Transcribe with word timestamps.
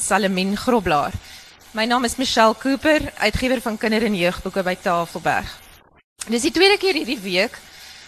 Salamin 0.00 0.56
Groblaar. 0.56 1.12
My 1.76 1.84
naam 1.84 2.04
is 2.04 2.16
Michelle 2.16 2.54
Cooper, 2.56 3.12
uitgewer 3.18 3.60
van 3.60 3.76
kinder- 3.76 4.04
en 4.06 4.14
jeugboeke 4.16 4.62
by 4.64 4.72
Tafelberg. 4.80 5.50
Dis 6.32 6.46
die 6.46 6.50
tweede 6.50 6.78
keer 6.80 6.96
hierdie 6.96 7.18
week 7.20 7.58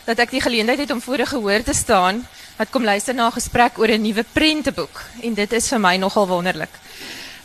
dat 0.07 0.19
ek 0.19 0.31
die 0.33 0.41
geleentheid 0.41 0.79
het 0.79 0.91
om 0.91 1.03
voor 1.05 1.21
'n 1.21 1.27
gehoor 1.27 1.63
te 1.63 1.75
staan 1.75 2.27
wat 2.57 2.71
kom 2.71 2.85
luister 2.85 3.15
na 3.15 3.27
'n 3.27 3.37
gesprek 3.37 3.79
oor 3.79 3.89
'n 3.89 4.01
nuwe 4.01 4.25
prenteboek 4.33 5.03
en 5.23 5.35
dit 5.35 5.53
is 5.53 5.69
vir 5.69 5.79
my 5.79 5.97
nogal 5.97 6.27
wonderlik. 6.27 6.73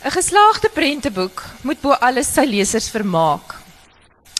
'n 0.04 0.10
Geslaagde 0.10 0.70
prenteboek 0.72 1.44
moet 1.62 1.80
bo 1.80 1.92
alles 1.92 2.32
sy 2.32 2.44
lesers 2.44 2.88
vermaak. 2.88 3.54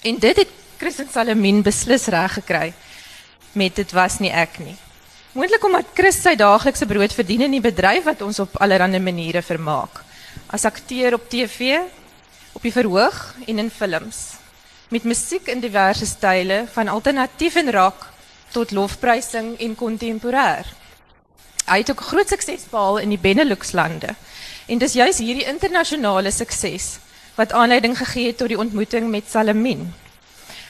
En 0.03 0.19
dit 0.19 0.37
het 0.37 0.49
Chris 0.79 0.99
en 0.99 1.09
Salamin 1.13 1.63
beslis 1.63 2.07
reg 2.07 2.33
gekry 2.33 2.73
met 3.53 3.77
dit 3.77 3.93
was 3.93 4.19
nie 4.19 4.33
ek 4.33 4.59
nie. 4.59 4.77
Moontlik 5.31 5.63
omdat 5.63 5.93
Chris 5.95 6.17
sy 6.25 6.33
daaglikse 6.35 6.89
brood 6.91 7.13
verdien 7.15 7.45
in 7.47 7.53
die 7.55 7.63
bedryf 7.63 8.03
wat 8.09 8.23
ons 8.27 8.41
op 8.43 8.57
allerlei 8.59 8.99
maniere 8.99 9.45
vermaak. 9.47 10.01
As 10.51 10.65
akteur 10.67 11.15
op 11.15 11.29
TV, 11.31 11.77
op 12.59 12.65
die 12.67 12.73
verhoog 12.75 13.37
en 13.47 13.61
in 13.63 13.71
films. 13.71 14.41
Met 14.91 15.07
musiek 15.07 15.47
in 15.47 15.63
diverse 15.63 16.07
style 16.07 16.65
van 16.73 16.91
alternatief 16.91 17.55
en 17.63 17.71
rock 17.71 18.09
tot 18.51 18.75
lofprysing 18.75 19.53
en 19.63 19.77
kontemporêr. 19.79 20.67
Hy 21.69 21.79
het 21.79 21.95
ook 21.95 22.03
groot 22.11 22.35
sukses 22.35 22.67
behaal 22.73 22.99
in 23.05 23.15
die 23.15 23.23
Benelux 23.23 23.71
lande. 23.71 24.17
En 24.67 24.83
dis 24.83 24.99
juis 24.99 25.23
hierdie 25.23 25.47
internasionale 25.47 26.35
sukses 26.35 26.97
wat 27.39 27.55
aanleiding 27.55 27.95
gegee 27.95 28.33
het 28.33 28.43
tot 28.43 28.51
die 28.51 28.59
ontmoeting 28.59 29.07
met 29.15 29.31
Salamin. 29.31 29.87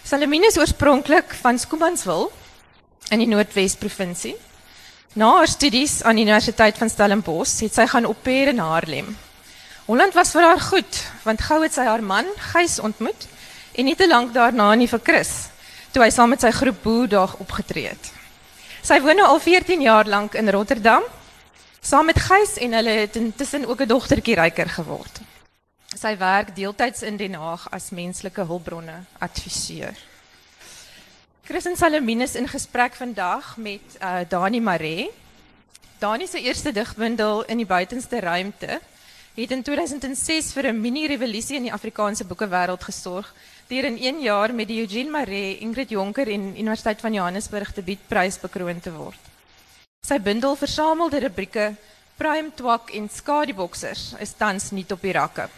Salamin 0.04 0.44
is 0.44 0.60
oorspronklik 0.60 1.32
van 1.40 1.56
Skoomanswil 1.58 2.28
in 3.08 3.24
die 3.24 3.32
Noordwes 3.32 3.80
provinsie. 3.80 4.36
Na 5.12 5.26
haar 5.36 5.48
studies 5.50 6.02
aan 6.06 6.14
die 6.14 6.22
Universiteit 6.22 6.76
van 6.78 6.90
Stellenbosch 6.90 7.64
het 7.64 7.74
sy 7.74 7.82
gaan 7.90 8.06
opper 8.06 8.52
in 8.52 8.60
Haarlem. 8.62 9.08
Holland 9.88 10.14
was 10.14 10.30
vir 10.30 10.44
haar 10.46 10.60
goed, 10.62 10.98
want 11.24 11.42
gou 11.42 11.56
het 11.64 11.74
sy 11.74 11.82
haar 11.82 12.02
man, 12.02 12.28
Gys, 12.52 12.76
ontmoet 12.78 13.26
en 13.74 13.88
nie 13.90 13.96
te 13.98 14.06
lank 14.06 14.30
daarna 14.36 14.68
nie 14.78 14.86
vir 14.86 15.02
Chris, 15.02 15.32
toe 15.90 16.04
hy 16.04 16.12
saam 16.14 16.30
met 16.30 16.44
sy 16.46 16.52
groep 16.54 16.78
Boedag 16.84 17.34
opgetree 17.42 17.90
het. 17.90 18.12
Sy 18.86 19.00
woon 19.02 19.18
nou 19.18 19.26
al 19.32 19.42
14 19.42 19.82
jaar 19.82 20.06
lank 20.06 20.38
in 20.38 20.50
Rotterdam, 20.54 21.02
saam 21.82 22.06
met 22.06 22.22
Gys 22.28 22.54
en 22.62 22.78
hulle 22.78 22.94
het 23.00 23.18
intussen 23.18 23.66
ook 23.66 23.82
'n 23.82 23.90
dogtertjie 23.90 24.38
ryker 24.38 24.70
geword. 24.78 25.20
Sy 25.98 26.14
werk 26.18 26.54
deeltyds 26.54 27.02
in 27.02 27.16
Den 27.16 27.34
Haag 27.34 27.66
as 27.72 27.90
menslike 27.90 28.46
hulpbronne 28.46 29.02
adviseur. 29.18 29.98
Chris 31.50 31.66
en 31.66 31.74
Salaminus 31.76 32.36
in 32.38 32.46
gesprek 32.46 32.94
vandag 32.94 33.56
met 33.56 33.82
uh, 33.98 34.20
Dani 34.28 34.60
Maree. 34.60 35.10
Dani 35.98 36.26
se 36.26 36.38
eerste 36.40 36.70
digbundel 36.72 37.42
in 37.44 37.56
die 37.56 37.66
buitenste 37.66 38.20
ruimte 38.20 38.78
het 39.34 39.50
in 39.50 39.62
2006 39.62 40.52
vir 40.52 40.68
'n 40.70 40.80
mini-revolusie 40.80 41.56
in 41.56 41.66
die 41.66 41.72
Afrikaanse 41.72 42.24
boekewêreld 42.24 42.84
gesorg 42.84 43.34
deur 43.66 43.84
in 43.84 43.98
1 43.98 44.20
jaar 44.20 44.54
met 44.54 44.68
die 44.68 44.78
Eugene 44.80 45.10
Maree, 45.10 45.58
Ingrid 45.58 45.90
Jonker 45.90 46.28
en 46.28 46.54
Universiteit 46.58 47.00
van 47.00 47.12
Johannesburg 47.12 47.72
te 47.72 47.82
bied 47.82 48.06
prys 48.08 48.38
bekroon 48.38 48.80
te 48.80 48.92
word. 48.92 49.20
Sy 50.06 50.20
bundel 50.20 50.56
versamelde 50.56 51.18
rubrieke 51.18 51.74
Prime 52.16 52.54
Twak 52.54 52.90
en 52.90 53.08
Skadieboksers 53.08 54.14
is 54.20 54.32
tans 54.38 54.70
nie 54.70 54.86
op 54.90 55.02
die 55.02 55.12
rakke. 55.12 55.48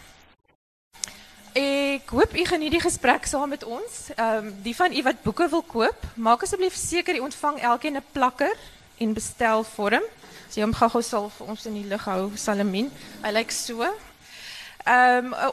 Ik 1.53 2.09
hoop 2.09 2.35
u 2.35 2.45
geniet 2.45 2.71
die 2.71 2.81
gesprek 2.81 3.25
saam 3.25 3.49
met 3.49 3.63
ons. 3.63 4.09
Ehm 4.15 4.49
die 4.61 4.75
van 4.75 4.93
u 4.93 5.01
wat 5.01 5.21
boeke 5.21 5.49
wil 5.49 5.61
koop, 5.61 6.05
maak 6.15 6.41
asseblief 6.41 6.75
seker 6.75 7.15
u 7.15 7.19
ontvang 7.19 7.59
elkeen 7.59 7.95
'n 7.95 8.05
plakker 8.11 8.57
en 8.97 9.13
bestel 9.13 9.63
vorm. 9.63 10.01
As 10.47 10.55
jy 10.55 10.61
hom 10.61 10.73
gou-gou 10.73 11.01
sal 11.01 11.29
vir 11.29 11.47
ons 11.47 11.65
in 11.65 11.73
die 11.73 11.85
lig 11.85 12.05
hou, 12.05 12.31
Salamin. 12.35 12.91
Hy 13.21 13.31
lyk 13.31 13.51
so. 13.51 13.83
Ehm 14.83 15.33
'n 15.33 15.51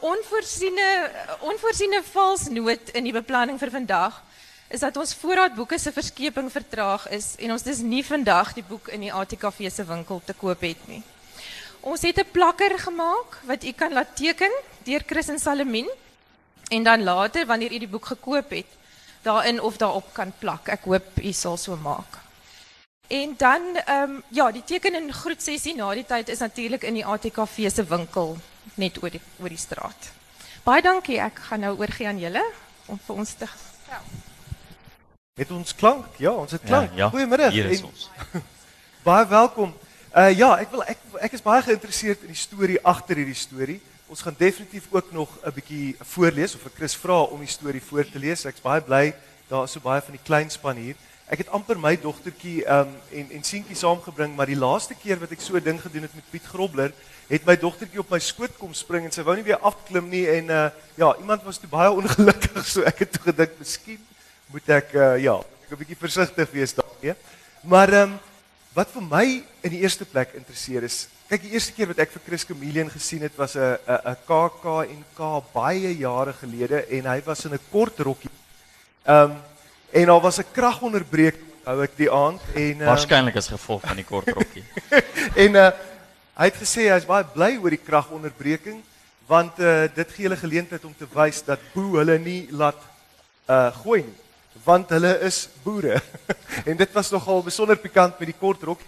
in 2.93 3.03
die 3.03 3.13
beplanning 3.13 3.59
vir 3.59 3.69
vandag 3.69 4.23
is 4.67 4.79
dat 4.79 4.97
ons 4.97 5.13
voorraad 5.13 5.55
boeke 5.55 5.77
se 5.79 5.91
verskeping 5.91 6.51
vertraag 6.51 7.09
is 7.09 7.35
en 7.37 7.51
ons 7.51 7.63
dis 7.63 7.77
nie 7.77 8.05
vandag 8.05 8.53
die 8.53 8.63
boek 8.63 8.87
in 8.87 8.99
die 8.99 9.13
ATKV 9.13 9.71
se 9.71 9.83
winkel 9.83 10.21
te 10.25 10.33
koop 10.33 10.61
het 10.61 10.87
nie. 10.87 11.03
Ons 11.81 12.01
het 12.01 12.17
'n 12.17 12.31
plakker 12.31 12.79
gemaak 12.79 13.39
wat 13.45 13.63
u 13.63 13.71
kan 13.71 13.93
laat 13.93 14.15
teken 14.15 14.51
deur 14.83 15.03
Chris 15.05 15.27
en 15.27 15.39
Salamin 15.39 15.89
en 16.69 16.83
dan 16.83 17.03
later 17.03 17.45
wanneer 17.45 17.71
u 17.73 17.77
die 17.79 17.87
boek 17.87 18.05
gekoop 18.05 18.49
het, 18.49 18.65
daarin 19.21 19.61
of 19.61 19.77
daarop 19.77 20.13
kan 20.13 20.33
plak. 20.39 20.67
Ek 20.67 20.83
hoop 20.83 21.17
u 21.23 21.31
sal 21.31 21.57
so 21.57 21.75
maak. 21.75 22.19
En 23.07 23.33
dan 23.37 23.61
ehm 23.75 24.09
um, 24.09 24.23
ja, 24.27 24.51
die 24.51 24.63
teken 24.63 24.93
en 24.95 25.13
groet 25.13 25.41
sessie 25.43 25.75
na 25.75 25.93
die 25.93 26.05
tyd 26.05 26.29
is 26.29 26.39
natuurlik 26.39 26.83
in 26.83 26.93
die 26.93 27.05
ATKV 27.05 27.69
se 27.73 27.83
winkel 27.83 28.37
net 28.73 29.03
oor 29.03 29.09
die 29.09 29.21
oor 29.39 29.49
die 29.49 29.57
straat. 29.57 30.11
Baie 30.63 30.81
dankie. 30.81 31.19
Ek 31.19 31.39
gaan 31.39 31.59
nou 31.59 31.77
oorgie 31.77 32.07
aan 32.07 32.19
julle 32.19 32.43
om 32.85 32.99
vir 33.05 33.15
ons 33.15 33.33
te 33.33 33.47
gestel. 33.47 34.01
Het 35.33 35.51
ons 35.51 35.75
klank? 35.75 36.05
Ja, 36.17 36.31
ons 36.31 36.51
het 36.51 36.61
klank. 36.63 36.89
Ja, 36.89 36.97
ja. 36.97 37.09
Goeiemiddag. 37.09 37.51
Hier 37.51 37.65
is 37.69 37.79
en- 37.79 37.85
ons. 37.85 38.09
Baie 39.07 39.27
welkom. 39.27 39.73
Uh 40.11 40.27
ja, 40.35 40.57
ek 40.59 40.73
wil 40.73 40.81
ek 40.91 41.03
ek 41.23 41.35
is 41.37 41.43
baie 41.43 41.61
geïnteresseerd 41.63 42.25
in 42.25 42.33
die 42.33 42.39
storie 42.39 42.81
agter 42.83 43.15
hierdie 43.15 43.37
storie. 43.37 43.77
Ons 44.11 44.19
gaan 44.25 44.35
definitief 44.35 44.89
ook 44.91 45.13
nog 45.15 45.29
'n 45.39 45.53
bietjie 45.55 45.95
voorlees 46.03 46.55
of 46.55 46.65
vir 46.67 46.71
Chris 46.75 46.95
vra 46.99 47.21
om 47.31 47.39
die 47.39 47.47
storie 47.47 47.79
voor 47.79 48.03
te 48.03 48.19
lees. 48.19 48.43
Ek's 48.43 48.59
baie 48.59 48.81
bly 48.81 49.13
daar 49.47 49.63
is 49.63 49.71
so 49.71 49.79
baie 49.79 50.01
van 50.01 50.11
die 50.11 50.23
klein 50.23 50.49
span 50.49 50.75
hier. 50.75 50.95
Ek 51.27 51.37
het 51.37 51.49
amper 51.49 51.79
my 51.79 51.95
dogtertjie 51.95 52.67
um 52.67 52.91
en 53.11 53.31
en 53.31 53.43
seentjie 53.43 53.75
saamgebring, 53.75 54.35
maar 54.35 54.51
die 54.51 54.59
laaste 54.59 54.95
keer 54.95 55.19
wat 55.19 55.31
ek 55.31 55.39
so 55.39 55.55
'n 55.55 55.63
ding 55.63 55.79
gedoen 55.81 56.01
het 56.01 56.15
met 56.15 56.29
Piet 56.29 56.43
Grobler, 56.43 56.91
het 57.29 57.45
my 57.45 57.55
dogtertjie 57.55 57.99
op 57.99 58.09
my 58.11 58.19
skoot 58.19 58.57
kom 58.57 58.73
spring 58.73 59.05
en 59.05 59.11
sy 59.11 59.23
wou 59.23 59.35
nie 59.35 59.47
weer 59.47 59.63
afklim 59.63 60.09
nie 60.09 60.27
en 60.27 60.49
uh 60.49 60.69
ja, 60.97 61.15
iemand 61.19 61.43
was 61.43 61.57
toe 61.57 61.69
baie 61.69 61.91
ongelukkig, 61.91 62.67
so 62.67 62.81
ek 62.81 62.99
het 62.99 63.11
toe 63.11 63.31
gedink 63.31 63.51
miskien 63.59 63.99
moet 64.47 64.69
ek 64.69 64.93
uh 64.93 65.17
ja, 65.17 65.39
ek 65.39 65.71
'n 65.71 65.77
bietjie 65.77 65.97
versigtig 65.99 66.51
wees 66.51 66.73
daarmee. 66.73 67.15
Maar 67.63 67.93
um 67.93 68.19
wat 68.73 68.91
vir 68.93 69.03
my 69.03 69.25
in 69.63 69.73
die 69.73 69.81
eerste 69.83 70.05
plek 70.07 70.33
interesseer 70.39 70.85
is, 70.87 71.05
kyk 71.29 71.43
die 71.43 71.53
eerste 71.55 71.75
keer 71.75 71.91
wat 71.91 71.99
ek 72.03 72.11
vir 72.15 72.23
Chris 72.25 72.45
Chameleon 72.47 72.89
gesien 72.91 73.21
het 73.21 73.35
was 73.37 73.55
'n 73.55 73.77
'n 73.87 73.99
'n 74.11 74.17
KAK&K 74.27 75.19
baie 75.53 75.91
jare 75.97 76.33
gelede 76.33 76.85
en 76.89 77.05
hy 77.05 77.21
was 77.25 77.45
in 77.45 77.53
'n 77.53 77.59
kort 77.71 77.99
rokkie. 77.99 78.31
Um 79.05 79.35
en 79.91 80.05
daar 80.05 80.21
was 80.21 80.39
'n 80.39 80.51
kragonderbreking 80.53 81.51
hou 81.65 81.81
ek 81.83 81.97
die 81.97 82.09
aand 82.09 82.41
en 82.55 82.81
um, 82.81 82.87
Waarskynlik 82.87 83.35
as 83.35 83.51
gevolg 83.51 83.83
van 83.85 83.99
die 83.99 84.05
kort 84.07 84.29
rokkie. 84.33 84.63
en 85.45 85.55
uh 85.55 85.71
hy 86.41 86.47
het 86.47 86.57
gesê 86.57 86.87
hy's 86.89 87.05
baie 87.05 87.27
bly 87.27 87.57
oor 87.59 87.69
die 87.69 87.85
kragonderbreking 87.85 88.81
want 89.27 89.59
uh 89.59 89.85
dit 89.93 90.15
gee 90.15 90.25
hulle 90.25 90.39
geleentheid 90.39 90.85
om 90.85 90.95
te 90.97 91.07
wys 91.13 91.43
dat 91.45 91.59
boe 91.73 91.99
hulle 91.99 92.17
nie 92.19 92.47
laat 92.51 92.79
uh 93.49 93.69
gooi 93.83 94.01
nie 94.07 94.17
want 94.63 94.89
hulle 94.89 95.19
is 95.25 95.47
boere. 95.63 96.01
en 96.69 96.77
dit 96.77 96.91
was 96.93 97.09
nogal 97.11 97.43
besonder 97.43 97.77
pikant 97.77 98.19
met 98.19 98.31
die 98.31 98.37
kort 98.39 98.63
rokkie. 98.63 98.87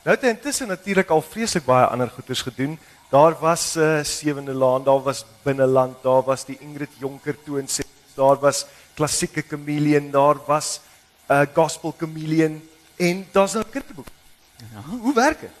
Nou 0.00 0.14
het 0.14 0.22
hy 0.24 0.32
intussen 0.32 0.70
natuurlik 0.70 1.10
al 1.12 1.20
vreeslik 1.20 1.66
baie 1.66 1.88
ander 1.92 2.08
goeders 2.08 2.42
gedoen. 2.46 2.78
Daar 3.10 3.34
was 3.40 3.74
uh 3.76 4.04
Sewende 4.06 4.54
Laan, 4.54 4.84
daar 4.84 5.02
was 5.02 5.24
Binneland, 5.42 6.02
daar 6.02 6.22
was 6.22 6.44
die 6.46 6.56
Ingrid 6.60 6.92
Jonker 6.98 7.36
toon 7.44 7.66
sê, 7.66 7.84
daar 8.14 8.38
was 8.40 8.64
klassieke 8.94 9.42
chameleon, 9.42 10.10
daar 10.10 10.38
was 10.46 10.80
'n 11.28 11.32
uh, 11.32 11.46
gospel 11.54 11.94
chameleon 11.98 12.62
en 12.96 13.26
daar's 13.32 13.54
'n 13.54 13.64
kinderboek. 13.70 14.06
Ja. 14.56 14.80
Hoe, 14.88 15.00
hoe 15.00 15.14
werk 15.14 15.40
dit? 15.40 15.56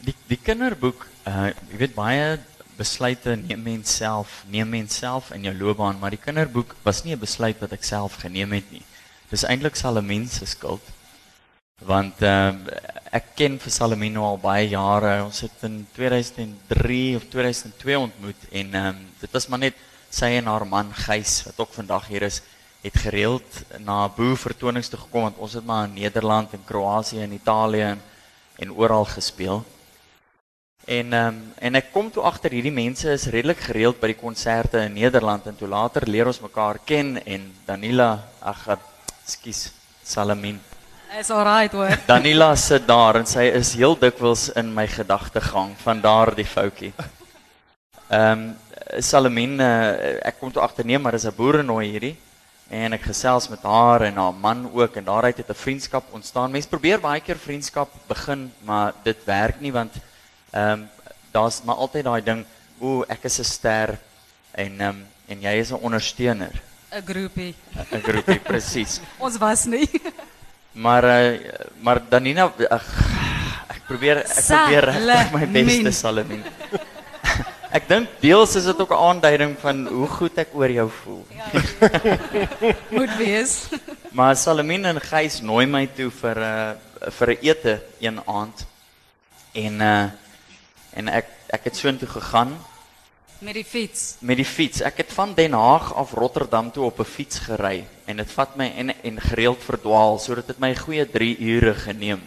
Die 0.00 0.14
die 0.26 0.38
kinderboek, 0.42 1.06
uh 1.26 1.48
jy 1.70 1.76
weet 1.76 1.94
baie 1.94 2.38
besluite 2.76 3.36
neem 3.36 3.62
mens 3.62 3.96
self, 3.96 4.44
neem 4.50 4.68
mens 4.68 4.96
self 4.96 5.30
in 5.34 5.44
jou 5.48 5.54
loopbaan, 5.56 5.98
maar 6.00 6.14
die 6.14 6.20
kinderboek 6.20 6.76
was 6.84 7.04
nie 7.04 7.14
'n 7.14 7.18
besluit 7.18 7.60
wat 7.60 7.72
ek 7.72 7.84
self 7.84 8.20
geneem 8.22 8.52
het 8.52 8.70
nie. 8.70 8.84
Dis 9.30 9.44
eintlik 9.44 9.76
Salamien 9.76 10.28
se 10.28 10.46
skuld. 10.46 10.82
Want 11.84 12.22
ehm 12.22 12.68
ek 13.12 13.34
ken 13.36 13.58
vir 13.58 13.72
Salamien 13.72 14.12
nou 14.12 14.24
al 14.24 14.38
baie 14.38 14.68
jare. 14.68 15.24
Ons 15.24 15.40
het 15.40 15.62
in 15.62 15.86
2003 15.94 17.16
of 17.16 17.24
2002 17.28 17.98
ontmoet 17.98 18.48
en 18.50 18.74
ehm 18.74 18.96
dit 19.20 19.32
was 19.32 19.48
maar 19.48 19.58
net 19.58 19.74
sy 20.10 20.36
en 20.38 20.46
haar 20.46 20.66
man 20.66 20.92
Gys 20.94 21.42
wat 21.44 21.58
ook 21.60 21.72
vandag 21.74 22.06
hier 22.08 22.22
is 22.22 22.42
het 22.82 22.96
gereeld 22.96 23.62
na 23.78 24.08
boer 24.08 24.36
vertonings 24.36 24.88
toe 24.88 24.98
gekom 24.98 25.22
want 25.22 25.38
ons 25.42 25.52
het 25.58 25.64
maar 25.64 25.88
in 25.88 25.94
Nederland 25.94 26.52
en 26.52 26.64
Kroasie 26.64 27.20
en 27.20 27.32
Italië 27.32 27.82
en, 27.82 28.02
en 28.56 28.72
oral 28.72 29.04
gespeel. 29.04 29.64
En 30.86 31.12
ehm 31.12 31.28
um, 31.28 31.38
en 31.58 31.74
ek 31.74 31.88
kom 31.90 32.12
toe 32.14 32.22
agter 32.22 32.52
hierdie 32.54 32.70
mense 32.70 33.08
is 33.10 33.24
redelik 33.34 33.58
gereeld 33.58 33.96
by 33.98 34.12
die 34.12 34.20
konserte 34.20 34.84
in 34.86 34.92
Nederland 34.94 35.48
en 35.50 35.56
toe 35.58 35.66
later 35.66 36.06
leer 36.06 36.30
ons 36.30 36.38
mekaar 36.38 36.78
ken 36.86 37.16
en 37.26 37.48
Danila 37.66 38.10
ag 38.38 38.60
ekskuus 38.70 39.72
Salamin. 40.06 40.60
Is 41.18 41.32
alright 41.34 41.74
hoor. 41.74 41.90
Danila 42.12 42.52
sit 42.54 42.86
daar 42.86 43.18
en 43.18 43.26
sy 43.26 43.48
is 43.58 43.74
heel 43.74 43.98
dikwels 43.98 44.46
in 44.54 44.70
my 44.78 44.86
gedagtegang 44.86 45.74
van 45.82 46.06
daardie 46.06 46.46
foutjie. 46.46 46.94
Ehm 48.06 48.46
um, 48.46 48.48
Salamin 49.02 49.58
uh, 49.58 50.22
ek 50.22 50.38
kom 50.38 50.54
toe 50.54 50.62
agter 50.62 50.86
nee 50.86 51.02
maar 51.02 51.18
dis 51.18 51.26
'n 51.26 51.34
boerenooi 51.34 51.86
hierdie 51.90 52.16
en 52.70 52.94
ek 52.94 53.10
gesels 53.10 53.48
met 53.50 53.62
haar 53.66 54.06
en 54.06 54.22
haar 54.22 54.34
man 54.34 54.68
ook 54.70 55.02
en 55.02 55.04
daaruit 55.04 55.36
het 55.42 55.50
'n 55.50 55.64
vriendskap 55.66 56.14
ontstaan. 56.14 56.54
Mense 56.54 56.68
probeer 56.68 57.00
baie 57.00 57.20
keer 57.20 57.38
vriendskap 57.38 57.90
begin, 58.06 58.52
maar 58.62 58.94
dit 59.02 59.18
werk 59.24 59.58
nie 59.60 59.72
want 59.72 59.98
ehm 60.56 60.72
um, 60.72 60.88
daar's 61.32 61.60
maar 61.64 61.76
altyd 61.84 62.04
daai 62.04 62.22
ding, 62.24 62.44
o, 62.80 63.02
ek 63.08 63.24
is 63.28 63.38
'n 63.40 63.44
ster 63.44 63.98
en 64.52 64.80
ehm 64.80 64.88
um, 64.88 65.06
en 65.28 65.42
jy 65.42 65.54
is 65.60 65.70
'n 65.72 65.82
ondersteuner. 65.82 66.54
'n 66.92 67.02
Groepie. 67.04 67.54
'n 67.92 68.00
Groepie 68.00 68.40
presies. 68.40 69.00
Ons 69.24 69.36
was 69.36 69.64
nie. 69.64 69.88
Maar 70.76 71.04
uh, 71.04 71.38
maar 71.80 72.02
Danina 72.08 72.52
ag 72.68 72.84
ek 73.72 73.86
probeer 73.88 74.18
ek 74.20 74.44
probeer 74.44 74.84
regtig 74.84 75.32
my 75.32 75.46
beste. 75.48 75.92
Salamien. 75.92 76.42
ek 77.78 77.88
dink 77.88 78.10
deels 78.20 78.56
is 78.60 78.68
dit 78.68 78.80
ook 78.84 78.92
'n 78.92 79.04
aanduiding 79.08 79.56
van 79.62 79.86
hoe 79.88 80.08
goed 80.18 80.36
ek 80.36 80.52
oor 80.52 80.70
jou 80.70 80.90
voel. 80.90 81.24
Moet 82.92 83.16
wees. 83.16 83.72
Maar 84.12 84.36
Salamien 84.36 84.84
en 84.84 85.00
Gys 85.00 85.40
nooi 85.40 85.64
my 85.66 85.86
toe 85.96 86.10
vir 86.10 86.36
'n 86.36 86.44
uh, 86.44 87.10
vir 87.18 87.28
'n 87.32 87.38
ete 87.40 87.74
een 87.98 88.20
aand. 88.26 88.66
En 89.56 89.80
uh 89.80 90.04
en 90.96 91.08
ek 91.12 91.28
ek 91.52 91.68
het 91.68 91.76
soontoe 91.76 92.08
gegaan 92.08 92.56
Met 93.38 93.54
die 93.54 93.64
fiets. 93.64 94.16
met 94.20 94.36
die 94.40 94.44
fiets. 94.48 94.80
Ek 94.80 94.96
het 94.96 95.12
van 95.12 95.34
Den 95.36 95.52
Haag 95.52 95.92
af 95.94 96.12
Rotterdam 96.16 96.70
toe 96.72 96.84
op 96.88 96.98
'n 97.00 97.04
fiets 97.04 97.38
gery 97.38 97.84
en 98.06 98.16
dit 98.16 98.30
vat 98.30 98.56
my 98.56 98.72
en 98.76 98.94
en 99.04 99.20
gereeld 99.20 99.62
verdwaal 99.62 100.18
sodat 100.18 100.46
dit 100.46 100.58
my 100.58 100.74
goeie 100.76 101.04
3 101.10 101.38
ure 101.38 101.74
geneem. 101.74 102.22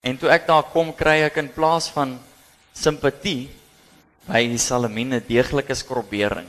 En 0.00 0.18
toe 0.18 0.28
ek 0.30 0.46
daar 0.46 0.62
kom 0.62 0.94
kry 0.94 1.22
ek 1.22 1.36
in 1.36 1.52
plaas 1.52 1.88
van 1.88 2.18
simpatie 2.72 3.50
by 4.26 4.56
Salamine 4.56 5.22
deeglike 5.26 5.74
skrobbering. 5.74 6.46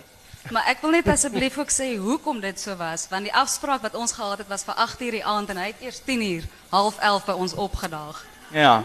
Maar 0.52 0.68
ek 0.68 0.82
wil 0.82 0.92
net 0.92 1.08
asseblief 1.08 1.58
ook 1.58 1.70
sê 1.72 1.98
hoekom 1.98 2.40
dit 2.40 2.60
so 2.60 2.76
was, 2.76 3.08
want 3.10 3.24
die 3.28 3.34
afspraak 3.34 3.82
wat 3.82 3.96
ons 3.96 4.12
gehad 4.12 4.38
het 4.38 4.48
was 4.48 4.64
vir 4.64 4.76
8:00 4.76 5.12
die 5.12 5.26
aand 5.26 5.50
en 5.50 5.58
hy 5.58 5.68
het 5.68 5.82
eers 5.82 6.02
10:00, 6.06 6.48
half 6.70 6.98
11 7.00 7.26
by 7.26 7.32
ons 7.32 7.54
opgedaag. 7.54 8.26
Ja, 8.52 8.84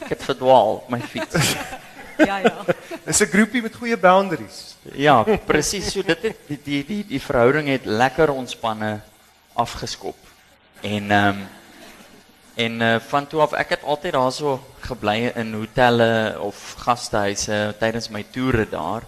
ek 0.00 0.08
het 0.08 0.22
verdwaal 0.22 0.74
op 0.82 0.88
my 0.88 1.00
fiets. 1.00 1.36
Ja 2.16 2.38
ja. 2.40 2.64
Dis 3.04 3.20
'n 3.20 3.28
groepie 3.28 3.62
met 3.62 3.74
goeie 3.76 3.96
boundaries. 3.96 4.76
Ja, 4.96 5.22
presies 5.44 5.92
so 5.92 6.02
dit 6.02 6.22
het 6.22 6.38
die 6.48 6.60
die 6.64 6.84
die, 6.84 7.04
die 7.06 7.20
verhouding 7.20 7.68
het 7.68 7.84
lekker 7.84 8.32
ontspanne 8.32 9.00
afgeskop. 9.52 10.16
En 10.80 11.10
ehm 11.10 11.28
um, 11.28 11.48
en 12.54 12.80
uh, 12.80 12.96
van 13.08 13.26
toe 13.26 13.40
af 13.40 13.52
ek 13.52 13.68
het 13.68 13.82
altyd 13.84 14.12
daarso 14.12 14.64
gebly 14.80 15.32
in 15.34 15.52
hotelle 15.52 16.40
of 16.40 16.74
gastehuise 16.78 17.74
tydens 17.78 18.08
my 18.08 18.24
toere 18.30 18.68
daar. 18.68 19.02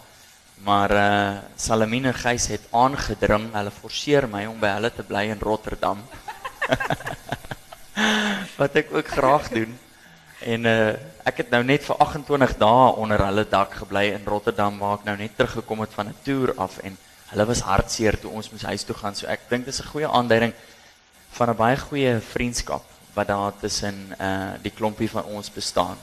Maar 0.64 0.90
uh 0.90 1.38
Salamine 1.56 2.12
Gys 2.12 2.46
het 2.46 2.60
aangedring, 2.70 3.52
hulle 3.52 3.70
forceer 3.70 4.28
my 4.28 4.46
om 4.46 4.58
by 4.60 4.74
hulle 4.76 4.90
te 4.92 5.02
bly 5.02 5.28
in 5.32 5.40
Rotterdam. 5.40 6.02
Wat 8.60 8.74
ek 8.74 8.92
ook 8.92 9.08
graag 9.08 9.48
doen. 9.48 9.78
En 10.40 10.64
uh 10.64 10.94
ek 11.28 11.42
het 11.42 11.50
nou 11.52 11.60
net 11.66 11.82
vir 11.84 11.98
28 12.00 12.54
dae 12.56 12.92
onder 12.96 13.20
hulle 13.20 13.42
dak 13.44 13.74
gebly 13.82 14.06
in 14.14 14.24
Rotterdam 14.24 14.78
waar 14.80 14.94
ek 14.96 15.04
nou 15.04 15.16
net 15.18 15.34
teruggekom 15.36 15.82
het 15.84 15.92
van 15.92 16.08
'n 16.08 16.16
toer 16.24 16.54
af 16.56 16.78
en 16.78 16.96
hulle 17.30 17.44
was 17.46 17.60
hartseer 17.60 18.16
toe 18.20 18.30
ons 18.30 18.50
moes 18.50 18.62
huis 18.62 18.82
toe 18.82 18.94
gaan. 18.96 19.14
So 19.14 19.26
ek 19.26 19.40
dink 19.50 19.64
dis 19.64 19.80
'n 19.80 19.90
goeie 19.92 20.08
aanduiding 20.08 20.52
van 21.30 21.50
'n 21.50 21.56
baie 21.56 21.76
goeie 21.76 22.20
vriendskap 22.20 22.84
wat 23.14 23.26
daar 23.26 23.52
tussen 23.60 24.14
uh 24.20 24.54
die 24.62 24.72
klompie 24.72 25.10
van 25.10 25.24
ons 25.24 25.50
bestaan. 25.50 25.96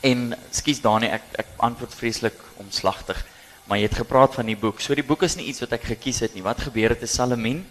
En 0.00 0.34
skus 0.50 0.80
Dani, 0.80 1.06
ek 1.06 1.22
ek 1.38 1.46
antwoord 1.56 1.94
vreeslik 1.94 2.36
omslagtig, 2.56 3.24
maar 3.64 3.78
jy 3.78 3.84
het 3.84 4.02
gepraat 4.02 4.34
van 4.34 4.46
die 4.46 4.56
boek. 4.56 4.80
So 4.80 4.94
die 4.94 5.06
boek 5.10 5.22
is 5.22 5.36
nie 5.36 5.46
iets 5.46 5.60
wat 5.60 5.72
ek 5.72 5.84
gekies 5.84 6.20
het 6.20 6.34
nie. 6.34 6.42
Wat 6.42 6.60
gebeur 6.60 6.88
het 6.88 7.02
is 7.02 7.14
Salamien 7.14 7.64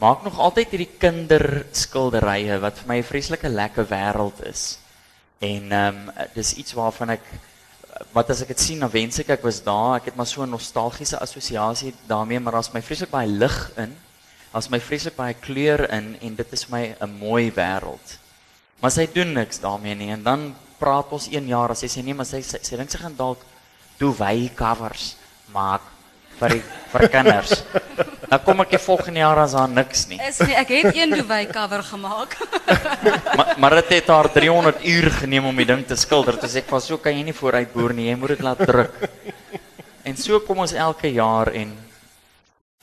maak 0.00 0.22
nog 0.24 0.38
altyd 0.38 0.70
hierdie 0.70 0.94
kinderskilderye 0.98 2.58
wat 2.62 2.78
vir 2.78 2.88
my 2.88 2.98
'n 2.98 3.10
vreeslike 3.10 3.48
lekker 3.48 3.84
wêreld 3.84 4.46
is. 4.46 4.78
En 5.40 5.72
ehm 5.72 5.96
um, 6.08 6.26
dis 6.34 6.52
iets 6.60 6.72
waarvan 6.76 7.16
ek 7.16 7.24
wat 8.12 8.30
as 8.32 8.42
ek 8.44 8.52
dit 8.52 8.60
sien, 8.60 8.80
dan 8.80 8.92
wens 8.92 9.20
ek 9.22 9.32
ek 9.36 9.44
was 9.44 9.62
daar. 9.64 9.96
Ek 9.96 10.10
het 10.10 10.16
maar 10.16 10.28
so 10.28 10.42
'n 10.44 10.52
nostalgiese 10.52 11.18
assosiasie 11.18 11.94
daarmee, 12.06 12.40
maar 12.40 12.52
daar's 12.52 12.72
my 12.72 12.82
vreeslik 12.82 13.10
baie 13.10 13.28
lig 13.28 13.70
in. 13.76 13.96
Daar's 14.52 14.68
my 14.68 14.80
vreeslik 14.80 15.16
baie 15.16 15.34
kleur 15.34 15.90
in 15.90 16.16
en 16.20 16.34
dit 16.34 16.52
is 16.52 16.68
my 16.68 16.94
'n 17.00 17.18
mooi 17.18 17.52
wêreld. 17.52 18.18
Maar 18.80 18.90
sy 18.90 19.08
doen 19.12 19.32
niks 19.32 19.60
daarmee 19.60 19.94
nie 19.94 20.10
en 20.10 20.22
dan 20.22 20.54
praat 20.78 21.12
ons 21.12 21.28
1 21.28 21.46
jaar 21.46 21.70
as 21.70 21.78
sy 21.78 21.86
sê 21.86 22.02
nee, 22.04 22.14
maar 22.14 22.26
sy 22.26 22.40
sy, 22.42 22.58
sy 22.62 22.76
dink 22.76 22.90
sy 22.90 22.98
gaan 22.98 23.16
dalk 23.16 23.40
toe 23.98 24.14
wy 24.16 24.50
covers 24.54 25.16
maak 25.52 25.82
vir 26.40 26.54
die, 26.56 26.62
vir 26.92 27.04
kinders. 27.12 27.52
Dan 28.30 28.42
kom 28.46 28.60
ek 28.64 28.70
die 28.76 28.80
volgende 28.80 29.20
jaar 29.22 29.38
as 29.42 29.52
daar 29.58 29.68
niks 29.68 30.06
nie. 30.10 30.18
Is 30.26 30.38
nie, 30.44 30.54
ek 30.56 30.68
het 30.72 30.96
een 30.96 31.10
Dubai 31.14 31.44
cover 31.50 31.82
gemaak. 31.82 32.36
Maar 33.36 33.54
maar 33.58 33.74
dit 33.80 33.88
het 33.96 34.08
haar 34.12 34.28
300 34.32 34.84
uur 34.84 35.10
geneem 35.20 35.46
om 35.48 35.56
die 35.56 35.66
ding 35.66 35.82
te 35.86 35.96
skilder. 35.96 36.36
Toe 36.40 36.48
sê 36.50 36.60
ek 36.62 36.70
was 36.72 36.86
so 36.90 36.98
kan 37.00 37.16
jy 37.16 37.22
nie 37.30 37.34
vooruit 37.36 37.72
boer 37.72 37.92
nie. 37.96 38.08
Jy 38.10 38.16
moet 38.20 38.34
dit 38.36 38.42
laat 38.44 38.60
druk. 38.66 38.96
En 40.04 40.16
so 40.16 40.40
kom 40.46 40.62
ons 40.64 40.72
elke 40.72 41.10
jaar 41.12 41.50
en 41.54 41.72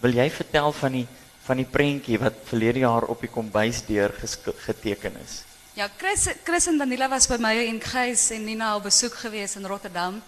wil 0.02 0.14
jy 0.20 0.28
vertel 0.30 0.72
van 0.78 1.00
die 1.02 1.08
van 1.48 1.62
die 1.62 1.66
prentjie 1.72 2.18
wat 2.20 2.42
verlede 2.50 2.82
jaar 2.84 3.06
op 3.08 3.22
die 3.24 3.30
kombuisdeur 3.32 4.12
gesk- 4.20 4.52
geteken 4.66 5.14
is? 5.24 5.38
Ja, 5.80 5.88
Chris 5.98 6.26
Chris 6.44 6.68
en 6.68 6.78
Danila 6.82 7.08
was 7.10 7.28
by 7.32 7.38
my 7.40 7.54
en 7.70 7.80
Gys 7.82 8.32
en 8.36 8.44
Nina 8.46 8.74
op 8.76 8.84
besoek 8.90 9.14
gewees 9.24 9.56
in 9.56 9.66
Rotterdam. 9.66 10.20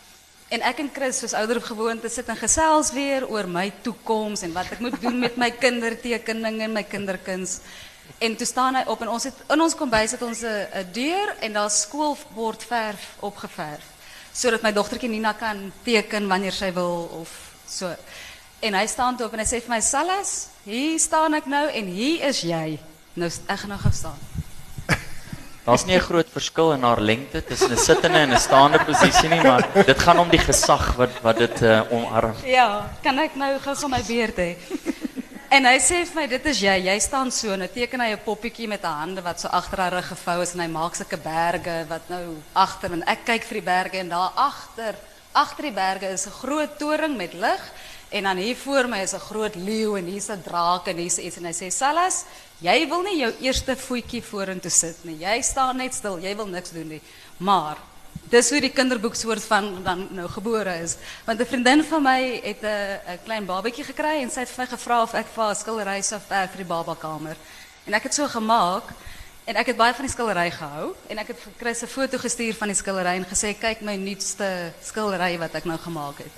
En 0.49 0.63
ek 0.65 0.79
en 0.81 0.89
Chris 0.89 1.19
soos 1.21 1.35
ouer 1.37 1.59
op 1.59 1.67
gewoonte 1.69 2.09
sit 2.09 2.29
en 2.31 2.37
gesels 2.37 2.89
weer 2.95 3.27
oor 3.29 3.45
my 3.45 3.67
toekoms 3.85 4.41
en 4.47 4.53
wat 4.55 4.71
ek 4.73 4.79
moet 4.81 4.97
doen 5.01 5.19
met 5.21 5.37
my 5.37 5.51
kindertekeninge 5.63 6.65
en 6.65 6.73
my 6.73 6.83
kinderkuns. 6.89 7.59
En 8.17 8.33
toe 8.35 8.47
staan 8.49 8.79
hy 8.79 8.81
op 8.89 9.03
en 9.05 9.11
ons 9.13 9.27
het 9.29 9.43
in 9.53 9.61
ons 9.61 9.77
kombuis 9.77 10.15
het 10.17 10.25
ons 10.25 10.41
'n 10.41 10.89
deur 10.93 11.35
en 11.45 11.53
daar's 11.53 11.81
skoolbordverf 11.85 13.05
opgeverf 13.19 13.85
sodat 14.33 14.61
my 14.61 14.71
dogtertjie 14.71 15.09
Nina 15.09 15.33
kan 15.33 15.71
teken 15.83 16.27
wanneer 16.27 16.53
sy 16.53 16.71
wil 16.73 17.09
of 17.21 17.29
so. 17.67 17.93
En 18.59 18.73
hy 18.73 18.87
staan 18.87 19.17
toe 19.17 19.25
op 19.25 19.33
en 19.33 19.39
hy 19.39 19.45
sê 19.45 19.61
vir 19.61 19.69
my 19.69 19.81
hier 20.63 20.99
staan 20.99 21.33
ek 21.33 21.45
nou 21.45 21.67
en 21.69 21.85
hier 21.85 22.27
is 22.27 22.41
jy. 22.41 22.79
Nou 23.13 23.29
ek 23.29 23.59
gaan 23.59 23.69
nou 23.69 23.79
gou 23.79 23.93
staan. 23.93 24.38
Daar's 25.69 25.85
nie 25.85 25.95
'n 25.95 26.01
groot 26.01 26.29
verskil 26.33 26.71
in 26.73 26.81
haar 26.81 27.01
lengte 27.01 27.43
tussen 27.45 27.71
'n 27.71 27.77
sittende 27.77 28.17
en 28.17 28.33
'n 28.33 28.39
staande 28.39 28.79
posisie 28.85 29.29
nie, 29.29 29.41
maar 29.41 29.67
dit 29.85 29.99
gaan 29.99 30.19
om 30.19 30.29
die 30.29 30.41
gesag 30.41 30.95
wat 30.95 31.09
wat 31.21 31.37
dit 31.37 31.61
uh. 31.61 32.33
Ja, 32.43 32.89
kan 33.03 33.19
ek 33.19 33.35
nou 33.35 33.59
gou-gou 33.59 33.89
my 33.89 34.01
beurt 34.07 34.37
hê? 34.37 34.57
En 35.49 35.65
hy 35.65 35.77
sê 35.77 36.05
vir 36.05 36.15
my 36.15 36.27
dit 36.27 36.45
is 36.45 36.59
jy, 36.59 36.75
jy 36.85 36.99
staan 36.99 37.31
so 37.31 37.51
en 37.53 37.59
dan 37.59 37.71
teken 37.73 38.01
hy 38.01 38.11
'n 38.13 38.23
poppietjie 38.25 38.67
met 38.67 38.83
'n 38.83 38.99
hande 39.01 39.21
wat 39.21 39.39
so 39.39 39.47
agter 39.47 39.79
haar 39.79 39.93
rug 39.93 40.07
gevou 40.07 40.41
is 40.41 40.53
en 40.53 40.59
hy 40.59 40.67
maak 40.67 40.95
sulke 40.95 41.17
berge 41.17 41.85
wat 41.87 42.09
nou 42.09 42.37
agter 42.53 42.91
en 42.91 43.03
ek 43.03 43.25
kyk 43.25 43.43
vir 43.43 43.57
die 43.61 43.65
berge 43.65 43.97
en 43.97 44.09
daar 44.09 44.31
agter, 44.35 44.95
agter 45.33 45.63
die 45.63 45.71
berge 45.71 46.05
is 46.09 46.25
'n 46.25 46.39
groot 46.41 46.79
toring 46.79 47.17
met 47.17 47.33
lig 47.33 47.61
en 48.09 48.23
dan 48.23 48.37
hier 48.37 48.55
voor 48.55 48.87
my 48.87 49.01
is 49.01 49.13
'n 49.13 49.19
groot 49.19 49.55
leeu 49.55 49.97
en 49.97 50.05
hier's 50.05 50.29
'n 50.29 50.41
draak 50.43 50.87
en 50.87 50.97
hier's 50.97 51.17
iets 51.17 51.37
en 51.37 51.45
hy 51.45 51.53
sê 51.53 51.71
Salas, 51.71 52.25
jy 52.59 52.87
wil 52.87 53.01
nie 53.01 53.17
jou 53.19 53.33
eerste 53.41 53.75
voetjie 53.75 54.23
vorentoe 54.23 54.71
sit 54.71 55.03
nie. 55.03 55.17
Jy 55.17 55.41
staan 55.41 55.77
net 55.77 55.93
stil, 55.93 56.19
jy 56.19 56.35
wil 56.35 56.47
niks 56.47 56.71
doen 56.71 56.87
nie. 56.87 57.01
Maar 57.37 57.77
Dis 58.29 58.51
hoe 58.53 58.59
die 58.61 58.69
kinderboek 58.69 59.15
soort 59.17 59.41
van 59.49 59.83
dan 59.83 60.07
nou 60.13 60.27
is. 60.83 60.97
Want 61.25 61.39
'n 61.39 61.45
vriendin 61.45 61.83
van 61.83 62.03
my 62.03 62.41
het 62.43 62.61
'n 62.61 62.99
'n 63.13 63.19
klein 63.23 63.45
babatjie 63.45 63.83
gekry 63.83 64.21
en 64.21 64.29
sy 64.29 64.39
het 64.39 64.49
vir 64.49 64.67
my 64.87 65.01
of 65.01 65.13
ek 65.13 65.25
vir 65.33 65.43
haar 65.43 65.55
skildery 65.55 66.01
sou 66.01 66.19
verf 66.27 66.49
vir 66.51 66.57
die 66.57 66.73
babakamer. 66.73 67.35
En 67.85 67.93
ek 67.93 68.03
het 68.03 68.13
so 68.13 68.27
gemaak 68.27 68.83
en 69.45 69.55
ek 69.55 69.65
het 69.65 69.77
baie 69.77 69.93
van 69.93 70.05
die 70.05 70.11
skildery 70.11 70.51
gehou 70.51 70.95
en 71.07 71.17
ek 71.17 71.27
het 71.27 71.39
vir 71.39 71.53
Chris 71.57 71.81
'n 71.81 71.87
foto 71.87 72.17
gestuur 72.17 72.53
van 72.53 72.67
die 72.67 72.77
skildery 72.77 73.15
en 73.15 73.25
gesê 73.25 73.57
kyk 73.59 73.81
my 73.81 73.95
nuutste 73.95 74.73
skildery 74.83 75.37
wat 75.37 75.55
ek 75.55 75.65
nou 75.65 75.77
gemaak 75.77 76.17
het. 76.17 76.31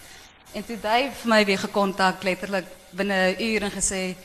En 0.51 0.65
toe 0.67 0.75
het 0.75 0.84
hy 0.84 1.03
vir 1.15 1.29
my 1.31 1.38
weer 1.48 1.60
gekontak 1.62 2.25
letterlik 2.27 2.65
binne 2.91 3.15
'n 3.31 3.39
uur 3.39 3.63
en 3.63 3.72
gesê 3.72 4.15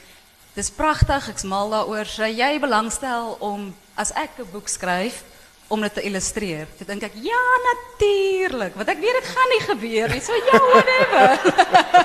dis 0.55 0.71
pragtig, 0.71 1.29
ek's 1.29 1.45
mal 1.45 1.71
daaroor. 1.71 2.07
Sou 2.07 2.27
jy 2.27 2.59
belangstel 2.59 3.37
om 3.39 3.75
as 3.95 4.11
ek 4.13 4.31
'n 4.39 4.51
boek 4.51 4.69
skryf 4.69 5.23
om 5.69 5.81
dit 5.81 5.95
te 5.95 6.03
illustreer. 6.03 6.67
Toe 6.77 6.87
dink 6.87 7.03
ek, 7.03 7.13
ja, 7.15 7.45
natuurlik, 7.71 8.75
want 8.75 8.89
ek 8.89 8.99
weet 8.99 9.19
dit 9.21 9.29
gaan 9.35 9.51
nie 9.55 9.61
gebeur 9.61 10.09
nie. 10.09 10.21
So 10.21 10.35
ja, 10.35 10.59
whatever. 10.73 11.39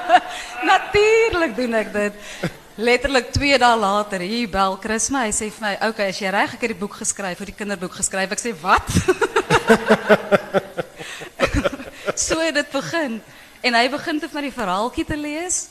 natuurlik 0.74 1.56
doen 1.56 1.74
ek 1.74 1.94
dit. 1.94 2.14
Letterlik 2.76 3.32
2 3.32 3.58
dae 3.58 3.78
later 3.78 4.20
hier 4.20 4.50
bel 4.50 4.78
Chris 4.78 5.10
my. 5.10 5.26
Hy 5.26 5.34
sê 5.34 5.52
vir 5.52 5.74
"Oké, 5.74 5.88
okay, 5.88 6.10
as 6.10 6.20
jy 6.20 6.30
reg, 6.30 6.54
ek 6.54 6.62
het 6.62 6.80
boek 6.80 6.94
geskryf, 6.94 7.38
vir 7.38 7.46
die 7.46 7.56
kinderboek 7.58 7.94
geskryf." 7.94 8.32
Ek 8.32 8.40
sê, 8.40 8.54
"Wat?" 8.54 8.88
so 12.26 12.40
het 12.40 12.72
begin. 12.72 13.22
En 13.62 13.78
hy 13.78 13.90
begin 13.94 14.20
toe 14.20 14.30
van 14.30 14.42
die 14.48 14.54
verhaaltjie 14.54 15.06
te 15.06 15.18
lees 15.18 15.68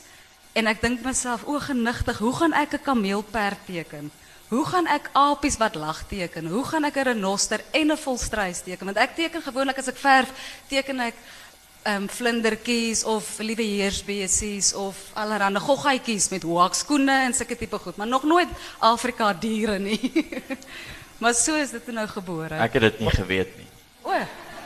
en 0.54 0.70
ek 0.70 0.82
dink 0.82 1.02
myself, 1.02 1.42
o 1.46 1.58
genigtig, 1.58 2.18
hoe 2.22 2.34
gaan 2.34 2.52
ek 2.54 2.74
'n 2.74 2.82
kameelperd 2.86 3.66
teken? 3.66 4.10
Hoe 4.50 4.64
gaan 4.66 4.86
ek 4.86 5.10
apies 5.12 5.56
wat 5.58 5.74
lag 5.74 6.06
teken? 6.08 6.46
Hoe 6.46 6.64
gaan 6.64 6.84
ek 6.84 6.96
'n 6.96 7.04
renoster 7.14 7.60
en 7.70 7.90
'n 7.92 7.96
volstruis 7.96 8.62
teken? 8.62 8.86
Want 8.86 8.96
ek 8.96 9.14
teken 9.14 9.42
gewoonlik 9.42 9.78
as 9.78 9.88
ek 9.88 9.96
verf, 9.96 10.30
teken 10.68 11.00
ek 11.00 11.14
ehm 11.82 12.02
um, 12.02 12.08
vlindertjies 12.08 13.04
of 13.04 13.38
liewe 13.38 13.62
heersbesies 13.62 14.74
of 14.74 14.96
allerlei 15.14 15.58
goggaatjies 15.58 16.28
met 16.28 16.42
hoekskoene 16.42 17.24
en 17.24 17.34
sulke 17.34 17.56
tipe 17.56 17.78
goed, 17.78 17.96
maar 17.96 18.06
nog 18.06 18.22
nooit 18.22 18.48
Afrika 18.78 19.32
diere 19.32 19.78
nie. 19.78 20.12
maar 21.22 21.34
so 21.34 21.54
is 21.54 21.70
dit 21.70 21.86
nou 21.86 22.06
gebore. 22.06 22.54
Ek 22.54 22.72
het 22.72 22.82
dit 22.82 23.00
nie 23.00 23.10
geweet 23.10 23.56
nie. 23.56 23.66
O. 24.02 24.12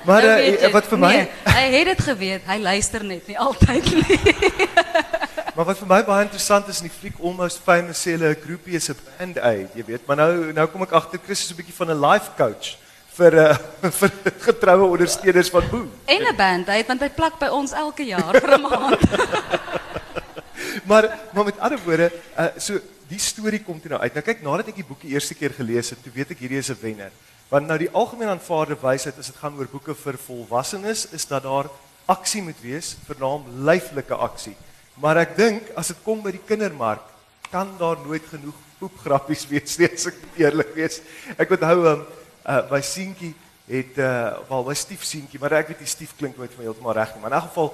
Maar 0.04 0.22
Nou 0.22 0.38
uh, 0.40 0.60
jy- 0.60 0.70
wat 0.72 0.86
vir 0.86 0.98
my 0.98 1.12
nee, 1.16 1.28
hy 1.48 1.62
het 1.78 1.86
dit 1.86 2.00
geweet. 2.02 2.42
Hy 2.46 2.58
luister 2.60 3.04
net 3.04 3.26
nie 3.26 3.38
altyd 3.38 3.84
nie. 3.94 4.20
Maar 5.54 5.64
wat 5.70 5.78
vir 5.78 5.86
my 5.86 6.00
baie 6.02 6.24
interessant 6.26 6.66
is 6.68 6.80
in 6.82 6.88
die 6.88 6.96
fliek 6.98 7.14
Almost 7.22 7.60
Famous 7.62 8.00
sê 8.02 8.16
hulle 8.16 8.32
'n 8.34 8.40
groepie 8.42 8.74
is 8.74 8.88
'n 8.90 8.96
band-aid, 9.18 9.70
jy 9.78 9.84
weet. 9.86 10.06
Maar 10.06 10.16
nou 10.16 10.52
nou 10.52 10.66
kom 10.66 10.82
ek 10.82 10.92
agter 10.92 11.20
Chris 11.24 11.44
is 11.44 11.50
'n 11.52 11.56
bietjie 11.56 11.74
van 11.78 11.90
'n 11.94 12.00
life 12.00 12.30
coach 12.36 12.74
vir 13.14 13.32
uh, 13.38 13.56
vir 14.00 14.10
getroue 14.40 14.90
ondersteuners 14.90 15.50
van 15.54 15.62
Boom. 15.70 15.90
en 16.10 16.22
'n 16.26 16.36
band, 16.36 16.66
hy 16.66 16.82
want 16.86 17.00
hy 17.00 17.08
plak 17.08 17.38
by 17.38 17.46
ons 17.54 17.70
elke 17.72 18.02
jaar 18.02 18.34
vir 18.34 18.50
'n 18.58 18.60
maand. 18.62 19.00
Maar 20.84 21.06
maar 21.32 21.44
met 21.44 21.58
ander 21.58 21.78
woorde, 21.84 22.10
uh, 22.38 22.46
so 22.58 22.78
die 23.08 23.18
storie 23.18 23.62
kom 23.62 23.80
toe 23.80 23.90
nou 23.90 24.00
uit. 24.02 24.14
Nou 24.14 24.24
kyk, 24.24 24.42
nadat 24.42 24.68
ek 24.68 24.74
die 24.80 24.84
boekie 24.88 25.10
eerste 25.14 25.34
keer 25.34 25.50
gelees 25.54 25.90
het, 25.90 26.02
toe 26.02 26.12
weet 26.12 26.30
ek 26.34 26.38
hierdie 26.42 26.58
is 26.58 26.68
'n 26.70 26.78
wenner. 26.82 27.10
Want 27.48 27.68
nou 27.68 27.78
die 27.78 27.90
algemeen 27.92 28.32
aanvaarde 28.32 28.76
wysheid 28.80 29.18
as 29.20 29.30
dit 29.30 29.40
gaan 29.40 29.56
oor 29.58 29.68
boeke 29.70 29.94
vir 29.94 30.18
volwassenes 30.18 31.06
is 31.12 31.26
dat 31.28 31.44
daar 31.44 31.68
aksie 32.10 32.42
moet 32.42 32.60
wees, 32.60 32.94
vernaam 33.06 33.44
lyflike 33.64 34.14
aksie. 34.14 34.56
Maar 35.00 35.24
ek 35.24 35.36
dink 35.36 35.70
as 35.78 35.92
dit 35.92 36.02
kom 36.04 36.22
by 36.24 36.32
die 36.34 36.44
kindermark, 36.46 37.04
kan 37.50 37.70
daar 37.78 38.00
nooit 38.04 38.24
genoeg 38.30 38.56
poepgrappies 38.80 39.46
wees 39.52 39.78
nie, 39.80 39.88
as 39.88 40.08
ek 40.10 40.20
eerlik 40.40 40.74
wees. 40.76 41.00
Ek 41.36 41.56
onthou 41.56 41.78
um, 41.92 42.04
uh, 42.44 42.60
my 42.70 42.80
seentjie 42.84 43.34
het 43.68 43.96
uh 43.96 44.44
wel 44.50 44.66
my 44.66 44.76
stief 44.76 45.04
seentjie, 45.08 45.40
maar 45.40 45.56
ek 45.60 45.72
weet 45.72 45.84
die 45.84 45.88
stief 45.88 46.12
klink 46.18 46.36
nooit 46.36 46.52
vir 46.52 46.60
my 46.60 46.68
heeltemal 46.68 46.96
reg 46.98 47.14
nie, 47.14 47.22
maar 47.22 47.32
in 47.32 47.38
elk 47.38 47.48
geval 47.48 47.70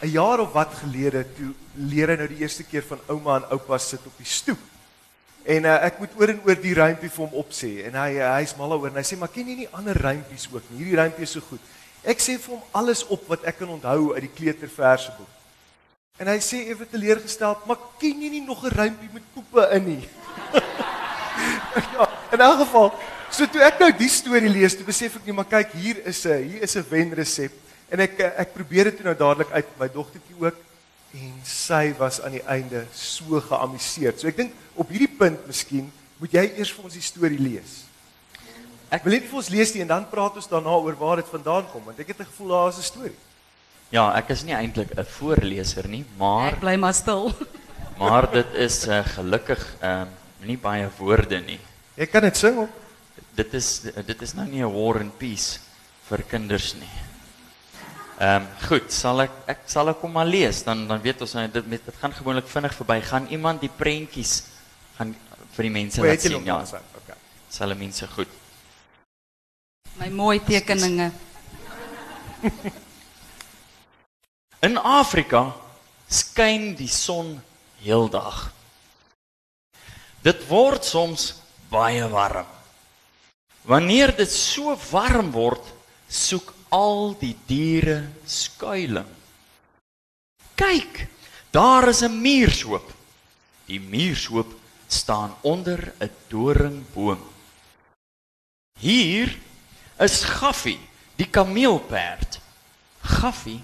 'n 0.00 0.08
jaar 0.08 0.40
of 0.40 0.52
wat 0.52 0.72
gelede 0.80 1.26
toe 1.36 1.52
leer 1.76 2.08
hy 2.08 2.16
nou 2.16 2.28
die 2.28 2.40
eerste 2.40 2.64
keer 2.64 2.82
van 2.88 3.00
ouma 3.08 3.36
en 3.36 3.50
oupa 3.52 3.78
sit 3.78 4.00
op 4.06 4.16
die 4.16 4.24
stoep. 4.28 4.69
En 5.44 5.64
uh, 5.64 5.76
ek 5.86 5.98
moet 6.02 6.16
oor 6.20 6.32
en 6.34 6.40
oor 6.44 6.58
die 6.60 6.74
rympie 6.76 7.08
vir 7.08 7.24
hom 7.24 7.36
opsê 7.40 7.70
en 7.88 7.94
hy 7.96 8.10
uh, 8.18 8.32
hy's 8.36 8.52
mal 8.58 8.74
daaroor 8.74 8.90
en 8.90 8.98
hy 9.00 9.04
sê 9.08 9.16
maar 9.16 9.32
ken 9.32 9.48
jy 9.48 9.62
nie 9.62 9.68
ander 9.72 9.96
rympies 9.96 10.44
ook 10.52 10.66
nie? 10.68 10.82
Hierdie 10.82 10.98
rympie 11.00 11.24
is 11.24 11.32
so 11.36 11.44
goed. 11.44 11.62
Ek 12.04 12.20
sê 12.20 12.36
vir 12.40 12.56
hom 12.56 12.64
alles 12.76 13.02
op 13.08 13.24
wat 13.28 13.46
ek 13.48 13.60
kan 13.62 13.72
onthou 13.72 14.12
uit 14.12 14.24
die 14.26 14.34
kleuterverseboek. 14.36 15.38
En 16.20 16.28
hy 16.28 16.36
sê 16.44 16.66
ewe 16.68 16.84
teleurgesteld, 16.84 17.64
maar 17.68 17.80
ken 18.00 18.20
jy 18.20 18.28
nie 18.36 18.44
nog 18.44 18.60
'n 18.64 18.74
rympie 18.76 19.08
met 19.14 19.24
poepe 19.32 19.64
in 19.76 19.84
nie? 19.88 20.08
ja, 21.96 22.08
in 22.32 22.40
elk 22.40 22.58
geval, 22.66 22.92
so 23.32 23.46
toe 23.46 23.64
ek 23.64 23.80
nou 23.80 23.90
die 23.96 24.12
storie 24.12 24.52
lees, 24.52 24.76
toe 24.76 24.84
besef 24.84 25.16
ek 25.16 25.24
nie 25.24 25.32
maar 25.32 25.48
kyk, 25.48 25.72
hier 25.72 26.04
is 26.04 26.26
'n 26.26 26.44
hier 26.44 26.62
is 26.62 26.76
'n 26.76 26.84
wenresep 26.90 27.52
en 27.90 28.00
ek 28.00 28.20
eh, 28.20 28.32
ek 28.44 28.52
probeer 28.52 28.92
dit 28.92 29.04
nou 29.04 29.14
dadelik 29.16 29.50
uit 29.50 29.70
my 29.78 29.88
dogtertjie 29.88 30.36
ook 30.38 30.69
en 31.14 31.32
sy 31.46 31.90
was 31.98 32.20
aan 32.22 32.36
die 32.38 32.44
einde 32.46 32.84
so 32.94 33.40
geamuseerd. 33.40 34.20
So 34.20 34.28
ek 34.30 34.36
dink 34.36 34.52
op 34.78 34.90
hierdie 34.92 35.10
punt 35.10 35.46
miskien 35.48 35.90
moet 36.20 36.36
jy 36.36 36.44
eers 36.52 36.70
vir 36.74 36.86
ons 36.86 36.94
die 36.94 37.04
storie 37.04 37.40
lees. 37.40 37.80
Ek 38.90 39.04
wil 39.06 39.16
net 39.16 39.26
vir 39.30 39.40
ons 39.40 39.50
lees 39.50 39.72
die 39.74 39.82
en 39.84 39.90
dan 39.90 40.06
praat 40.10 40.38
ons 40.38 40.50
daarna 40.50 40.76
oor 40.82 40.96
waar 40.98 41.22
dit 41.22 41.30
vandaan 41.30 41.66
kom 41.72 41.84
want 41.86 41.98
ek 41.98 42.12
het 42.12 42.20
'n 42.20 42.30
gevoel 42.30 42.48
daar 42.54 42.68
is 42.70 42.78
'n 42.78 42.90
storie. 42.92 43.18
Ja, 43.90 44.14
ek 44.14 44.30
is 44.30 44.44
nie 44.44 44.54
eintlik 44.54 44.94
'n 44.96 45.04
voorleser 45.04 45.88
nie, 45.88 46.04
maar 46.18 46.52
Ek 46.52 46.60
bly 46.60 46.76
maar 46.76 46.94
stil. 46.94 47.32
maar 48.00 48.30
dit 48.30 48.54
is 48.54 48.86
uh, 48.86 49.04
gelukkig 49.04 49.76
ehm 49.80 50.02
um, 50.02 50.08
nie 50.46 50.56
baie 50.56 50.88
woorde 50.98 51.40
nie. 51.40 51.60
Jy 51.96 52.06
kan 52.06 52.22
dit 52.22 52.36
sing 52.36 52.58
op. 52.58 52.70
Dit 53.34 53.54
is 53.54 53.80
dit 54.06 54.22
is 54.22 54.34
nou 54.34 54.46
nie 54.48 54.62
'n 54.62 54.72
war 54.72 55.00
and 55.00 55.18
peace 55.18 55.58
vir 56.08 56.22
kinders 56.22 56.74
nie. 56.74 57.09
Ehm 58.20 58.42
um, 58.42 58.48
goed, 58.68 58.90
sal 58.92 59.22
ek 59.24 59.32
ek 59.48 59.60
sal 59.64 59.88
ek 59.88 59.96
kom 60.02 60.10
maar 60.12 60.28
lees 60.28 60.58
dan 60.66 60.82
dan 60.88 61.00
weet 61.00 61.22
ons 61.24 61.32
nou 61.38 61.46
dit 61.48 61.68
met 61.72 61.86
dit 61.86 62.00
gaan 62.02 62.12
gewoonlik 62.12 62.50
vinnig 62.52 62.74
verby. 62.76 62.98
Gaan 63.00 63.26
iemand 63.32 63.64
die 63.64 63.72
prentjies 63.72 64.42
gaan 64.98 65.14
vir 65.54 65.62
die 65.64 65.72
mense 65.72 66.04
laat 66.04 66.20
sien 66.20 66.44
ja. 66.44 66.58
Okay. 67.00 67.16
Sal 67.48 67.72
mense 67.72 68.04
goed. 68.12 68.28
My 69.96 70.10
mooi 70.12 70.36
tekeninge. 70.44 71.08
In 74.68 74.76
Afrika 74.76 75.56
skyn 76.12 76.76
die 76.76 76.92
son 76.92 77.40
heeldag. 77.80 78.52
Dit 80.20 80.44
word 80.52 80.84
soms 80.84 81.40
baie 81.72 82.04
warm. 82.12 82.44
Wanneer 83.64 84.12
dit 84.12 84.28
so 84.28 84.76
warm 84.90 85.32
word, 85.32 85.64
soek 86.04 86.59
al 86.70 87.16
die 87.18 87.36
diere 87.46 88.08
skuilings. 88.24 89.18
Kyk, 90.54 91.06
daar 91.50 91.88
is 91.88 92.02
'n 92.02 92.20
muurshoop. 92.20 92.92
Die 93.64 93.80
muurshoop 93.80 94.52
staan 94.86 95.34
onder 95.40 95.92
'n 95.98 96.10
doringboom. 96.28 97.20
Hier 98.78 99.38
is 99.98 100.24
Gaffie, 100.24 100.80
die 101.16 101.26
kameelperd. 101.26 102.40
Gaffie 103.00 103.62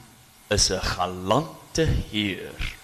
is 0.48 0.70
'n 0.70 0.80
galante 0.80 1.86
heer. 2.10 2.76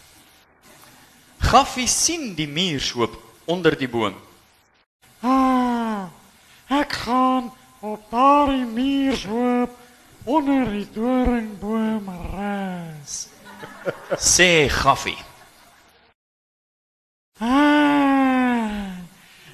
Gaffie 1.39 1.89
sien 1.89 2.35
die 2.35 2.49
muurshoop 2.49 3.23
onder 3.45 3.79
die 3.79 3.89
boom. 3.89 4.15
Ah, 5.21 6.05
ek 6.69 6.93
gaan 6.93 7.53
op 7.81 8.11
daardie 8.11 8.67
muurshoop 8.67 9.82
onder 10.25 10.71
die 10.71 10.89
doringboom 10.93 12.09
rus. 12.35 13.29
Sê 14.19 14.69
Gaffie. 14.69 15.19
Ah, 17.39 18.99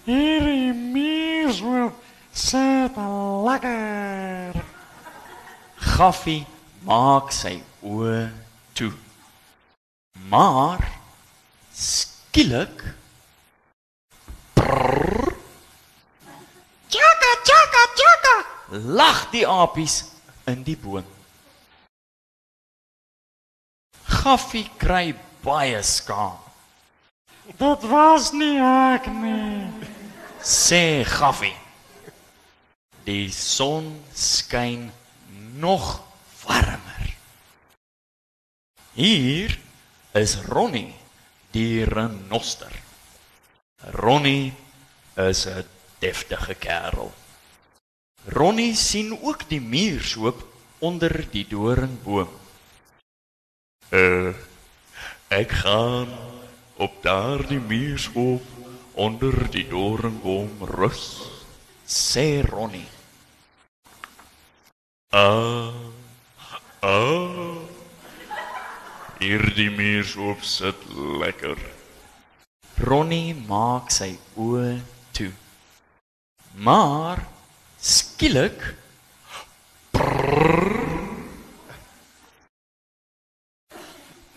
hierdie 0.05 0.73
muurshoop 0.73 1.95
sit 2.33 2.97
lekker. 3.47 4.63
Gaffie 5.97 6.45
maak 6.85 7.33
sy 7.33 7.59
oë 7.83 8.29
toe. 8.77 8.93
Maar 10.29 10.83
skielik 11.73 12.83
Tjaka, 16.89 17.31
tjaka, 17.45 17.83
tjaka. 17.99 18.35
lag 18.99 19.31
die 19.33 19.47
apies 19.47 20.05
in 20.49 20.65
die 20.65 20.77
boom. 20.77 21.07
Gaffie 24.09 24.67
kry 24.81 25.13
baie 25.45 25.83
skaam. 25.85 26.39
Dit 27.59 27.85
was 27.89 28.33
nie 28.37 28.57
ek 28.61 29.09
nie. 29.13 29.69
Sê 30.45 31.05
Gaffie. 31.09 31.57
Die 33.09 33.31
son 33.33 33.95
skyn 34.13 34.91
nog 35.61 36.03
warmer. 36.45 37.05
Hier 38.99 39.55
is 40.13 40.37
Ronnie, 40.49 40.93
die 41.55 41.85
renoster. 41.89 42.73
Ronnie 43.95 44.53
is 45.17 45.47
'n 45.47 45.65
deftige 46.01 46.55
kerel. 46.55 47.13
Ronnie 48.29 48.75
sien 48.77 49.15
ook 49.23 49.49
die 49.49 49.61
muurshoop 49.61 50.43
onder 50.79 51.13
die 51.33 51.47
doringboom. 51.49 52.29
Uh, 53.89 54.35
ek 55.33 55.55
gaan 55.65 56.13
op 56.77 56.99
daardie 57.03 57.61
muurshoop 57.61 58.45
onder 58.93 59.33
die 59.55 59.65
doringboom 59.71 60.61
rus, 60.77 61.07
sê 61.89 62.45
Ronnie. 62.45 62.89
Ah, 65.09 65.73
ah. 66.85 67.57
Hierdie 69.19 69.71
muurshoop 69.73 70.45
sit 70.45 70.85
lekker. 71.25 71.57
Ronnie 72.85 73.33
maak 73.49 73.89
sy 73.91 74.13
oë 74.37 74.77
toe. 75.17 75.33
Maar 76.61 77.25
skielik 77.81 78.75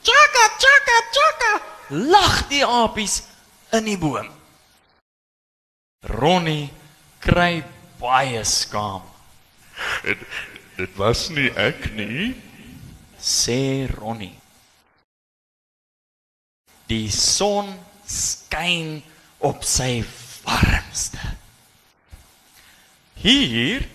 Tjaka, 0.01 0.43
tjaka, 0.57 0.97
tjaka. 1.13 1.51
lag 1.91 2.47
die 2.49 2.63
apies 2.65 3.21
in 3.75 3.85
die 3.85 3.97
boom. 3.99 4.29
Ronnie 6.07 6.69
kry 7.21 7.61
baie 7.99 8.43
skaam. 8.47 9.03
Dit, 10.05 10.23
dit 10.77 10.97
was 10.97 11.27
nie 11.33 11.49
ek 11.59 11.91
nie, 11.97 12.31
sê 13.21 13.87
Ronnie. 13.91 14.33
Die 16.89 17.11
son 17.13 17.69
skyn 18.07 18.99
op 19.39 19.63
sy 19.67 20.01
warmste. 20.43 21.40
Hier 23.21 23.85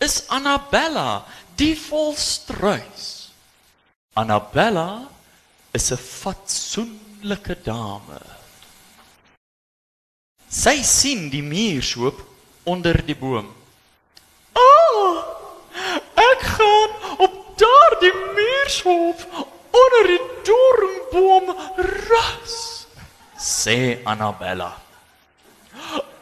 is 0.00 0.24
Annabella, 0.28 1.24
die 1.56 1.76
volstruis. 1.78 3.30
Annabella 4.14 5.08
is 5.72 5.90
'n 5.92 5.96
fatsoenlike 5.96 7.56
dame. 7.62 8.20
Sy 10.48 10.82
sien 10.82 11.30
die 11.30 11.42
muurshoop 11.42 12.18
onder 12.64 12.98
die 13.06 13.16
boom. 13.16 13.46
"O, 14.54 14.60
oh, 14.62 15.24
ek 16.14 16.40
gaan 16.56 16.90
op 17.18 17.34
daardie 17.58 18.14
muurshoop 18.36 19.20
onder 19.70 20.04
die 20.06 20.22
doringboom 20.46 21.46
rus. 22.10 22.86
Sê 23.38 23.98
Annabella. 24.04 24.70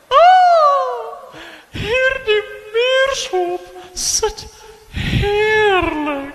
Ah, 0.08 0.96
hierdie 1.72 2.42
muurshoop 3.12 3.60
sit 3.94 4.46
heerlik. 4.90 6.34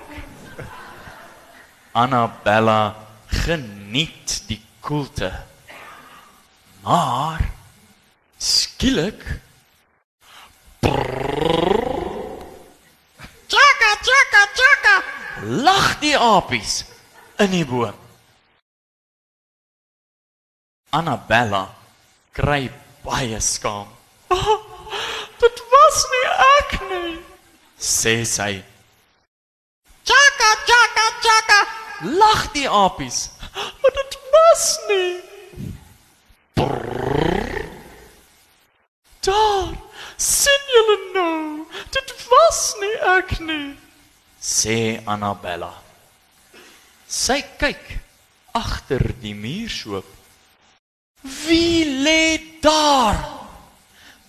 Annabella 1.92 2.96
geniet 3.28 4.44
die 4.48 4.62
koelte. 4.80 5.32
Maar 6.84 7.50
skielik 8.38 9.42
Tjaka, 13.48 13.92
tjaka, 14.06 14.42
tjaka. 14.54 14.96
lag 15.42 16.00
die 16.00 16.18
apies 16.18 16.86
in 17.38 17.52
die 17.52 17.66
boom. 17.66 17.94
Annabella 20.90 21.68
kry 22.32 22.70
baie 23.04 23.40
skaam. 23.42 23.90
Dit 25.42 25.62
was 25.74 25.98
nie 26.14 26.28
ek 26.48 26.72
nie. 26.92 27.14
Sê 27.78 28.16
sy, 28.26 28.64
Tjaka, 30.08 30.50
tjaka, 30.66 31.06
tjaka. 31.22 31.60
lag 32.18 32.46
die 32.56 32.68
apies. 32.70 33.30
Maar 33.82 33.92
dit 34.00 34.18
was 34.34 34.66
nie. 34.88 35.14
Daar, 39.28 39.74
sien 40.18 40.64
julle 40.74 40.98
nou? 41.14 41.66
Dit 41.92 42.14
was 42.30 42.62
nie 42.80 42.94
ek 43.18 43.34
nie. 43.44 43.76
Sê 44.42 44.78
Annabella. 45.06 45.74
Sy 47.08 47.42
kyk 47.60 47.98
agter 48.56 49.04
die 49.22 49.36
muurshoop. 49.36 50.08
Wie 51.44 51.84
lê 52.06 52.38
daar? 52.64 53.20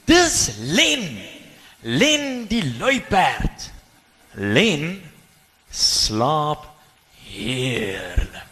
Dis 0.08 0.50
Len. 0.58 1.20
Len 1.80 2.46
die 2.48 2.64
luiperd. 2.78 3.72
Len 4.32 5.02
slaap 5.70 6.64
heerlik. 7.28 8.44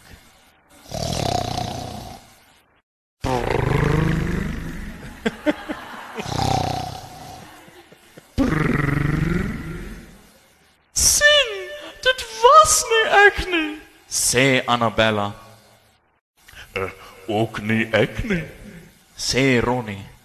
sien, 10.93 11.49
dit 12.01 12.25
was 12.41 12.75
nie 12.91 13.07
ek 13.25 13.41
nie. 13.49 13.71
Sê 14.07 14.45
Annabella. 14.65 15.31
Uh, 16.77 16.91
ook 17.27 17.61
nie 17.65 17.89
ek 17.97 18.21
nie. 18.29 18.43
Sê 19.17 19.57
Ronnie. 19.65 20.16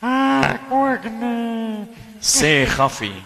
Ek 0.00 0.60
ook 0.70 1.04
nie. 1.04 1.86
Sê 2.20 2.66
Gaffie. 2.66 3.22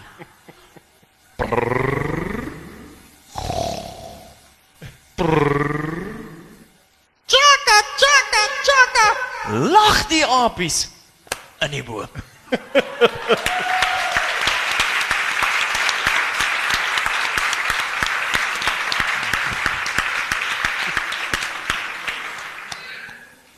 Tjaka, 7.27 7.77
tjaka, 7.97 8.41
tjaka. 8.63 9.05
Lag 9.71 10.07
die 10.07 10.25
apies 10.25 10.89
in 11.61 11.71
die 11.75 11.83
boom. 11.83 12.07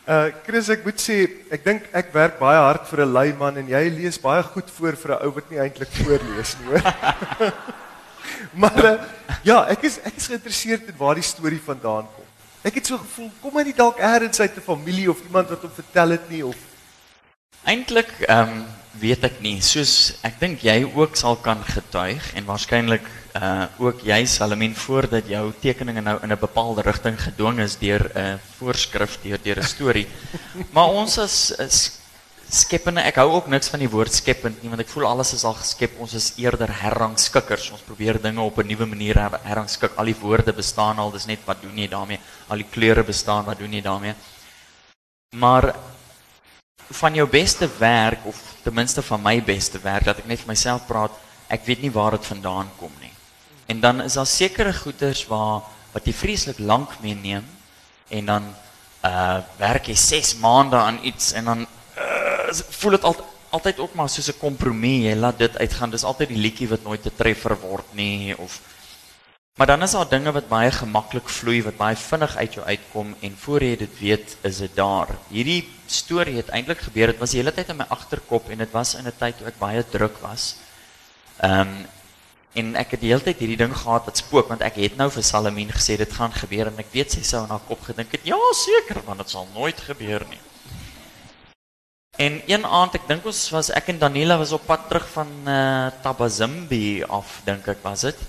Uh 0.04 0.34
Chris, 0.44 0.68
ek 0.68 0.84
moet 0.84 1.00
sê, 1.00 1.16
ek 1.48 1.64
dink 1.64 1.86
ek 1.96 2.10
werk 2.12 2.36
baie 2.36 2.60
hard 2.60 2.90
vir 2.90 3.06
'n 3.06 3.14
lui 3.14 3.30
man 3.40 3.58
en 3.58 3.70
jy 3.72 3.84
lees 3.88 4.20
baie 4.20 4.44
goed 4.44 4.70
voor 4.78 5.00
vir 5.00 5.12
'n 5.16 5.24
ou 5.24 5.32
wat 5.32 5.48
nie 5.50 5.60
eintlik 5.64 5.94
voorlees 5.96 6.58
nie, 6.60 6.68
hoor. 6.74 6.84
maar 8.62 8.84
uh, 8.84 8.98
ja, 9.48 9.64
ek 9.72 9.88
is 9.88 10.00
ek 10.04 10.20
is 10.20 10.28
geïnteresseerd 10.28 10.92
in 10.92 11.00
waar 11.00 11.16
die 11.16 11.24
storie 11.24 11.62
vandaan 11.64 12.04
kom. 12.04 12.28
Ek 12.64 12.76
het 12.76 12.86
so 12.88 12.98
gevoel, 12.98 13.32
kom 13.42 13.56
hy 13.56 13.64
nie 13.64 13.80
dalk 13.80 14.00
eers 14.00 14.40
uit 14.40 14.58
'n 14.58 14.68
familie 14.68 15.10
of 15.10 15.24
iemand 15.24 15.48
wat 15.50 15.64
hom 15.64 15.72
vertel 15.72 16.20
het 16.20 16.30
nie 16.30 16.44
of 16.44 16.60
Eintlik 17.64 18.12
ehm 18.28 18.60
um, 18.60 18.64
weet 19.00 19.24
ek 19.24 19.42
nie, 19.42 19.58
soos 19.62 20.20
ek 20.24 20.40
dink 20.40 20.64
jy 20.66 20.84
ook 20.86 21.16
sal 21.18 21.36
kan 21.42 21.64
getuig 21.66 22.34
en 22.38 22.46
waarskynlik 22.46 23.06
uh 23.34 23.66
ook 23.82 24.04
jy 24.06 24.20
Salamin 24.30 24.76
voordat 24.78 25.26
jou 25.26 25.48
tekeninge 25.62 26.02
nou 26.02 26.20
in 26.22 26.32
'n 26.32 26.40
bepaalde 26.40 26.82
rigting 26.86 27.18
gedwing 27.18 27.60
is 27.60 27.76
deur 27.82 28.12
'n 28.14 28.18
uh, 28.18 28.38
voorskrif 28.60 29.18
deur 29.24 29.40
deur 29.42 29.60
'n 29.60 29.64
storie. 29.64 30.08
maar 30.76 30.90
ons 30.94 31.18
as 31.18 31.52
is 31.58 32.00
skepende, 32.54 33.02
ek 33.02 33.18
hou 33.18 33.32
ook 33.34 33.48
niks 33.50 33.72
van 33.74 33.82
die 33.82 33.90
woord 33.90 34.14
skepend 34.14 34.62
nie 34.62 34.70
want 34.70 34.84
ek 34.84 34.92
voel 34.94 35.08
alles 35.10 35.34
is 35.34 35.44
al 35.44 35.56
geskep. 35.58 35.98
Ons 35.98 36.14
is 36.14 36.34
eerder 36.38 36.70
herrangskikkers. 36.70 37.72
Ons 37.74 37.82
probeer 37.82 38.22
dinge 38.22 38.42
op 38.42 38.60
'n 38.60 38.68
nuwe 38.68 38.86
manier 38.86 39.18
her 39.18 39.40
herrangskik. 39.44 39.98
Al 39.98 40.06
die 40.06 40.20
woorde 40.22 40.54
bestaan 40.54 41.00
al, 41.00 41.12
dis 41.12 41.26
net 41.26 41.40
wat 41.46 41.62
doen 41.62 41.78
jy 41.78 41.88
daarmee? 41.88 42.20
Al 42.48 42.58
die 42.58 42.70
kleure 42.70 43.04
bestaan, 43.04 43.46
wat 43.46 43.58
doen 43.58 43.74
jy 43.74 43.82
daarmee? 43.82 44.14
Maar 45.36 45.74
van 46.90 47.14
jou 47.14 47.28
beste 47.30 47.70
werk 47.78 48.26
of 48.26 48.40
ten 48.64 48.74
minste 48.74 49.02
van 49.02 49.22
my 49.22 49.44
beste 49.44 49.80
werk 49.80 50.06
dat 50.06 50.18
ek 50.18 50.28
net 50.28 50.40
vir 50.40 50.80
praat, 50.88 51.12
ek 51.48 51.66
weet 51.66 51.82
nie 51.82 51.92
waar 51.92 52.12
dit 52.12 52.26
vandaan 52.26 52.70
kom 52.80 52.92
nie. 53.02 53.12
En 53.68 53.80
dan 53.80 54.02
is 54.02 54.14
daar 54.14 54.28
sekere 54.28 54.74
goeders 54.74 55.26
waar 55.28 55.62
wat 55.94 56.06
jy 56.06 56.14
vreeslik 56.14 56.60
lank 56.60 57.00
meeneem 57.02 57.46
en 58.10 58.26
dan 58.26 58.56
uh 59.04 59.40
werk 59.58 59.88
jy 59.88 59.96
6 59.96 60.36
maande 60.40 60.76
aan 60.76 61.00
iets 61.04 61.34
en 61.34 61.46
dan 61.46 61.66
uh, 61.98 62.54
voel 62.80 62.92
dit 62.92 63.04
al, 63.04 63.16
altyd 63.50 63.80
ook 63.80 63.94
maar 63.94 64.10
soos 64.10 64.30
'n 64.32 64.40
kompromie. 64.40 65.10
Jy 65.10 65.16
laat 65.16 65.38
dit 65.38 65.58
uitgaan. 65.58 65.92
Dis 65.92 66.04
altyd 66.04 66.30
die 66.30 66.38
liedjie 66.38 66.68
wat 66.68 66.84
nooit 66.84 67.06
'n 67.06 67.16
treffer 67.16 67.60
word 67.60 67.94
nie 67.94 68.38
of 68.38 68.60
Maar 69.58 69.68
dan 69.68 69.84
is 69.86 69.92
daar 69.92 70.10
dinge 70.10 70.32
wat 70.34 70.48
baie 70.50 70.72
gemaklik 70.72 71.28
vloei, 71.30 71.60
wat 71.64 71.78
baie 71.78 71.96
vinnig 71.96 72.36
uit 72.36 72.54
jou 72.58 72.66
uitkom 72.66 73.16
en 73.20 73.36
voor 73.38 73.64
jy 73.64 73.76
dit 73.78 74.00
weet, 74.00 74.38
is 74.42 74.62
dit 74.64 74.76
daar. 74.76 75.12
Hierdie 75.30 75.60
storie 75.86 76.40
het 76.40 76.50
eintlik 76.50 76.82
gebeur. 76.82 77.14
Dit 77.14 77.22
was 77.22 77.36
die 77.36 77.42
hele 77.42 77.54
tyd 77.54 77.70
in 77.70 77.78
my 77.78 77.86
agterkop 77.94 78.50
en 78.50 78.64
dit 78.66 78.72
was 78.74 78.96
in 78.98 79.06
'n 79.06 79.14
tyd 79.20 79.38
toe 79.38 79.48
ek 79.48 79.60
baie 79.60 79.84
druk 79.86 80.18
was. 80.26 80.56
Ehm 81.38 81.60
um, 81.60 81.86
en 82.54 82.76
ek 82.76 82.92
het 82.92 83.02
die 83.02 83.10
hele 83.10 83.26
tyd 83.26 83.40
hierdie 83.42 83.58
ding 83.58 83.74
gehad 83.74 84.06
wat 84.06 84.18
spook 84.18 84.50
want 84.50 84.62
ek 84.62 84.76
het 84.76 84.98
nou 84.98 85.10
vir 85.10 85.24
Salamien 85.24 85.72
gesê 85.74 85.98
dit 85.98 86.14
gaan 86.14 86.34
gebeur 86.34 86.68
en 86.68 86.78
ek 86.78 86.92
weet 86.94 87.12
sy 87.12 87.24
sou 87.26 87.44
in 87.44 87.50
haar 87.50 87.66
kop 87.68 87.82
gedink 87.82 88.12
het, 88.12 88.26
ja, 88.30 88.38
seker, 88.54 89.02
want 89.06 89.18
dit 89.18 89.30
sal 89.30 89.48
nooit 89.54 89.80
gebeur 89.80 90.26
nie. 90.30 90.42
En 92.18 92.42
een 92.46 92.66
aand, 92.66 92.96
ek 92.96 93.08
dink 93.08 93.26
ons 93.26 93.50
was 93.50 93.72
ek 93.74 93.90
en 93.90 94.00
Daniela 94.00 94.38
was 94.38 94.52
op 94.52 94.66
pad 94.66 94.88
terug 94.88 95.08
van 95.16 95.32
uh, 95.46 95.90
Tabazimbi 96.04 97.04
af, 97.04 97.42
dink 97.46 97.68
ek 97.68 97.82
was 97.82 98.02
dit. 98.02 98.20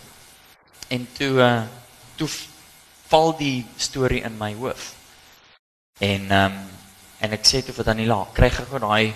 En 0.95 1.07
toe 1.19 1.33
uh, 1.43 1.63
toe 2.19 2.29
val 3.11 3.35
die 3.39 3.67
storie 3.77 4.23
in 4.27 4.39
my 4.39 4.53
hoof. 4.55 4.93
En 5.99 6.31
ehm 6.31 6.53
um, 6.53 6.63
en 7.25 7.33
ek 7.33 7.47
sê 7.49 7.63
toe 7.65 7.73
vir 7.73 7.87
Daniela, 7.89 8.19
kry 8.37 8.51
gou 8.53 8.79
daai 8.83 9.15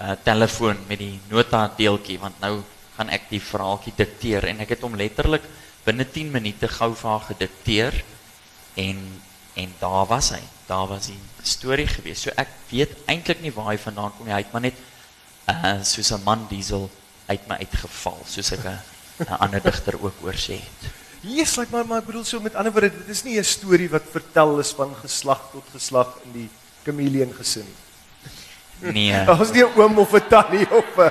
uh, 0.00 0.14
telefoon 0.24 0.78
met 0.88 1.02
die 1.02 1.18
nota 1.28 1.66
deeltjie 1.76 2.16
want 2.22 2.38
nou 2.40 2.62
gaan 2.96 3.10
ek 3.12 3.26
die 3.28 3.40
verhaaltjie 3.42 3.92
dikteer 3.98 4.46
en 4.48 4.62
ek 4.64 4.72
het 4.72 4.86
hom 4.86 4.96
letterlik 4.96 5.44
binne 5.84 6.06
10 6.08 6.30
minute 6.32 6.70
gou 6.78 6.92
vir 6.94 7.10
haar 7.10 7.26
gedikteer 7.26 7.98
en 8.80 9.02
en 9.60 9.74
daar 9.82 10.06
was 10.08 10.30
hy. 10.32 10.40
Daar 10.64 10.86
was 10.88 11.10
die 11.10 11.18
storie 11.44 11.86
gewees. 11.90 12.22
So 12.24 12.32
ek 12.40 12.48
weet 12.70 12.94
eintlik 13.04 13.42
nie 13.44 13.52
waar 13.52 13.74
hy 13.74 13.78
vandaan 13.82 14.14
kom 14.16 14.24
nie. 14.24 14.32
Hy 14.32 14.40
het 14.46 14.54
maar 14.54 14.64
net 14.64 14.80
uh 15.52 15.76
soos 15.84 16.12
'n 16.12 16.24
man 16.24 16.46
diesel 16.48 16.88
uit 17.28 17.48
my 17.48 17.60
uitgeval, 17.60 18.18
soos 18.24 18.52
ek 18.52 18.64
'n 18.64 19.38
ander 19.44 19.60
digter 19.60 20.00
ook 20.00 20.24
oor 20.24 20.38
sê 20.38 20.56
het. 20.56 21.01
Yes, 21.22 21.56
like 21.56 21.70
maar 21.70 21.86
maar 21.86 22.02
ek 22.02 22.10
bedoel 22.10 22.24
so 22.26 22.40
met 22.42 22.54
ander 22.58 22.72
woorde, 22.74 22.90
dit 22.90 23.08
is 23.14 23.22
nie 23.22 23.38
'n 23.38 23.44
storie 23.44 23.88
wat 23.90 24.02
vertel 24.10 24.58
is 24.58 24.72
van 24.74 24.94
geslag 24.94 25.50
tot 25.52 25.64
geslag 25.72 26.18
in 26.24 26.32
die 26.32 26.50
chameleon 26.84 27.32
gesin 27.34 27.62
nie. 27.62 27.78
Nee. 28.92 29.24
Daar's 29.30 29.52
nie 29.54 29.62
'n 29.62 29.78
oom 29.78 29.98
of 29.98 30.12
'n 30.14 30.28
tannie 30.28 30.66
of 30.70 30.98
'n 30.98 31.10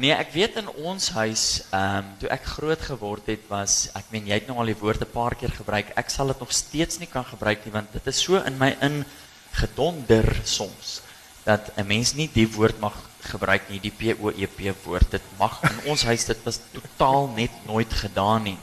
Nee, 0.00 0.14
ek 0.16 0.30
weet 0.32 0.54
in 0.56 0.68
ons 0.80 1.10
huis, 1.12 1.66
ehm 1.76 1.98
um, 1.98 2.06
toe 2.18 2.28
ek 2.32 2.44
groot 2.56 2.80
geword 2.80 3.26
het, 3.26 3.42
was 3.48 3.90
ek 3.92 4.06
meen 4.14 4.30
jy 4.30 4.38
het 4.38 4.46
nou 4.48 4.56
al 4.62 4.70
die 4.70 4.78
woord 4.80 5.02
'n 5.02 5.10
paar 5.12 5.34
keer 5.34 5.52
gebruik. 5.52 5.92
Ek 5.96 6.08
sal 6.08 6.30
dit 6.32 6.40
nog 6.40 6.52
steeds 6.52 6.98
nie 6.98 7.10
kan 7.10 7.24
gebruik 7.24 7.64
nie 7.64 7.72
want 7.72 7.92
dit 7.92 8.06
is 8.06 8.22
so 8.22 8.36
in 8.38 8.56
my 8.56 8.76
ingedonder 8.80 10.40
soms 10.44 11.02
dat 11.44 11.72
'n 11.76 11.86
mens 11.86 12.14
nie 12.14 12.30
die 12.32 12.48
woord 12.48 12.80
mag 12.80 12.94
gebruik 13.20 13.68
nie, 13.68 13.80
die 13.80 13.92
P 13.92 14.16
O 14.22 14.30
E 14.30 14.48
woord. 14.84 15.10
Dit 15.10 15.22
mag 15.38 15.60
in 15.62 15.90
ons 15.90 16.02
huis 16.04 16.24
dit 16.24 16.38
was 16.44 16.60
totaal 16.72 17.28
net 17.36 17.50
nooit 17.66 17.92
gedaan 17.92 18.42
nie. 18.42 18.58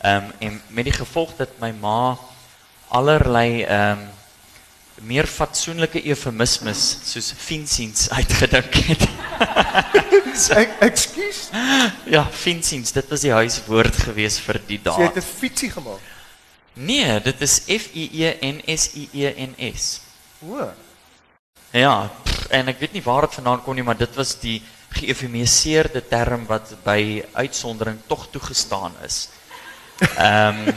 Ehm 0.00 0.24
um, 0.24 0.32
en 0.38 0.62
met 0.68 0.84
die 0.84 0.94
gevolg 0.94 1.36
dat 1.36 1.58
my 1.60 1.72
ma 1.80 2.18
allerlei 2.88 3.62
ehm 3.62 3.98
um, 3.98 4.08
meer 5.04 5.26
fatsoenlike 5.28 6.00
eufemismes 6.08 6.82
soos 7.04 7.32
finsiens 7.36 8.10
uitgedink 8.10 8.74
het. 8.88 9.08
Ek 10.56 10.72
ekskuus. 10.84 11.46
Ja, 12.08 12.26
finsiens, 12.32 12.92
dit 12.92 13.08
was 13.08 13.22
die 13.24 13.32
huiswoord 13.32 13.96
gewees 14.08 14.38
vir 14.40 14.60
die 14.68 14.80
So 14.84 15.00
jy 15.00 15.08
het. 15.08 15.16
'n 15.16 15.22
fietsie 15.22 15.70
gemaak. 15.70 16.00
Nee, 16.76 17.20
dit 17.20 17.40
is 17.40 17.60
F 17.72 17.88
I 17.96 18.08
E 18.12 18.32
N 18.52 18.60
S 18.68 18.90
I 18.96 19.08
E 19.12 19.32
N 19.46 19.54
S. 19.72 20.00
O. 20.44 20.68
Ja, 21.72 22.10
pff, 22.24 22.48
en 22.52 22.68
ek 22.68 22.80
weet 22.80 22.92
nie 22.92 23.02
waar 23.02 23.24
dit 23.24 23.34
vandaan 23.34 23.62
kom 23.64 23.74
nie, 23.74 23.84
maar 23.84 23.96
dit 23.96 24.14
was 24.16 24.34
die 24.40 24.62
geëufemiseerde 24.96 26.02
term 26.08 26.46
wat 26.46 26.74
by 26.84 27.24
uitsondering 27.32 27.98
tog 28.06 28.28
toegestaan 28.30 28.92
is. 29.04 29.28
Ehm 29.98 30.72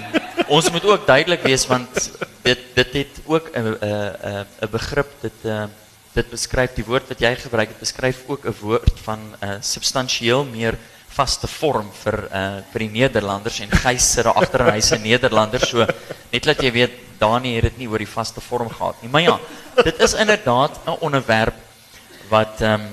ons 0.50 0.72
moet 0.72 0.86
ook 0.86 1.06
duidelik 1.06 1.44
wees 1.46 1.68
want 1.70 2.10
dit 2.42 2.62
dit 2.74 2.94
ook 3.26 3.50
'n 3.54 3.60
'n 3.62 3.78
'n 3.82 4.46
'n 4.66 4.70
begrip. 4.72 5.10
Dit 5.22 5.40
uh, 5.44 5.66
dit 6.14 6.30
die 6.76 6.86
woord 6.86 7.08
wat 7.08 7.20
jy 7.20 7.36
gebruik 7.36 7.70
het 7.70 7.80
beskryf 7.80 8.24
ook 8.28 8.46
'n 8.46 8.56
woord 8.62 9.00
van 9.04 9.20
'n 9.20 9.46
uh, 9.46 9.56
substansieel 9.62 10.44
meer 10.46 10.78
vaste 11.08 11.48
vorm 11.48 11.92
vir 12.04 12.18
uh, 12.32 12.62
die 12.74 12.90
Nederlanders 12.90 13.60
en 13.60 13.72
Gys 13.72 14.12
sit 14.14 14.24
daar 14.24 14.34
agter 14.34 14.62
en 14.62 14.74
hy's 14.74 14.92
'n 14.92 15.02
Nederlander 15.02 15.60
so 15.66 15.86
net 16.32 16.46
laat 16.46 16.62
jy 16.62 16.72
weet 16.72 16.94
Dani 17.20 17.56
het 17.56 17.64
dit 17.64 17.78
nie 17.78 17.88
die 17.98 18.08
vaste 18.08 18.42
vorm 18.42 18.70
gehad 18.70 19.02
nie. 19.02 19.10
Maar 19.10 19.22
ja 19.22 19.40
dit 19.84 20.00
is 20.00 20.14
inderdaad 20.14 20.80
'n 20.86 20.98
onderwerp 21.00 21.56
wat 22.30 22.62
ehm 22.62 22.88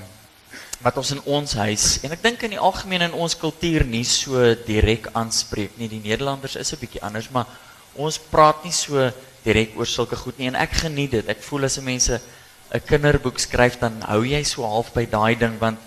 wat 0.87 1.01
ons 1.01 1.17
in 1.17 1.23
ons 1.27 1.53
huis 1.59 1.85
en 2.07 2.13
ek 2.15 2.23
dink 2.23 2.45
in 2.47 2.53
die 2.55 2.63
algemeen 2.63 3.09
in 3.09 3.15
ons 3.19 3.35
kultuur 3.35 3.83
nie 3.91 4.05
so 4.07 4.53
direk 4.69 5.09
aanspreek 5.19 5.75
nie. 5.81 5.89
Die 5.91 6.03
Nederlanders 6.05 6.55
is 6.61 6.73
'n 6.73 6.79
bietjie 6.79 7.03
anders, 7.03 7.31
maar 7.35 7.47
ons 7.97 8.19
praat 8.19 8.63
nie 8.63 8.73
so 8.73 9.11
direk 9.43 9.75
oor 9.75 9.87
sulke 9.87 10.15
goed 10.15 10.39
nie 10.39 10.47
en 10.47 10.55
ek 10.55 10.87
geniet 10.87 11.11
dit. 11.11 11.29
Ek 11.29 11.43
voel 11.43 11.65
as 11.65 11.79
'n 11.79 11.85
mense 11.85 12.21
'n 12.71 12.81
kinderboek 12.87 13.39
skryf 13.39 13.81
dan 13.81 14.01
hou 14.03 14.23
jy 14.23 14.45
so 14.45 14.63
half 14.63 14.95
by 14.95 15.07
daai 15.07 15.35
ding 15.35 15.59
want 15.59 15.79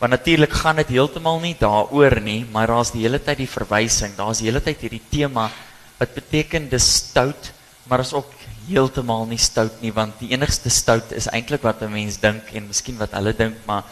want 0.00 0.10
natuurlik 0.10 0.50
gaan 0.50 0.76
dit 0.76 0.88
heeltemal 0.88 1.40
nie 1.40 1.54
daaroor 1.54 2.20
nie, 2.20 2.46
maar 2.50 2.66
daar's 2.66 2.90
die 2.90 3.02
hele 3.02 3.18
tyd 3.18 3.36
die 3.38 3.46
verwysing. 3.46 4.16
Daar's 4.16 4.38
die 4.38 4.46
hele 4.46 4.60
tyd 4.60 4.80
hierdie 4.80 5.10
tema 5.10 5.50
wat 5.98 6.14
beteken 6.14 6.70
dis 6.70 6.94
stout, 6.94 7.52
maar 7.86 8.00
is 8.00 8.14
ook 8.14 8.32
heeltemal 8.66 9.26
nie 9.26 9.38
stout 9.38 9.82
nie 9.82 9.92
want 9.92 10.18
die 10.18 10.32
enigste 10.32 10.70
stout 10.70 11.12
is 11.12 11.28
eintlik 11.28 11.62
wat 11.62 11.82
'n 11.82 11.92
mens 11.92 12.16
dink 12.16 12.42
en 12.54 12.66
miskien 12.66 12.98
wat 12.98 13.12
hulle 13.12 13.32
dink, 13.32 13.56
maar 13.66 13.84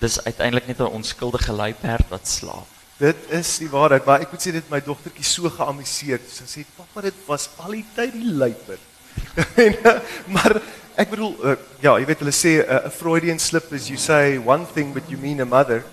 dis 0.00 0.18
uiteindelik 0.24 0.66
net 0.66 0.80
'n 0.80 0.96
onskuldige 0.98 1.52
luiperd 1.52 2.08
wat 2.08 2.28
slaap. 2.28 2.68
Dit 2.96 3.16
is 3.28 3.58
die 3.58 3.68
waarheid, 3.68 4.04
maar 4.04 4.20
ek 4.20 4.32
moet 4.32 4.42
sê 4.42 4.52
dit 4.52 4.70
my 4.70 4.80
dogtertjie 4.80 5.24
so 5.24 5.48
geamuseer. 5.48 6.20
Sy 6.28 6.44
sê 6.44 6.64
pappa 6.76 7.00
dit 7.00 7.14
was 7.26 7.48
al 7.56 7.70
die 7.70 7.84
tyd 7.94 8.12
die 8.12 8.32
luiper. 8.32 8.78
en, 9.64 9.76
uh, 9.84 10.00
maar 10.26 10.60
ek 10.94 11.10
bedoel 11.10 11.32
uh, 11.44 11.56
ja, 11.80 11.98
jy 11.98 12.06
weet 12.06 12.18
hulle 12.20 12.32
sê 12.32 12.52
'n 12.60 12.68
uh, 12.68 12.90
Freudian 12.90 13.38
slip 13.38 13.72
is 13.72 13.88
you 13.88 13.96
say 13.96 14.38
one 14.38 14.66
thing 14.74 14.92
but 14.92 15.08
you 15.08 15.18
mean 15.18 15.40
a 15.40 15.44
mother. 15.44 15.84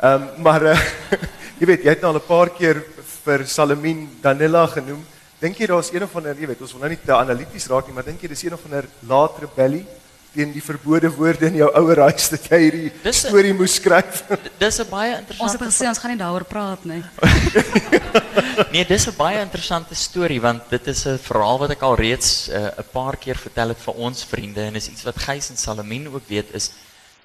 Ehm 0.00 0.22
um, 0.22 0.42
maar 0.42 0.62
uh, 0.62 0.80
jy 1.60 1.66
weet 1.66 1.84
jy 1.84 1.90
het 1.90 2.00
nou 2.00 2.12
al 2.12 2.20
'n 2.20 2.26
paar 2.28 2.50
keer 2.50 2.84
vir 3.24 3.46
Salamin 3.46 4.08
Danella 4.22 4.66
genoem. 4.66 5.04
Dink 5.40 5.58
jy 5.58 5.66
daar's 5.66 5.92
een 5.92 6.02
of 6.02 6.16
ander, 6.16 6.36
jy 6.36 6.46
weet, 6.46 6.60
ons 6.60 6.72
wil 6.72 6.80
nou 6.80 6.88
nie 6.88 7.00
te 7.04 7.12
analities 7.12 7.66
raak 7.68 7.86
nie, 7.86 7.94
maar 7.94 8.04
dink 8.04 8.22
jy 8.22 8.28
dis 8.28 8.44
een 8.44 8.54
of 8.54 8.64
ander 8.64 8.86
laat 9.08 9.38
rebellie 9.40 9.84
teen 10.34 10.52
die 10.52 10.62
verbode 10.62 11.10
woorde 11.14 11.46
in 11.46 11.54
jou 11.62 11.70
ouer 11.80 12.00
huis 12.08 12.28
dat 12.28 12.48
jy 12.50 12.58
hierdie 12.64 12.92
Dis 13.02 13.24
'n- 13.24 13.28
storie 13.28 13.54
moes 13.54 13.74
skryf? 13.80 14.24
Dis 14.62 14.80
'n 14.80 14.88
baie 14.90 15.12
Ons 15.38 15.52
het 15.52 15.60
interessante 15.60 15.70
gesê 15.70 15.88
ons 15.88 15.98
gaan 15.98 16.10
nie 16.10 16.22
daaroor 16.22 16.44
praat 16.44 16.84
nie. 16.84 17.02
Nee, 18.74 18.84
dis 18.86 19.06
'n 19.06 19.16
baie 19.16 19.40
interessante 19.40 19.94
storie 19.94 20.40
want 20.40 20.70
dit 20.70 20.86
is 20.86 21.06
'n 21.06 21.18
verhaal 21.18 21.58
wat 21.58 21.70
ek 21.70 21.82
al 21.82 21.96
reeds 21.96 22.48
eh, 22.48 22.58
'n 22.58 22.80
uh, 22.80 22.84
paar 22.92 23.16
keer 23.16 23.36
vertel 23.36 23.68
het 23.68 23.78
vir 23.78 23.94
ons 23.94 24.24
vriende 24.24 24.62
en 24.62 24.74
is 24.74 24.88
iets 24.88 25.04
wat 25.04 25.16
Gys 25.16 25.50
en 25.50 25.56
Salamien 25.56 26.08
ook 26.08 26.26
weet 26.28 26.54
is 26.54 26.70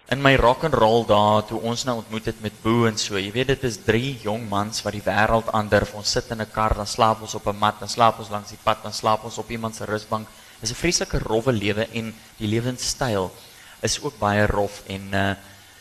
in 0.09 0.21
my 0.21 0.35
rock 0.35 0.63
and 0.63 0.73
roll 0.73 1.05
daar 1.05 1.45
toe 1.45 1.59
ons 1.61 1.83
nou 1.85 1.97
ontmoet 2.01 2.25
het 2.25 2.41
met 2.41 2.53
Boo 2.63 2.87
en 2.89 2.97
so. 2.97 3.17
Jy 3.17 3.31
weet 3.31 3.47
dit 3.47 3.63
is 3.63 3.77
drie 3.85 4.17
jong 4.23 4.47
mans 4.49 4.81
wat 4.81 4.93
die 4.93 5.05
wêreld 5.05 5.51
aandurf. 5.53 5.93
Ons 5.93 6.11
sit 6.11 6.31
in 6.33 6.41
'n 6.41 6.51
kar, 6.51 6.73
dan 6.73 6.87
slaap 6.87 7.21
ons 7.21 7.35
op 7.35 7.47
'n 7.47 7.57
mat, 7.57 7.79
dan 7.79 7.89
slaap 7.89 8.19
ons 8.19 8.29
langs 8.29 8.49
die 8.49 8.57
pad, 8.63 8.81
dan 8.83 8.93
slaap 8.93 9.23
ons 9.23 9.37
op 9.37 9.49
iemand 9.49 9.75
se 9.75 9.85
rusbank. 9.85 10.27
Dis 10.59 10.71
'n 10.71 10.81
vreeslike 10.81 11.19
rowwe 11.23 11.51
lewe 11.51 11.87
en 11.93 12.13
die 12.37 12.47
lewenstyl 12.47 13.31
is 13.81 14.01
ook 14.01 14.17
baie 14.19 14.45
rof 14.45 14.83
en 14.87 15.13
uh 15.13 15.35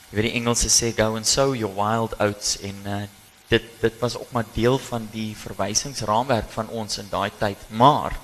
jy 0.08 0.16
weet 0.16 0.28
die 0.30 0.38
Engelse 0.40 0.70
sê 0.72 0.94
go 0.96 1.16
and 1.16 1.26
sow 1.26 1.54
your 1.54 1.74
wild 1.74 2.14
oats 2.20 2.58
en 2.64 2.76
uh 2.86 3.02
dit 3.48 3.64
dit 3.80 3.98
was 3.98 4.16
ook 4.16 4.30
maar 4.32 4.46
deel 4.54 4.78
van 4.78 5.08
die 5.12 5.36
verwysingsraamwerk 5.36 6.50
van 6.50 6.68
ons 6.68 6.98
in 6.98 7.08
daai 7.10 7.30
tyd. 7.38 7.58
Maar 7.68 8.16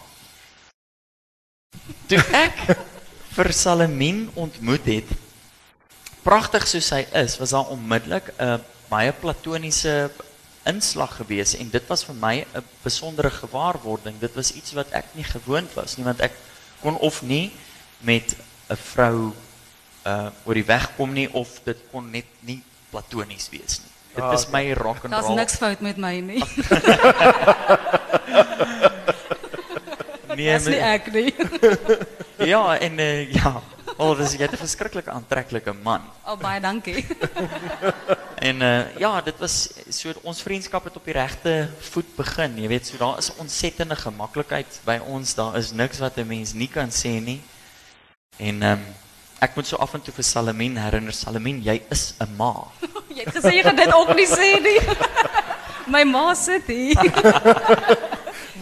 toe 2.07 2.23
ek 2.33 2.77
vir 3.35 3.53
Salamien 3.53 4.31
ontmoet 4.35 4.87
het, 4.87 5.09
pragtig 6.23 6.69
soos 6.69 6.91
hy 6.95 7.03
is, 7.25 7.39
was 7.41 7.51
daar 7.57 7.73
onmiddellik 7.75 8.31
'n 8.39 8.63
baie 8.89 9.13
platoniese 9.13 10.11
inslag 10.67 11.17
gewees 11.17 11.55
en 11.57 11.71
dit 11.71 11.87
was 11.89 12.05
vir 12.05 12.15
my 12.15 12.45
'n 12.55 12.63
besondere 12.83 13.31
gewaarwording. 13.31 14.19
Dit 14.21 14.35
was 14.35 14.53
iets 14.53 14.73
wat 14.73 14.87
ek 14.93 15.05
nie 15.15 15.25
gewoond 15.25 15.73
was 15.75 15.97
nie 15.97 16.05
want 16.05 16.21
ek 16.21 16.33
kon 16.83 16.97
of 16.99 17.23
nie 17.23 17.51
met 18.01 18.37
'n 18.71 18.77
vrou 18.77 19.33
uh 20.07 20.29
oor 20.45 20.55
die 20.55 20.65
weg 20.67 20.91
kom 20.97 21.13
nie 21.13 21.29
of 21.33 21.49
dit 21.65 21.79
kon 21.91 22.11
net 22.11 22.25
nie 22.41 22.63
platonies 22.91 23.49
wees 23.51 23.79
nie. 23.81 23.91
Dit 24.15 24.25
Ah, 24.25 24.33
is 24.35 24.47
my 24.49 24.73
rock 24.73 25.05
and 25.05 25.13
Daar's 25.13 25.27
roll. 25.27 25.37
niks 25.37 25.57
fout 25.57 25.81
met 25.81 25.97
my 25.97 26.21
nie. 26.21 26.45
Nee, 30.35 30.51
Dis 30.59 30.67
nie 30.67 30.81
maar- 30.81 30.95
ek 30.99 31.13
nie. 31.13 31.35
ja, 32.53 32.79
en 32.79 32.99
uh, 32.99 33.33
ja, 33.33 33.63
al 33.97 34.17
dis 34.17 34.33
jy 34.33 34.43
het 34.43 34.53
'n 34.53 34.57
verskriklik 34.57 35.09
aantreklike 35.09 35.73
man. 35.73 36.03
Oh 36.27 36.37
baie 36.39 36.61
dankie. 36.61 37.07
En 38.45 38.61
uh, 38.61 38.97
ja, 38.99 39.21
dit 39.25 39.39
was 39.41 39.71
so 39.89 40.13
ons 40.23 40.43
vriendskap 40.43 40.85
het 40.85 40.97
op 40.97 41.05
die 41.05 41.15
regte 41.17 41.71
voet 41.95 42.11
begin. 42.17 42.59
Jy 42.61 42.69
weet, 42.69 42.87
so 42.87 42.99
daar 43.01 43.19
is 43.19 43.31
'n 43.31 43.41
ontsettende 43.47 43.97
gemaklikheid 43.97 44.81
by 44.85 44.99
ons. 45.07 45.35
Daar 45.35 45.57
is 45.57 45.73
niks 45.73 45.99
wat 45.99 46.19
'n 46.19 46.27
mens 46.27 46.53
nie 46.53 46.69
kan 46.69 46.91
sê 46.91 47.21
nie. 47.25 47.41
En 48.37 48.63
ehm 48.63 48.73
um, 48.73 48.85
ek 49.39 49.55
moet 49.55 49.67
so 49.67 49.77
af 49.77 49.95
en 49.95 50.03
toe 50.03 50.15
vir 50.15 50.25
Salamien 50.25 50.77
herinner, 50.77 51.13
Salamien, 51.13 51.63
jy 51.63 51.83
is 51.91 52.15
'n 52.21 52.37
ma. 52.37 52.69
Jy 53.17 53.25
het 53.25 53.35
gesê 53.35 53.53
jy 53.55 53.63
gaan 53.63 53.77
dit 53.77 53.95
ook 53.95 54.15
nie 54.15 54.27
sê 54.27 54.61
nie. 54.61 54.81
My 55.93 56.03
ma 56.03 56.35
sit 56.35 56.67
hier. 56.67 58.11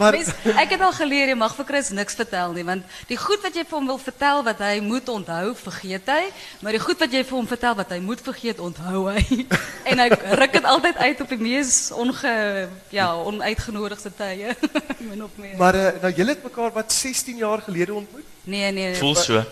Maar 0.03 0.17
Mens, 0.17 0.29
ek 0.59 0.73
het 0.75 0.81
al 0.83 0.91
geleer 0.97 1.31
jy 1.31 1.35
mag 1.39 1.53
vir 1.55 1.65
Chris 1.69 1.89
niks 1.95 2.15
vertel 2.19 2.51
nie 2.57 2.65
want 2.67 2.83
die 3.07 3.17
goed 3.17 3.39
wat 3.45 3.55
jy 3.55 3.63
vir 3.69 3.77
hom 3.77 3.87
wil 3.87 3.99
vertel 4.01 4.43
wat 4.43 4.59
hy 4.65 4.73
moet 4.83 5.07
onthou, 5.13 5.53
vergeet 5.55 6.09
hy, 6.11 6.23
maar 6.59 6.75
die 6.75 6.81
goed 6.83 6.99
wat 6.99 7.11
jy 7.15 7.21
vir 7.29 7.37
hom 7.37 7.47
vertel 7.47 7.75
wat 7.79 7.93
hy 7.95 7.99
moet 8.03 8.21
vergeet, 8.25 8.59
onthou 8.59 9.05
hy. 9.13 9.23
En 9.89 9.99
hy 9.99 10.07
ruk 10.39 10.53
dit 10.59 10.65
altyd 10.73 10.97
uit 10.97 11.21
op 11.23 11.29
die 11.29 11.39
mees 11.39 11.91
onge 11.91 12.35
ja, 12.89 13.07
onuitgenodigde 13.15 14.11
tye. 14.17 14.55
Min 15.09 15.23
of 15.23 15.31
meer. 15.39 15.55
Maar 15.59 15.75
uh, 15.75 15.89
nou 16.01 16.11
julle 16.19 16.35
het 16.35 16.43
mekaar 16.43 16.71
wat 16.75 16.91
16 16.93 17.37
jaar 17.37 17.61
gelede 17.61 17.93
ontmoet 17.93 18.25
nee, 18.43 18.71
nee. 18.71 18.95
Voel 18.99 19.15
so. 19.15 19.43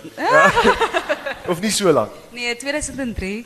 of 1.51 1.61
nie 1.61 1.71
so 1.71 1.91
lank? 1.91 2.11
Nee, 2.35 2.55
2003 2.55 3.45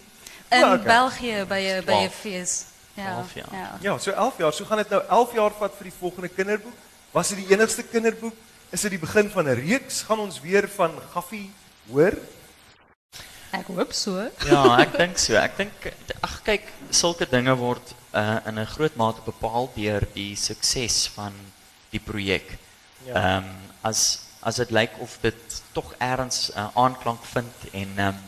in 0.49 0.59
Ja. 0.59 0.77
België 0.77 1.45
by 1.49 1.59
'n 1.59 1.83
by 1.85 1.91
'n 1.91 2.07
Twaalf. 2.07 2.15
fees. 2.21 2.65
Ja. 2.93 3.03
Jaar. 3.03 3.25
ja. 3.51 3.77
Ja, 3.81 3.97
so 3.97 4.11
11 4.11 4.37
jaar. 4.37 4.53
So 4.53 4.65
gaan 4.65 4.77
dit 4.77 4.89
nou 4.89 5.01
11 5.09 5.33
jaar 5.33 5.51
vat 5.59 5.73
vir 5.77 5.83
die 5.89 5.93
volgende 5.99 6.27
kinderboek. 6.29 6.73
Was 7.15 7.29
dit 7.31 7.45
die 7.45 7.53
enigste 7.55 7.83
kinderboek? 7.87 8.35
Is 8.75 8.81
dit 8.83 8.91
die 8.97 8.99
begin 8.99 9.29
van 9.31 9.47
'n 9.47 9.55
reeks? 9.55 10.01
Gaan 10.03 10.19
ons 10.19 10.41
weer 10.43 10.67
van 10.67 10.91
Gaffie 11.13 11.47
hoor? 11.87 12.11
Ek 13.55 13.67
hoop 13.71 13.93
so. 13.93 14.19
Ja, 14.43 14.79
ek 14.83 14.97
dink 14.97 15.17
so. 15.17 15.33
Ek 15.39 15.55
dink 15.55 15.71
ag 16.19 16.41
kyk, 16.43 16.67
sulke 16.91 17.23
dinge 17.29 17.55
word 17.55 17.93
uh, 18.11 18.43
in 18.45 18.59
'n 18.59 18.67
groot 18.67 18.95
mate 18.99 19.21
bepaal 19.23 19.71
deur 19.75 20.03
die 20.13 20.35
sukses 20.35 21.07
van 21.15 21.31
die 21.91 22.03
projek. 22.03 22.57
Ehm 23.07 23.15
Ja. 23.15 23.37
um, 23.37 23.47
as 23.81 24.19
as 24.43 24.55
dit 24.55 24.71
lyk 24.71 24.91
of 24.99 25.17
dit 25.21 25.61
tog 25.71 25.95
eers 25.99 26.51
uh, 26.51 26.67
aanklank 26.75 27.23
vind 27.23 27.53
en 27.71 27.89
ehm 27.95 28.07
um, 28.07 28.19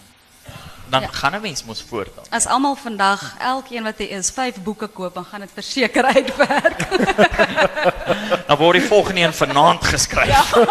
dan 0.89 1.02
Ja. 1.02 1.08
gaan 1.12 1.34
'n 1.36 1.41
mens 1.41 1.63
mos 1.63 1.84
voort 1.89 2.10
dan. 2.15 2.23
As 2.30 2.45
almal 2.45 2.76
vandag 2.76 3.36
elkeen 3.39 3.84
wat 3.84 3.97
hy 3.97 4.04
is 4.04 4.30
5 4.30 4.56
boeke 4.63 4.88
koop, 4.88 5.13
dan 5.13 5.26
gaan 5.26 5.39
dit 5.39 5.50
verseker 5.54 6.04
uitwerk. 6.04 6.80
Dan 8.47 8.58
word 8.58 8.80
die 8.80 8.88
volgende 8.88 9.21
een 9.21 9.34
vanaand 9.34 9.84
geskryf. 9.86 10.28
Ja. 10.54 10.67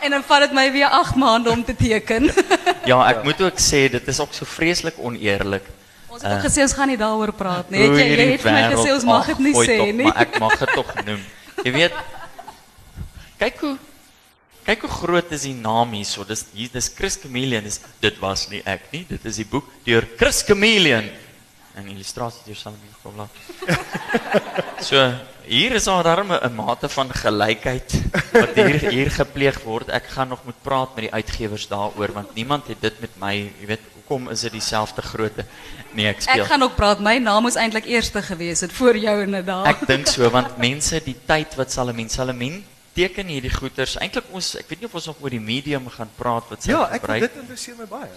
en 0.00 0.10
dan 0.10 0.22
vat 0.26 0.40
dit 0.40 0.52
my 0.52 0.72
weer 0.72 0.88
8 0.88 1.14
maande 1.14 1.50
om 1.50 1.64
te 1.64 1.76
teken. 1.76 2.30
ja, 2.90 2.98
ek 3.08 3.22
moet 3.22 3.40
ook 3.42 3.58
sê 3.58 3.88
dit 3.90 4.08
is 4.08 4.20
ook 4.20 4.32
so 4.34 4.44
vreeslik 4.44 4.94
oneerlik. 4.98 5.62
Ons 6.08 6.22
het 6.22 6.32
ook 6.32 6.50
gesê 6.50 6.60
ons 6.62 6.72
gaan 6.72 6.88
nie 6.88 6.96
daaroor 6.96 7.32
praat 7.32 7.70
nie. 7.70 7.80
jy, 7.80 7.86
jy 8.16 8.26
het 8.32 8.40
vir 8.40 8.52
my 8.52 8.62
gesê 8.74 8.92
ons 8.94 9.04
mag 9.04 9.20
ag, 9.20 9.26
dit 9.26 9.38
nie 9.38 9.54
sê 9.54 9.78
nie. 9.92 10.04
Maar 10.06 10.16
ek 10.26 10.38
mag 10.38 10.58
dit 10.58 10.68
tog 10.74 10.94
noem. 11.04 11.22
Jy 11.64 11.72
weet 11.72 11.92
kyk 13.38 13.60
hoe 13.60 13.76
kyk 14.64 14.86
hoe 14.86 14.90
groot 14.90 15.32
is 15.36 15.44
die 15.46 15.54
naam 15.54 15.92
hierso. 15.96 16.24
Dis 16.24 16.46
hier 16.54 16.72
dis 16.72 16.88
Chris 16.96 17.18
Chameleon. 17.22 17.64
Dis 17.64 17.80
dit 18.00 18.18
was 18.22 18.48
nie 18.52 18.62
ek 18.64 18.88
nie. 18.92 19.04
Dit 19.08 19.24
is 19.28 19.36
die 19.42 19.48
boek 19.48 19.68
deur 19.84 20.06
Chris 20.16 20.42
Chameleon. 20.46 21.10
'n 21.74 21.88
illustrasie 21.90 22.44
deur 22.46 22.56
Salomien 22.56 22.94
Grobler. 23.02 23.28
so 24.88 25.00
hier 25.44 25.74
is 25.74 25.88
daar 25.90 26.04
darm 26.06 26.30
'n 26.32 26.54
mate 26.54 26.88
van 26.88 27.10
gelykheid 27.10 27.96
wat 28.32 28.54
hier 28.54 28.78
hier 28.90 29.10
gepleeg 29.10 29.58
word. 29.64 29.88
Ek 29.90 30.06
gaan 30.06 30.28
nog 30.28 30.44
moet 30.44 30.62
praat 30.62 30.94
met 30.94 31.10
die 31.10 31.12
uitgewers 31.12 31.66
daaroor 31.68 32.12
want 32.12 32.34
niemand 32.34 32.70
het 32.70 32.80
dit 32.80 33.00
met 33.00 33.10
my, 33.18 33.34
jy 33.60 33.66
weet, 33.66 33.82
hoekom 33.94 34.30
is 34.30 34.40
dit 34.40 34.52
dieselfde 34.52 35.02
grootte? 35.02 35.44
Nee, 35.92 36.06
ek 36.06 36.22
speel. 36.22 36.44
Ek 36.44 36.50
gaan 36.50 36.62
ook 36.62 36.76
praat. 36.76 37.00
My 37.00 37.18
naam 37.18 37.42
moes 37.42 37.58
eintlik 37.58 37.84
eerste 37.90 38.22
gewees 38.22 38.60
het 38.60 38.72
voor 38.72 38.96
jou 38.96 39.22
inderdaad. 39.22 39.66
Ek 39.66 39.86
dink 39.86 40.06
so 40.06 40.30
want 40.30 40.56
mense 40.56 41.00
die 41.04 41.16
tyd 41.26 41.54
wat 41.58 41.72
Salomien 41.72 42.08
Salomien 42.08 42.62
teken 42.94 43.26
hierdie 43.32 43.50
goeters. 43.52 43.96
Eintlik 44.00 44.28
ons 44.32 44.54
ek 44.60 44.68
weet 44.70 44.80
nie 44.84 44.88
of 44.90 44.94
ons 44.94 45.06
nog 45.10 45.20
oor 45.22 45.34
die 45.34 45.42
medium 45.42 45.88
gaan 45.90 46.10
praat 46.18 46.48
wat 46.50 46.62
sy 46.62 46.70
Ja, 46.72 46.84
ek 46.90 47.02
gebruik. 47.02 47.26
dit 47.26 47.36
interesseer 47.42 47.76
my 47.78 47.86
baie. 47.90 48.10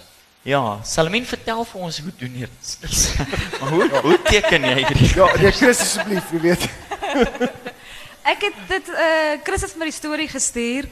Ja, 0.46 0.78
Salomien 0.86 1.26
vertel 1.26 1.64
vir 1.66 1.80
ons 1.82 1.98
hoe 2.00 2.12
doen 2.18 2.34
jy 2.40 2.46
dit? 2.46 2.68
Skus. 2.72 3.00
maar 3.60 3.70
hoe 3.74 3.88
hoe 4.06 4.18
teken 4.28 4.64
jy 4.64 4.74
hierdie? 4.84 5.10
Ja, 5.18 5.26
nee, 5.42 5.52
Chris 5.52 5.80
asseblief, 5.84 6.30
jy 6.32 6.40
weet. 6.46 6.68
Ek 8.32 8.42
het 8.44 8.56
dit 8.68 8.88
uh 8.92 9.34
Chris 9.44 9.62
het 9.64 9.76
my 9.80 9.88
die 9.88 9.96
storie 9.96 10.28
gestuur 10.28 10.88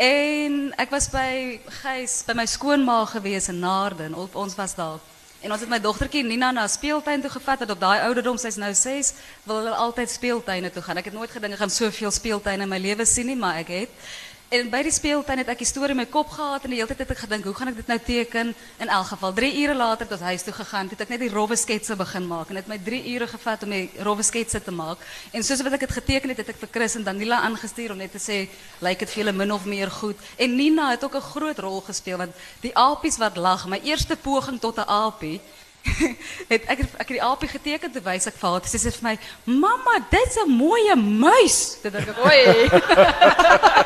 en 0.00 0.58
ek 0.78 0.90
was 0.94 1.08
by 1.12 1.58
Gys 1.82 2.22
by 2.26 2.36
my 2.38 2.46
skoonma 2.48 3.00
gewees 3.10 3.48
in 3.52 3.58
Naarden. 3.60 4.14
Ons 4.16 4.54
was 4.56 4.74
daar. 4.78 4.98
En 5.38 5.52
ons 5.54 5.60
het 5.62 5.70
my 5.70 5.78
dogtertjie 5.78 6.24
Nina 6.26 6.48
na 6.50 6.64
speeltuin 6.66 7.20
toe 7.22 7.30
gevat 7.30 7.60
wat 7.62 7.70
op 7.70 7.78
daai 7.78 8.00
ouderdom, 8.08 8.38
sy's 8.42 8.56
nou 8.58 8.72
6, 8.74 9.12
wil 9.46 9.60
hulle 9.60 9.74
altyd 9.84 10.10
speeltuine 10.10 10.70
toe 10.74 10.82
gaan. 10.82 10.98
Ek 10.98 11.12
het 11.12 11.14
nooit 11.14 11.30
gedink 11.30 11.54
ek 11.54 11.60
gaan 11.62 11.70
soveel 11.70 12.10
speeltuine 12.10 12.66
in 12.66 12.72
my 12.72 12.80
lewe 12.82 13.06
sien 13.06 13.30
nie, 13.30 13.36
maar 13.38 13.60
ek 13.62 13.70
het. 13.70 14.08
En 14.48 14.70
by 14.72 14.78
die 14.80 14.92
speeltuin 14.96 15.42
het 15.42 15.50
ek 15.52 15.60
die 15.60 15.68
storie 15.68 15.92
in 15.92 15.98
my 16.00 16.06
kop 16.08 16.30
gehad 16.32 16.62
en 16.64 16.72
die 16.72 16.78
hele 16.78 16.88
tyd 16.88 17.02
het 17.02 17.10
ek 17.12 17.18
gedink, 17.20 17.44
hoe 17.44 17.52
gaan 17.52 17.68
ek 17.68 17.82
dit 17.82 17.90
nou 17.92 17.98
teken? 18.00 18.54
In 18.80 18.92
elk 18.96 19.10
geval 19.10 19.34
3 19.36 19.50
ure 19.60 19.74
later 19.76 20.08
tot 20.08 20.22
huis 20.24 20.46
toe 20.46 20.54
gegaan, 20.56 20.88
het 20.88 21.02
ek 21.04 21.12
net 21.12 21.20
die 21.20 21.28
rowwe 21.28 21.58
sketse 21.60 21.92
begin 22.00 22.24
maak 22.24 22.48
en 22.48 22.56
dit 22.56 22.64
het 22.64 22.70
my 22.72 22.78
3 22.86 23.00
ure 23.12 23.28
gevat 23.28 23.66
om 23.66 23.74
die 23.76 23.82
rowwe 24.06 24.24
sketse 24.24 24.62
te 24.64 24.72
maak. 24.72 25.02
En 25.36 25.44
soos 25.44 25.60
wat 25.66 25.76
ek 25.76 25.84
dit 25.84 25.92
geteken 25.98 26.32
het, 26.32 26.40
het 26.40 26.54
ek 26.54 26.62
vir 26.62 26.72
Chris 26.78 26.96
en 26.96 27.04
Danila 27.04 27.42
aangestuur 27.44 27.92
om 27.92 28.00
net 28.00 28.16
te 28.16 28.22
sê, 28.24 28.38
lyk 28.80 29.04
dit 29.04 29.12
vir 29.12 29.20
julle 29.20 29.36
min 29.36 29.52
of 29.52 29.68
meer 29.68 29.92
goed. 29.92 30.16
En 30.40 30.56
Nina 30.56 30.88
het 30.94 31.04
ook 31.04 31.20
'n 31.20 31.28
groot 31.28 31.58
rol 31.58 31.84
gespeel 31.84 32.16
want 32.16 32.32
die 32.64 32.72
apies 32.72 33.20
wat 33.20 33.36
lag, 33.36 33.68
my 33.68 33.80
eerste 33.84 34.16
poging 34.16 34.56
tot 34.58 34.78
'n 34.80 34.88
apie 34.88 35.42
het 36.52 36.64
ek 36.68 36.78
ek 36.80 37.08
het 37.08 37.14
die 37.16 37.22
aapie 37.22 37.48
geteken 37.48 37.92
te 37.92 38.02
wys 38.04 38.26
ek 38.30 38.36
vir 38.40 38.50
haar. 38.50 38.66
Sy 38.68 38.78
sê 38.82 38.92
vir 38.96 39.06
my, 39.08 39.14
"Mamma, 39.44 39.98
dit's 40.10 40.36
'n 40.44 40.50
mooi 40.50 40.94
muis." 40.94 41.78
Toe 41.82 41.90
dink 41.90 42.08
ek, 42.08 42.18
"Oei." 42.24 42.68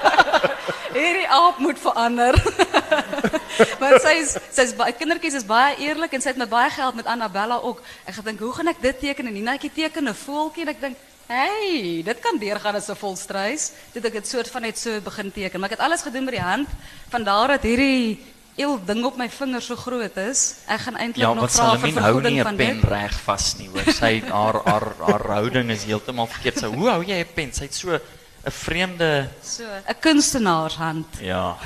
Hierdie 0.99 1.29
aap 1.29 1.59
moet 1.59 1.79
verander. 1.81 2.37
Sy 4.05 4.13
is 4.21 4.37
sy's 4.53 4.75
baie 4.77 4.93
kindertjies 4.93 5.35
is 5.41 5.47
baie 5.47 5.77
eerlik 5.81 6.13
en 6.13 6.21
sy 6.21 6.29
het 6.33 6.41
met 6.41 6.51
baie 6.51 6.71
geld 6.71 6.95
met 6.95 7.07
Annabella 7.07 7.61
ook. 7.63 7.81
Ek 8.05 8.15
gedink, 8.15 8.41
"Hoe 8.41 8.53
gaan 8.53 8.69
ek 8.69 8.83
dit 8.83 9.01
teken?" 9.01 9.27
En 9.27 9.33
Ninaatjie 9.33 9.73
teken 9.73 10.09
'n 10.09 10.15
voeltjie 10.15 10.63
en 10.63 10.69
ek 10.69 10.81
dink, 10.81 10.97
"Hey, 11.27 12.03
dit 12.05 12.21
kan 12.21 12.39
deurgaan 12.39 12.75
as 12.75 12.89
'n 12.89 12.97
volstruis." 12.97 13.73
Dit 13.93 14.05
ek 14.05 14.13
het 14.13 14.29
soort 14.29 14.51
van 14.51 14.63
net 14.63 14.79
so 14.79 15.01
begin 15.01 15.33
teken, 15.33 15.61
maar 15.61 15.71
ek 15.71 15.79
het 15.79 15.87
alles 15.87 16.03
gedoen 16.03 16.25
met 16.25 16.35
die 16.35 16.45
hand. 16.45 16.69
Vandaar 17.09 17.49
dat 17.49 17.63
hierdie 17.63 18.21
eel 18.57 18.79
ding 18.85 19.05
op 19.05 19.17
my 19.17 19.29
vinger 19.29 19.61
so 19.63 19.77
groot 19.77 20.17
is. 20.17 20.57
Ek 20.69 20.81
gaan 20.81 20.97
eintlik 20.97 21.25
Ja, 21.25 21.33
nog 21.35 21.41
wat 21.47 21.53
vra 21.53 21.71
vir 21.71 21.79
Salomien 21.79 21.95
hou 21.97 22.03
vergoeding 22.13 22.35
nie 22.35 22.43
van 22.43 22.55
'n 22.55 22.57
dit. 22.57 22.81
pen 22.81 22.89
reg 22.91 23.21
vas 23.25 23.57
nie, 23.59 23.69
hoor. 23.69 23.93
Sy 23.95 24.21
haar 24.29 24.61
haar 24.65 24.87
haar 25.01 25.27
houding 25.37 25.71
is 25.71 25.85
heeltemal 25.85 26.27
verkeerd. 26.27 26.59
Sy, 26.59 26.67
hoe 26.67 26.89
hou 26.91 27.03
jy 27.05 27.21
'n 27.21 27.27
pen? 27.35 27.53
Sy't 27.53 27.75
so 27.75 27.91
'n 27.95 28.51
vreemde 28.51 29.29
So, 29.43 29.65
'n 29.65 29.95
kunstenaarshand. 30.01 31.07
ja. 31.21 31.57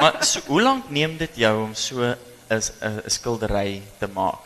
Maar 0.00 0.24
so, 0.24 0.40
hoe 0.46 0.62
lank 0.62 0.90
neem 0.90 1.16
dit 1.16 1.30
jou 1.36 1.64
om 1.64 1.74
so 1.74 1.96
'n 2.02 2.16
'n 2.50 2.60
'n 2.80 3.10
skildery 3.10 3.82
te 3.98 4.06
maak? 4.14 4.38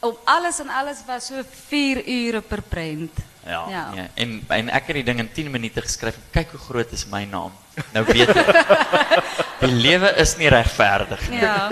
Om 0.00 0.16
alles 0.24 0.60
en 0.60 0.68
alles 0.68 0.98
was 1.06 1.26
so 1.26 1.42
4 1.68 2.02
ure 2.08 2.40
per 2.40 2.62
prent. 2.62 3.10
Ja, 3.46 3.64
Ja. 3.68 3.90
Nee. 3.94 4.08
En 4.14 4.44
en 4.48 4.68
ek 4.70 4.86
het 4.86 4.94
die 4.94 5.04
ding 5.04 5.18
in 5.18 5.32
10 5.32 5.50
minute 5.50 5.80
geskryf. 5.80 6.16
Kyk 6.30 6.50
hoe 6.50 6.60
groot 6.60 6.92
is 6.92 7.06
my 7.06 7.24
naam. 7.24 7.52
Nou 7.92 8.04
weet 8.06 8.28
ek. 8.28 8.64
die 9.64 9.72
lewe 9.72 10.14
is 10.16 10.36
nie 10.36 10.48
regverdig 10.48 11.28
nie. 11.30 11.40
Ja. 11.40 11.68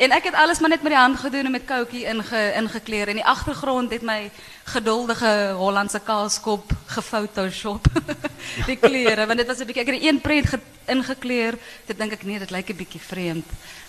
En 0.00 0.14
ek 0.16 0.30
het 0.30 0.34
alles 0.34 0.60
maar 0.60 0.70
net 0.72 0.82
met 0.82 0.92
die 0.94 1.00
hand 1.00 1.18
gedoen 1.20 1.44
en 1.44 1.52
met 1.52 1.64
koutjie 1.68 2.06
inge 2.08 2.52
ingekleer 2.56 3.08
en 3.08 3.18
die 3.20 3.24
agtergrond 3.24 3.90
het 3.92 4.02
my 4.02 4.30
geduldige 4.72 5.52
Hollandse 5.58 6.00
kaaskop 6.00 6.72
gefotoshop. 6.86 7.84
die 8.70 8.78
kleure 8.80 9.26
want 9.26 9.42
dit 9.42 9.46
was 9.46 9.60
'n 9.60 9.66
bietjie 9.68 9.82
ek 9.82 9.92
het 9.92 10.00
die 10.00 10.08
een 10.08 10.20
prent 10.20 10.46
ge, 10.46 10.58
ingekleer. 10.86 11.58
Dit 11.86 11.98
dink 11.98 12.12
ek 12.12 12.24
nee, 12.24 12.38
dit 12.38 12.50
lyk 12.50 12.70
'n 12.70 12.76
bietjie 12.76 13.00
vreemd 13.00 13.46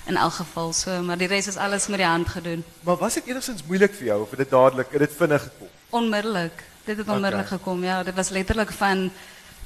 in 0.08 0.18
elk 0.18 0.34
geval 0.34 0.74
so, 0.74 1.02
maar 1.02 1.18
die 1.18 1.28
res 1.28 1.48
is 1.48 1.58
alles 1.58 1.88
met 1.88 1.98
die 1.98 2.08
hand 2.08 2.28
gedoen. 2.28 2.64
Maar 2.82 2.98
was 2.98 3.14
dit 3.14 3.28
enigstens 3.28 3.64
moeilik 3.68 3.94
vir 3.94 4.06
jou 4.06 4.22
of 4.22 4.30
het 4.30 4.40
dit 4.40 4.50
dadelik, 4.50 4.92
het 4.92 5.00
dit 5.00 5.16
vinnig 5.18 5.42
gekom? 5.44 5.68
Onmiddellik. 5.90 6.71
Dit 6.86 6.98
het 6.98 7.08
onmiddellik 7.08 7.46
Oké. 7.46 7.58
gekom. 7.58 7.84
Ja, 7.84 8.04
dit 8.04 8.16
was 8.16 8.30
letterlik 8.30 8.72
van 8.72 9.12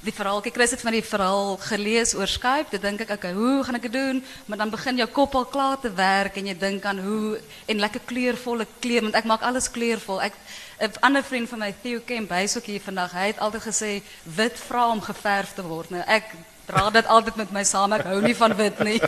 die 0.06 0.14
verhaal. 0.14 0.42
Kyk, 0.42 0.54
Chris 0.54 0.72
het 0.72 0.82
van 0.82 0.92
die 0.92 1.04
verhaal 1.04 1.58
gelees 1.58 2.14
oor 2.14 2.28
Skype. 2.28 2.70
Dit 2.70 2.82
dink 2.82 3.02
ek, 3.06 3.14
okay, 3.16 3.34
hoe 3.34 3.64
gaan 3.64 3.78
ek 3.80 3.88
dit 3.88 3.94
doen? 3.96 4.24
Maar 4.46 4.58
dan 4.58 4.74
begin 4.74 5.00
jou 5.02 5.08
kop 5.10 5.36
al 5.36 5.46
klaar 5.50 5.80
te 5.82 5.92
werk 5.96 6.36
en 6.38 6.50
jy 6.52 6.58
dink 6.60 6.86
aan 6.86 7.00
hoe 7.00 7.40
en 7.72 7.80
lekker 7.80 8.04
kleurvolle 8.06 8.68
kleur 8.84 9.08
want 9.08 9.16
ek 9.16 9.30
maak 9.32 9.46
alles 9.48 9.72
kleurvol. 9.72 10.22
Ek 10.22 10.36
'n 10.80 10.92
ander 11.02 11.24
vriend 11.24 11.50
van 11.50 11.60
my 11.60 11.74
Theo 11.82 12.02
Kemp, 12.06 12.30
hy's 12.30 12.58
ook 12.58 12.66
hier 12.66 12.82
vandag. 12.82 13.12
Hy 13.12 13.28
het 13.32 13.40
altyd 13.40 13.64
gesê 13.64 14.04
wit 14.24 14.60
vra 14.60 14.90
om 14.92 15.02
geverf 15.02 15.54
te 15.54 15.64
word. 15.64 15.90
Nou 15.90 16.04
ek 16.08 16.24
dra 16.66 16.90
dit 16.90 17.08
altyd 17.08 17.36
met 17.42 17.52
my 17.56 17.64
saam. 17.64 17.94
Ek 17.98 18.06
hou 18.10 18.22
nie 18.22 18.36
van 18.38 18.56
wit 18.58 18.80
nie. 18.88 19.00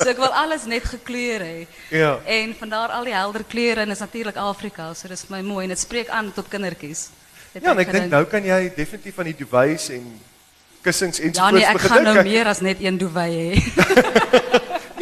so 0.00 0.08
ek 0.10 0.20
wil 0.20 0.32
alles 0.32 0.66
net 0.70 0.84
gekleur 0.88 1.44
hê. 1.44 1.66
Ja. 1.94 2.16
En 2.26 2.54
vandaar 2.58 2.94
al 2.96 3.04
die 3.10 3.16
helder 3.16 3.44
kleure 3.48 3.84
en 3.84 3.90
is 3.94 4.02
natuurlik 4.04 4.36
Afrika, 4.40 4.92
so 4.94 5.08
dis 5.08 5.24
vir 5.28 5.36
my 5.38 5.42
mooi 5.46 5.64
en 5.68 5.74
dit 5.74 5.80
spreek 5.80 6.08
aan 6.08 6.32
tot 6.34 6.48
kindertjies. 6.52 7.08
Het 7.54 7.62
Ja, 7.62 7.70
en 7.70 7.78
ek 7.78 7.86
dink 7.86 7.96
gedink. 7.96 8.12
nou 8.12 8.24
kan 8.26 8.44
jy 8.44 8.72
definitief 8.76 9.18
aan 9.18 9.30
die 9.30 9.38
duvets 9.38 9.88
en 9.94 10.08
kussings 10.84 11.20
en 11.20 11.32
Ja 11.32 11.50
nee, 11.50 11.64
ek 11.64 11.78
begin 11.78 11.92
gaan 11.92 12.04
nou 12.10 12.22
meer 12.26 12.50
as 12.50 12.60
net 12.60 12.82
een 12.82 12.98
hê. 12.98 13.48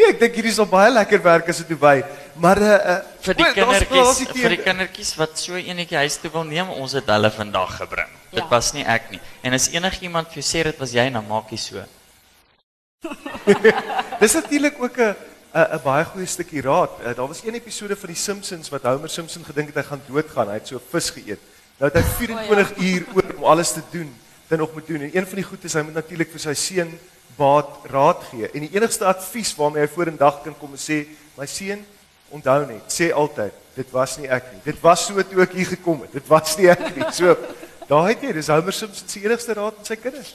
Nee, 0.03 0.11
ek 0.11 0.19
dink 0.19 0.35
hierdie 0.35 0.53
sal 0.57 0.67
baie 0.67 0.91
lekker 0.91 1.21
werk 1.23 1.49
as 1.53 1.61
'n 1.63 1.69
duvet. 1.69 2.05
Maar 2.35 2.59
uh, 2.59 2.97
vir 3.23 3.35
die 3.39 3.45
kindertjies 3.55 4.23
vir 4.35 4.49
die 4.57 4.63
kindertjies 4.65 5.13
wat 5.21 5.39
so 5.39 5.55
enetjie 5.55 5.97
huis 6.01 6.17
toe 6.19 6.31
wil 6.33 6.43
neem, 6.49 6.71
ons 6.75 6.93
het 6.99 7.07
hulle 7.07 7.31
vandag 7.31 7.77
gebring. 7.77 8.09
Dit 8.33 8.43
Ja. 8.43 8.49
was 8.51 8.73
nie 8.73 8.83
ek 8.85 9.11
nie. 9.11 9.21
En 9.43 9.53
as 9.53 9.69
enigiemand 9.71 10.27
vir 10.33 10.43
jou 10.43 10.47
sê 10.49 10.65
dit 10.65 10.79
was 10.79 10.91
jy, 10.93 11.11
dan 11.11 11.27
maak 11.29 11.51
jy 11.53 11.57
so. 11.59 11.85
Dis 14.23 14.35
natuurlik 14.35 14.75
ook 14.83 14.97
'n 14.99 15.15
'n 15.55 15.81
baie 15.85 16.05
goeie 16.05 16.27
stukkie 16.27 16.63
raad. 16.63 16.91
Uh, 17.05 17.15
daar 17.15 17.29
was 17.29 17.45
een 17.45 17.55
episode 17.55 17.97
van 17.97 18.07
die 18.09 18.17
Simpsons 18.17 18.69
wat 18.71 18.83
Homer 18.83 19.09
Simpson 19.11 19.45
gedink 19.45 19.67
het 19.69 19.77
hy 19.77 19.83
gaan 19.83 20.03
doodgaan. 20.09 20.49
Hy 20.49 20.55
het 20.55 20.67
so 20.69 20.81
vis 20.91 21.11
geëet. 21.11 21.39
Nou 21.79 21.91
het 21.93 21.95
hy 21.95 22.03
24 22.27 22.77
uur 22.77 23.03
oor 23.15 23.35
om 23.37 23.45
alles 23.45 23.73
te 23.73 23.83
doen, 23.91 24.11
dan 24.49 24.59
nog 24.59 24.73
moet 24.73 24.87
doen. 24.87 25.01
En 25.03 25.11
een 25.17 25.27
van 25.27 25.35
die 25.35 25.45
goed 25.45 25.65
is 25.65 25.75
hy 25.75 25.83
moet 25.83 25.95
natuurlik 25.95 26.31
vir 26.31 26.41
sy 26.41 26.55
seun 26.55 26.99
baat 27.37 27.89
raad 27.93 28.23
gee. 28.31 28.51
En 28.51 28.67
die 28.67 28.73
enigste 28.77 29.07
advies 29.09 29.55
waarmee 29.57 29.87
hy 29.87 29.91
vorendag 29.91 30.43
kan 30.45 30.57
kom 30.59 30.77
en 30.77 30.81
sê, 30.81 31.03
my 31.39 31.49
seun, 31.49 31.85
onthou 32.33 32.61
net, 32.67 32.87
sê 32.93 33.11
altyd, 33.13 33.57
dit 33.77 33.93
was 33.93 34.17
nie 34.21 34.29
ek 34.29 34.53
nie. 34.53 34.63
Dit 34.67 34.81
was 34.85 35.07
so 35.09 35.23
toe 35.29 35.45
ek 35.45 35.57
hier 35.57 35.71
gekom 35.75 36.05
het. 36.05 36.13
Dit 36.21 36.29
was 36.31 36.57
nie 36.61 36.69
ek 36.73 36.85
nie. 36.97 37.09
So, 37.17 37.37
daar 37.89 38.09
het 38.11 38.25
jy, 38.25 38.33
dis 38.37 38.51
Homer 38.53 38.77
Simpson 38.77 39.09
se 39.09 39.25
enigste 39.25 39.57
raad 39.59 39.79
aan 39.79 39.89
sy 39.89 39.97
kinders. 40.01 40.35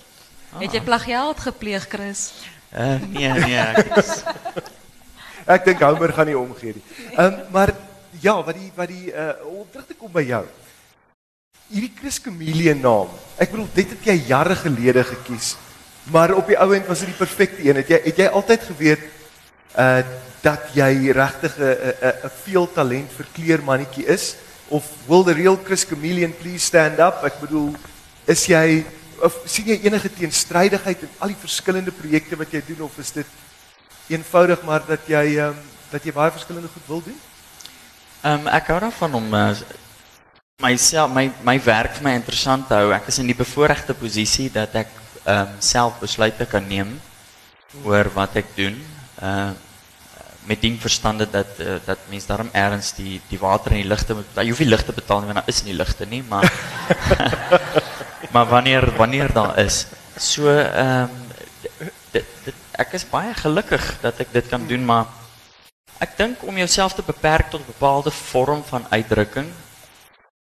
Het 0.57 0.79
jy 0.79 0.81
plagiaat 0.85 1.41
gepleeg, 1.49 1.85
Chris? 1.91 2.31
Uh, 2.71 2.97
nee, 3.11 3.29
nee, 3.29 3.61
ek 3.61 3.93
is, 4.01 4.11
Ek 5.47 5.63
dink 5.63 5.79
Homer 5.79 6.11
gaan 6.11 6.27
nie 6.27 6.35
omgee 6.35 6.75
nie. 6.75 6.83
Ehm 7.13 7.27
um, 7.27 7.35
maar 7.55 7.71
ja, 8.19 8.33
wat 8.43 8.57
die 8.57 8.71
wat 8.75 8.89
die 8.91 9.13
uh 9.13 9.31
om 9.47 9.67
terug 9.71 9.85
te 9.87 9.95
kom 9.95 10.11
by 10.11 10.25
jou. 10.27 10.41
Hierdie 11.71 11.93
Chris 11.95 12.19
Chameleon 12.19 12.81
naam. 12.83 13.13
Ek 13.39 13.53
bedoel 13.53 13.69
dit 13.75 13.93
het 13.95 14.09
jy 14.11 14.17
jare 14.27 14.57
gelede 14.59 15.05
gekies. 15.07 15.55
Maar 16.11 16.33
op 16.35 16.47
die 16.47 16.57
ou 16.57 16.71
end 16.75 16.87
was 16.87 16.99
dit 17.03 17.11
die 17.11 17.19
perfekte 17.19 17.63
een. 17.63 17.75
Het 17.81 17.95
jy 17.95 17.99
het 18.03 18.17
jy 18.23 18.27
altyd 18.31 18.63
geweet 18.71 19.03
uh 19.77 20.01
dat 20.45 20.69
jy 20.71 21.11
regtig 21.11 21.57
'n 21.59 22.23
'n 22.23 22.31
veel 22.43 22.71
talent 22.71 23.11
vir 23.11 23.25
kleermannetjie 23.33 24.05
is 24.05 24.35
of 24.67 24.83
will 25.07 25.23
the 25.23 25.33
real 25.33 25.57
Chris 25.63 25.83
Chameleon 25.83 26.33
please 26.37 26.65
stand 26.65 26.99
up? 26.99 27.23
Ek 27.23 27.39
bedoel 27.39 27.75
is 28.25 28.45
jy 28.45 28.85
of 29.21 29.33
sien 29.45 29.65
jy 29.65 29.79
enige 29.83 30.13
teenstrydigheid 30.13 31.01
in 31.01 31.09
al 31.17 31.33
die 31.33 31.41
verskillende 31.41 31.91
projekte 31.91 32.37
wat 32.37 32.51
jy 32.51 32.61
doen 32.67 32.85
of 32.85 32.97
is 32.97 33.11
dit 33.11 33.25
eenvoudig 34.07 34.61
maar 34.63 34.85
dat 34.87 35.07
jy 35.07 35.37
ehm 35.37 35.49
um, 35.49 35.57
dat 35.91 36.03
jy 36.03 36.11
baie 36.11 36.31
verskillende 36.31 36.67
goed 36.67 36.87
wil 36.87 37.01
doen? 37.03 37.19
um, 38.23 38.47
ek 38.47 38.67
hou 38.67 38.79
daarvan 38.79 39.13
om 39.13 39.33
uh, 39.33 39.51
myself 40.61 41.11
my 41.13 41.29
my 41.45 41.57
werk 41.63 41.97
vir 41.97 42.03
my 42.03 42.15
interessant 42.17 42.67
te 42.67 42.77
hou. 42.77 42.91
Ek 42.95 43.07
is 43.11 43.19
in 43.21 43.29
die 43.29 43.37
bevoordeelde 43.37 43.93
posisie 43.97 44.49
dat 44.53 44.75
ek 44.75 44.91
um, 45.27 45.55
self 45.59 45.99
besluite 45.99 46.45
kan 46.45 46.67
neem 46.67 46.97
oor 47.83 48.09
wat 48.15 48.35
ek 48.43 48.55
doen. 48.55 48.81
Uh 49.21 49.53
met 50.47 50.61
ding 50.63 50.77
verstande 50.79 51.25
dat 51.27 51.57
uh, 51.59 51.73
dat 51.83 51.99
mens 52.07 52.25
daarom 52.25 52.47
ergens 52.55 52.93
die 52.95 53.17
die 53.27 53.39
water 53.39 53.73
en 53.75 53.81
die 53.81 53.89
ligte 53.91 54.15
moet 54.15 54.37
jy 54.39 54.45
hoef 54.47 54.61
nie 54.63 54.69
ligte 54.69 54.93
betaal 54.95 55.19
nie 55.19 55.27
want 55.27 55.41
daar 55.41 55.51
is 55.51 55.63
nie 55.67 55.75
ligte 55.75 56.05
nie, 56.07 56.21
maar 56.23 56.47
maar 58.33 58.47
wanneer 58.47 58.87
wanneer 58.95 59.33
daar 59.33 59.57
is. 59.59 59.85
So 60.15 60.47
ehm 60.47 61.11
dit 62.15 62.55
ek 62.79 62.95
is 62.95 63.03
baie 63.09 63.33
gelukkig 63.35 63.83
dat 64.01 64.19
ek 64.23 64.31
dit 64.31 64.47
kan 64.47 64.63
doen, 64.69 64.85
maar 64.85 65.11
ek 65.99 66.15
dink 66.17 66.43
om 66.47 66.57
jouself 66.57 66.95
te 66.95 67.03
beperk 67.03 67.51
tot 67.51 67.61
'n 67.61 67.73
bepaalde 67.73 68.11
vorm 68.11 68.63
van 68.63 68.85
uitdrukking 68.89 69.51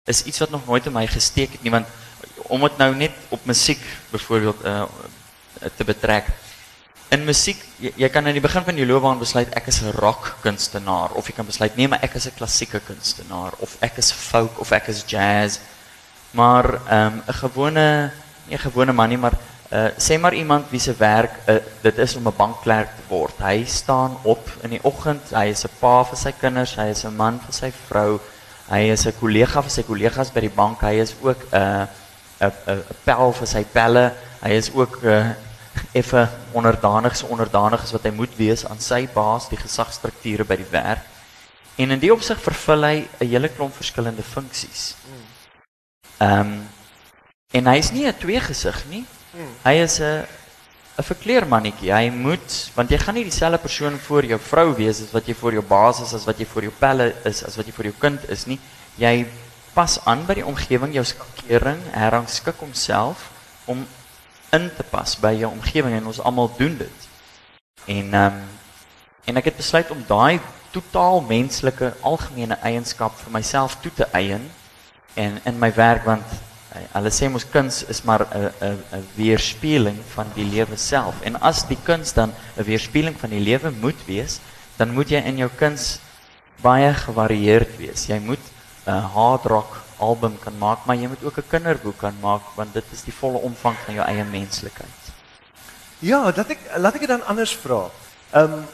is 0.07 0.23
iets 0.23 0.39
wat 0.39 0.51
nog 0.51 0.67
nooit 0.67 0.87
in 0.87 0.93
my 0.93 1.07
gesteek 1.07 1.53
het 1.53 1.63
nie 1.63 1.75
want 1.75 1.87
om 2.49 2.61
dit 2.61 2.79
nou 2.79 2.95
net 2.95 3.13
op 3.29 3.45
musiek 3.45 3.81
byvoorbeeld 4.11 4.65
uh, 4.65 4.83
te 5.77 5.85
betrek. 5.85 6.29
In 7.15 7.25
musiek, 7.25 7.61
jy, 7.79 7.93
jy 7.97 8.09
kan 8.11 8.27
in 8.27 8.35
die 8.35 8.43
begin 8.43 8.65
van 8.67 8.77
jou 8.77 8.87
loopbaan 8.87 9.19
besluit 9.23 9.53
ek 9.55 9.69
is 9.71 9.83
'n 9.83 9.95
rock 9.95 10.37
kunstenaar 10.43 11.15
of 11.15 11.27
jy 11.27 11.35
kan 11.35 11.47
besluit 11.47 11.77
nee, 11.77 11.89
maar 11.89 12.03
ek 12.03 12.15
is 12.15 12.27
'n 12.27 12.35
klassieke 12.39 12.81
kunstenaar 12.81 13.53
of 13.59 13.77
ek 13.81 13.99
is 13.99 14.13
folk 14.13 14.61
of 14.61 14.73
ek 14.73 14.89
is 14.89 15.05
jazz. 15.07 15.61
Maar 16.33 16.67
um, 16.91 17.23
'n 17.27 17.39
gewone 17.43 18.11
nie 18.49 18.57
'n 18.57 18.59
gewone 18.59 18.93
man 18.93 19.09
nie, 19.09 19.19
maar 19.19 19.39
uh, 19.73 19.91
sê 19.99 20.19
maar 20.19 20.35
iemand 20.35 20.71
wie 20.71 20.81
se 20.81 20.95
werk 20.99 21.31
uh, 21.47 21.57
dit 21.83 21.99
is 21.99 22.17
om 22.17 22.27
'n 22.27 22.37
bankklerk 22.37 22.89
te 22.97 23.03
word. 23.09 23.35
Hy 23.39 23.65
staan 23.65 24.19
op 24.23 24.51
in 24.63 24.71
die 24.71 24.83
oggend, 24.83 25.31
hy 25.31 25.47
is 25.51 25.65
'n 25.65 25.71
pa 25.79 26.05
vir 26.05 26.17
sy 26.17 26.33
kinders, 26.33 26.77
hy 26.77 26.89
is 26.91 27.05
'n 27.05 27.17
man 27.17 27.41
vir 27.41 27.55
sy 27.55 27.73
vrou. 27.89 28.21
Hy 28.69 28.91
is 28.91 29.07
'n 29.07 29.19
kollega 29.19 29.63
vir 29.63 29.71
sy 29.71 29.83
kollegas 29.83 30.31
by 30.31 30.41
die 30.41 30.57
bank. 30.57 30.81
Hy 30.81 31.01
is 31.01 31.15
ook 31.21 31.39
uh, 31.53 31.87
'n 32.41 32.83
pel 33.05 33.33
vir 33.33 33.47
sy 33.47 33.65
pelle. 33.65 34.13
Hy 34.43 34.51
is 34.51 34.71
ook 34.75 35.03
'n 35.03 35.09
uh, 35.09 35.35
effe 35.93 36.29
onderdanig, 36.53 37.17
so 37.17 37.27
onderdanig 37.27 37.83
as 37.83 37.93
wat 37.93 38.05
hy 38.05 38.11
moet 38.11 38.37
wees 38.37 38.67
aan 38.67 38.81
sy 38.81 39.09
baas, 39.13 39.49
die 39.49 39.61
gesagstrukture 39.61 40.45
by 40.45 40.57
die 40.57 40.71
werk. 40.71 41.05
En 41.77 41.91
in 41.91 42.01
die 42.01 42.13
opsig 42.13 42.41
vervul 42.41 42.85
hy 42.85 42.97
'n 43.21 43.29
hele 43.29 43.49
klomp 43.49 43.75
verskillende 43.75 44.23
funksies. 44.23 44.95
Ehm 46.19 46.41
um, 46.41 46.69
en 47.53 47.67
hy's 47.67 47.93
nie 47.93 48.07
'n 48.07 48.19
tweegesig 48.19 48.85
nie. 48.89 49.05
Hy 49.65 49.75
is 49.83 50.01
'n 50.01 50.27
'n 50.97 51.05
verkleermannetjie. 51.05 51.93
Hy 51.93 52.09
moet 52.11 52.71
want 52.75 52.91
jy 52.91 52.99
gaan 52.99 53.15
nie 53.15 53.25
dieselfde 53.29 53.59
persoon 53.59 53.99
voor 53.99 54.25
jou 54.25 54.39
vrou 54.41 54.75
wees 54.75 55.03
as 55.03 55.13
wat 55.13 55.27
jy 55.29 55.35
voor 55.35 55.53
jou 55.53 55.63
baas 55.63 56.01
is, 56.01 56.15
as 56.15 56.25
wat 56.25 56.39
jy 56.39 56.47
voor 56.47 56.63
jou 56.63 56.73
pelle 56.79 57.15
is, 57.25 57.45
as 57.45 57.57
wat 57.57 57.67
jy 57.67 57.73
voor 57.73 57.85
jou 57.85 57.95
kind 57.99 58.29
is 58.31 58.47
nie. 58.47 58.59
Jy 58.97 59.27
pas 59.77 59.99
aan 60.09 60.25
by 60.25 60.39
die 60.39 60.47
omgewing, 60.47 60.95
jou 60.97 61.05
skakering 61.05 61.83
herrangskik 61.93 62.57
homself 62.65 63.29
om 63.69 63.85
in 64.57 64.71
te 64.73 64.85
pas 64.89 65.17
by 65.21 65.35
jou 65.37 65.51
omgewing 65.53 65.99
en 65.99 66.09
ons 66.09 66.21
almal 66.25 66.49
doen 66.57 66.79
dit. 66.81 67.09
En 67.87 68.15
ehm 68.15 68.39
um, 68.41 68.45
en 69.27 69.41
ek 69.41 69.49
het 69.51 69.57
besluit 69.59 69.89
om 69.91 70.05
daai 70.07 70.39
totaal 70.71 71.19
menslike 71.27 71.89
algemene 72.07 72.55
eienskap 72.63 73.17
vir 73.25 73.33
myself 73.35 73.75
toe 73.83 73.91
te 73.91 74.07
eien 74.15 74.45
en 75.19 75.41
in 75.51 75.59
my 75.59 75.73
werk 75.75 76.05
want 76.07 76.35
eh, 76.77 76.85
hulle 76.93 77.11
sê 77.11 77.27
mos 77.33 77.47
kuns 77.51 77.81
is 77.91 78.05
maar 78.07 78.23
'n 78.23 78.53
'n 78.69 78.79
'n 78.99 79.07
weerspieëling 79.17 79.99
van 80.15 80.31
die 80.35 80.47
lewe 80.47 80.77
self. 80.77 81.21
En 81.27 81.41
as 81.41 81.67
die 81.67 81.79
kuns 81.89 82.13
dan 82.13 82.35
'n 82.57 82.65
weerspieëling 82.71 83.19
van 83.19 83.31
die 83.31 83.43
lewe 83.43 83.71
moet 83.71 84.07
wees, 84.07 84.39
dan 84.77 84.95
moet 84.95 85.11
jy 85.11 85.21
in 85.25 85.37
jou 85.37 85.51
kuns 85.59 85.99
baie 86.63 86.95
gevarieerd 86.95 87.77
wees. 87.79 88.07
Jy 88.07 88.19
moet 88.19 88.45
'n 88.87 89.03
hard 89.15 89.45
rock 89.45 89.83
album 89.99 90.39
kan 90.39 90.59
maak, 90.59 90.85
maar 90.85 90.97
jy 90.97 91.09
moet 91.09 91.25
ook 91.25 91.39
'n 91.39 91.49
kinderboek 91.49 91.99
kan 91.99 92.15
maak 92.21 92.43
want 92.55 92.73
dit 92.73 92.85
is 92.93 93.03
die 93.03 93.15
volle 93.15 93.39
omvang 93.39 93.77
van 93.85 93.95
jou 93.95 94.07
eie 94.07 94.25
menslikheid. 94.25 95.03
Ja, 95.99 96.31
dat 96.31 96.51
ek 96.51 96.59
laat 96.77 96.95
ek 96.95 97.01
dit 97.01 97.09
dan 97.09 97.27
anders 97.27 97.57
vra. 97.57 97.91
Ehm 98.31 98.53
um, 98.53 98.65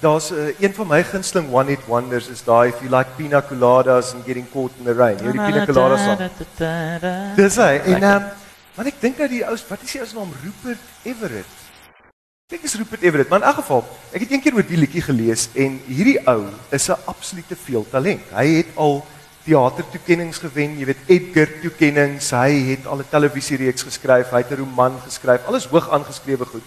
daar's 0.00 0.30
uh, 0.30 0.60
een 0.60 0.74
van 0.74 0.86
my 0.86 1.02
gunsteling 1.04 1.52
one 1.52 1.68
hit 1.68 1.84
wonders 1.86 2.28
is 2.28 2.42
daai 2.44 2.68
if 2.68 2.80
you 2.80 2.90
like 2.96 3.10
pina 3.16 3.42
coladas 3.42 4.14
and 4.14 4.24
getting 4.24 4.46
caught 4.52 4.72
in 4.78 4.84
the 4.84 4.94
rain. 4.94 5.16
Jy 5.18 5.24
weet 5.24 5.32
die 5.32 5.52
pina 5.52 5.66
colada 5.66 5.96
song. 5.96 7.36
Dis 7.36 7.56
hy. 7.56 7.80
En 7.94 8.02
um, 8.02 8.28
want 8.74 8.88
ek 8.88 9.00
dink 9.00 9.18
nou 9.18 9.28
die 9.28 9.42
ou 9.44 9.56
wat 9.68 9.82
is 9.82 9.92
die 9.92 10.00
ou 10.00 10.06
se 10.06 10.16
naam 10.16 10.32
Rupert 10.42 10.78
Everett. 11.02 11.56
Ek 12.50 12.64
is 12.66 12.74
Rupert 12.74 13.02
Everett, 13.02 13.28
maar 13.28 13.38
in 13.38 13.46
elk 13.46 13.60
geval, 13.60 13.84
ek 14.10 14.24
het 14.24 14.32
eendag 14.34 14.56
oor 14.58 14.66
die 14.66 14.78
liedjie 14.80 15.02
gelees 15.06 15.48
en 15.54 15.76
hierdie 15.86 16.18
ou 16.26 16.48
is 16.74 16.88
'n 16.88 16.98
absolute 17.06 17.56
veeltalent. 17.56 18.24
Hy 18.34 18.46
het 18.56 18.72
al 18.74 19.04
teatertoekennings 19.44 20.38
gewen, 20.38 20.78
jy 20.78 20.86
weet 20.90 21.08
Edgar 21.08 21.48
toekennings, 21.62 22.30
hy 22.30 22.52
het 22.70 22.86
al 22.86 23.00
'n 23.00 23.10
televisiereeks 23.10 23.82
geskryf, 23.82 24.30
hy 24.30 24.42
het 24.42 24.50
'n 24.50 24.60
roman 24.60 25.00
geskryf, 25.04 25.46
alles 25.46 25.66
hoog 25.66 25.90
aangeskrewe 25.90 26.44
goed. 26.44 26.62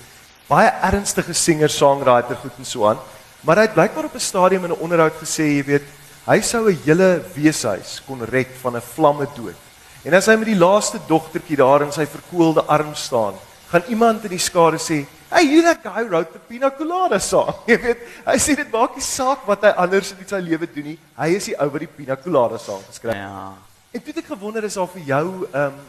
Baie 0.47 0.71
ernstige 0.81 1.33
singer-songwriter 1.33 2.35
goed 2.35 2.57
en 2.57 2.65
so 2.65 2.87
aan. 2.87 2.99
Maar 3.41 3.55
hy 3.55 3.61
het 3.61 3.73
blykbaar 3.73 4.05
op 4.05 4.15
'n 4.15 4.19
stadium 4.19 4.65
in 4.65 4.71
'n 4.71 4.81
onderhoud 4.81 5.13
gesê, 5.19 5.43
jy 5.43 5.63
weet, 5.63 5.83
hy 6.25 6.41
sou 6.41 6.69
'n 6.69 6.79
hele 6.85 7.21
weeshuis 7.35 8.01
kon 8.07 8.23
red 8.23 8.49
van 8.61 8.75
'n 8.75 8.81
vlamme 8.81 9.27
dood. 9.35 9.55
En 10.03 10.13
as 10.13 10.25
hy 10.25 10.35
met 10.35 10.47
die 10.47 10.59
laaste 10.59 10.99
dogtertjie 11.07 11.57
daar 11.57 11.81
in 11.81 11.91
sy 11.91 12.05
verkoelde 12.05 12.63
arm 12.63 12.95
staan, 12.95 13.33
gaan 13.69 13.83
iemand 13.87 14.23
in 14.23 14.29
die 14.29 14.39
skare 14.39 14.77
sê, 14.77 15.05
"Hey, 15.33 15.45
you 15.49 15.61
that 15.65 15.83
guy 15.83 16.03
wrote 16.03 16.31
the 16.33 16.39
Pina 16.39 16.69
Colada 16.71 17.19
song." 17.19 17.53
Jy 17.69 17.77
weet, 17.81 18.01
hy 18.25 18.37
sê 18.37 18.55
dit 18.55 18.71
maak 18.71 18.95
nie 18.95 19.05
saak 19.05 19.47
wat 19.47 19.65
hy 19.65 19.73
anders 19.77 20.13
in 20.13 20.27
sy 20.27 20.39
lewe 20.39 20.67
doen 20.69 20.91
nie. 20.93 20.97
Hy 21.17 21.29
is 21.37 21.49
die 21.49 21.55
ou 21.59 21.69
wat 21.73 21.83
die 21.85 21.91
Pina 21.97 22.15
Colada 22.15 22.57
song 22.61 22.83
geskryf 22.87 23.13
het. 23.13 23.21
Ja. 23.21 23.53
En 23.93 24.01
toe 24.01 24.13
het 24.13 24.23
ek 24.23 24.31
gewonder 24.33 24.63
is 24.63 24.77
daar 24.79 24.89
vir 24.93 25.03
jou 25.09 25.25
ehm 25.51 25.73
um, 25.73 25.81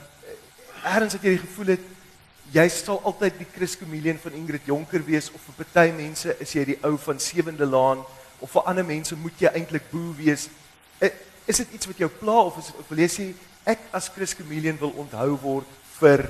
erns 0.85 1.15
dat 1.17 1.23
jy 1.25 1.37
die 1.39 1.45
gevoel 1.47 1.71
het 1.73 1.85
jy 2.53 2.65
sal 2.69 2.99
altyd 3.09 3.39
die 3.41 3.47
Chris 3.55 3.75
Chameleon 3.81 4.19
van 4.21 4.35
Ingrid 4.37 4.67
Jonker 4.69 5.01
wees 5.07 5.31
of 5.33 5.41
vir 5.49 5.65
party 5.65 5.93
mense 5.97 6.35
is 6.45 6.53
jy 6.53 6.65
die 6.75 6.77
ou 6.85 6.99
van 7.01 7.19
Sewende 7.19 7.65
Laan 7.65 8.03
of 8.45 8.53
vir 8.53 8.69
ander 8.69 8.85
mense 8.85 9.17
moet 9.17 9.41
jy 9.41 9.49
eintlik 9.57 9.89
boe 9.91 10.13
wees. 10.19 10.49
Eh, 11.01 11.11
Is 11.47 11.61
dit 11.61 11.75
iets 11.77 11.87
wat 11.87 11.99
jou 12.01 12.09
pla 12.09 12.39
of 12.49 12.57
is 12.57 12.71
of 12.73 12.89
wil 12.89 13.01
jy 13.05 13.09
sê 13.13 13.25
ek 13.69 13.83
as 13.93 14.09
Chris 14.13 14.33
Chameleon 14.37 14.79
wil 14.81 14.95
onthou 15.03 15.35
word 15.43 15.73
vir 15.99 16.23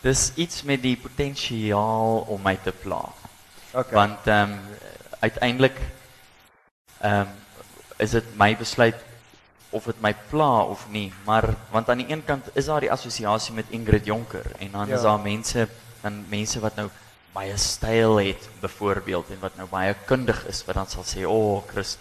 Dis 0.00 0.32
iets 0.34 0.62
met 0.62 0.82
die 0.82 0.96
potensiaal 0.96 2.24
om 2.32 2.40
my 2.42 2.56
te 2.64 2.72
pla. 2.72 3.02
Okay. 3.72 3.92
Want 3.92 4.26
ehm 4.26 4.52
um, 4.52 4.58
uiteindelik 5.20 5.76
ehm 7.00 7.20
um, 7.20 7.28
is 8.00 8.10
dit 8.10 8.24
my 8.36 8.56
besluit 8.56 8.96
of 9.70 9.84
dit 9.84 10.00
my 10.00 10.14
pla 10.30 10.62
of 10.62 10.86
nie, 10.90 11.12
maar 11.24 11.44
want 11.70 11.88
aan 11.88 12.00
die 12.00 12.08
een 12.10 12.24
kant 12.24 12.48
is 12.52 12.64
daar 12.66 12.80
die 12.80 12.92
assosiasie 12.92 13.54
met 13.54 13.68
Ingrid 13.68 14.04
Jonker 14.04 14.46
en 14.58 14.70
dan 14.72 14.88
Ja. 14.88 14.94
is 14.94 15.02
daar 15.02 15.20
mense 15.20 15.68
dan 16.00 16.24
mense 16.28 16.60
wat 16.60 16.74
nou 16.76 16.88
baie 17.32 17.56
styl 17.56 18.16
het 18.16 18.48
byvoorbeeld 18.60 19.30
en 19.30 19.38
wat 19.40 19.56
nou 19.56 19.68
baie 19.68 19.94
kundig 20.06 20.46
is 20.46 20.64
wat 20.64 20.74
dan 20.74 20.86
sal 20.86 21.04
sê, 21.04 21.24
"O, 21.26 21.30
oh, 21.54 21.68
Chris, 21.68 21.98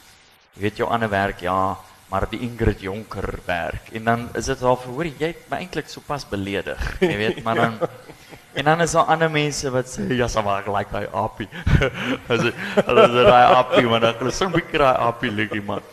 jy 0.53 0.61
weet 0.61 0.77
jou 0.77 0.89
ander 0.89 1.09
werk, 1.09 1.39
ja, 1.39 1.77
maar 2.09 2.27
die 2.29 2.41
Ingrid 2.45 2.81
Jonker 2.81 3.39
werk." 3.45 3.91
En 3.93 4.03
dan 4.03 4.29
is 4.33 4.51
dit 4.51 4.61
al 4.61 4.79
hoor 4.85 5.05
jy 5.09 5.33
het 5.33 5.49
my 5.49 5.63
eintlik 5.63 5.89
sopas 5.89 6.27
beledig, 6.29 6.81
jy 7.01 7.17
weet, 7.17 7.43
maar 7.43 7.55
dan 7.55 7.79
En 8.53 8.65
dan 8.65 8.81
is 8.81 8.91
daar 8.91 9.03
ander 9.03 9.29
mense 9.31 9.69
wat 9.71 9.87
sê 9.87 10.07
ja, 10.17 10.27
so 10.27 10.41
maar 10.41 10.65
like 10.67 10.91
daai 10.91 11.07
appie. 11.13 11.47
Hulle 12.27 12.51
sê 13.13 13.23
daai 13.23 13.53
appie, 13.55 13.85
maar 13.87 14.01
dan 14.03 14.15
hulle 14.19 14.33
sing 14.33 14.49
bietjie 14.51 14.81
daai 14.81 14.97
appie 15.05 15.29
liedjie 15.31 15.61
man. 15.61 15.85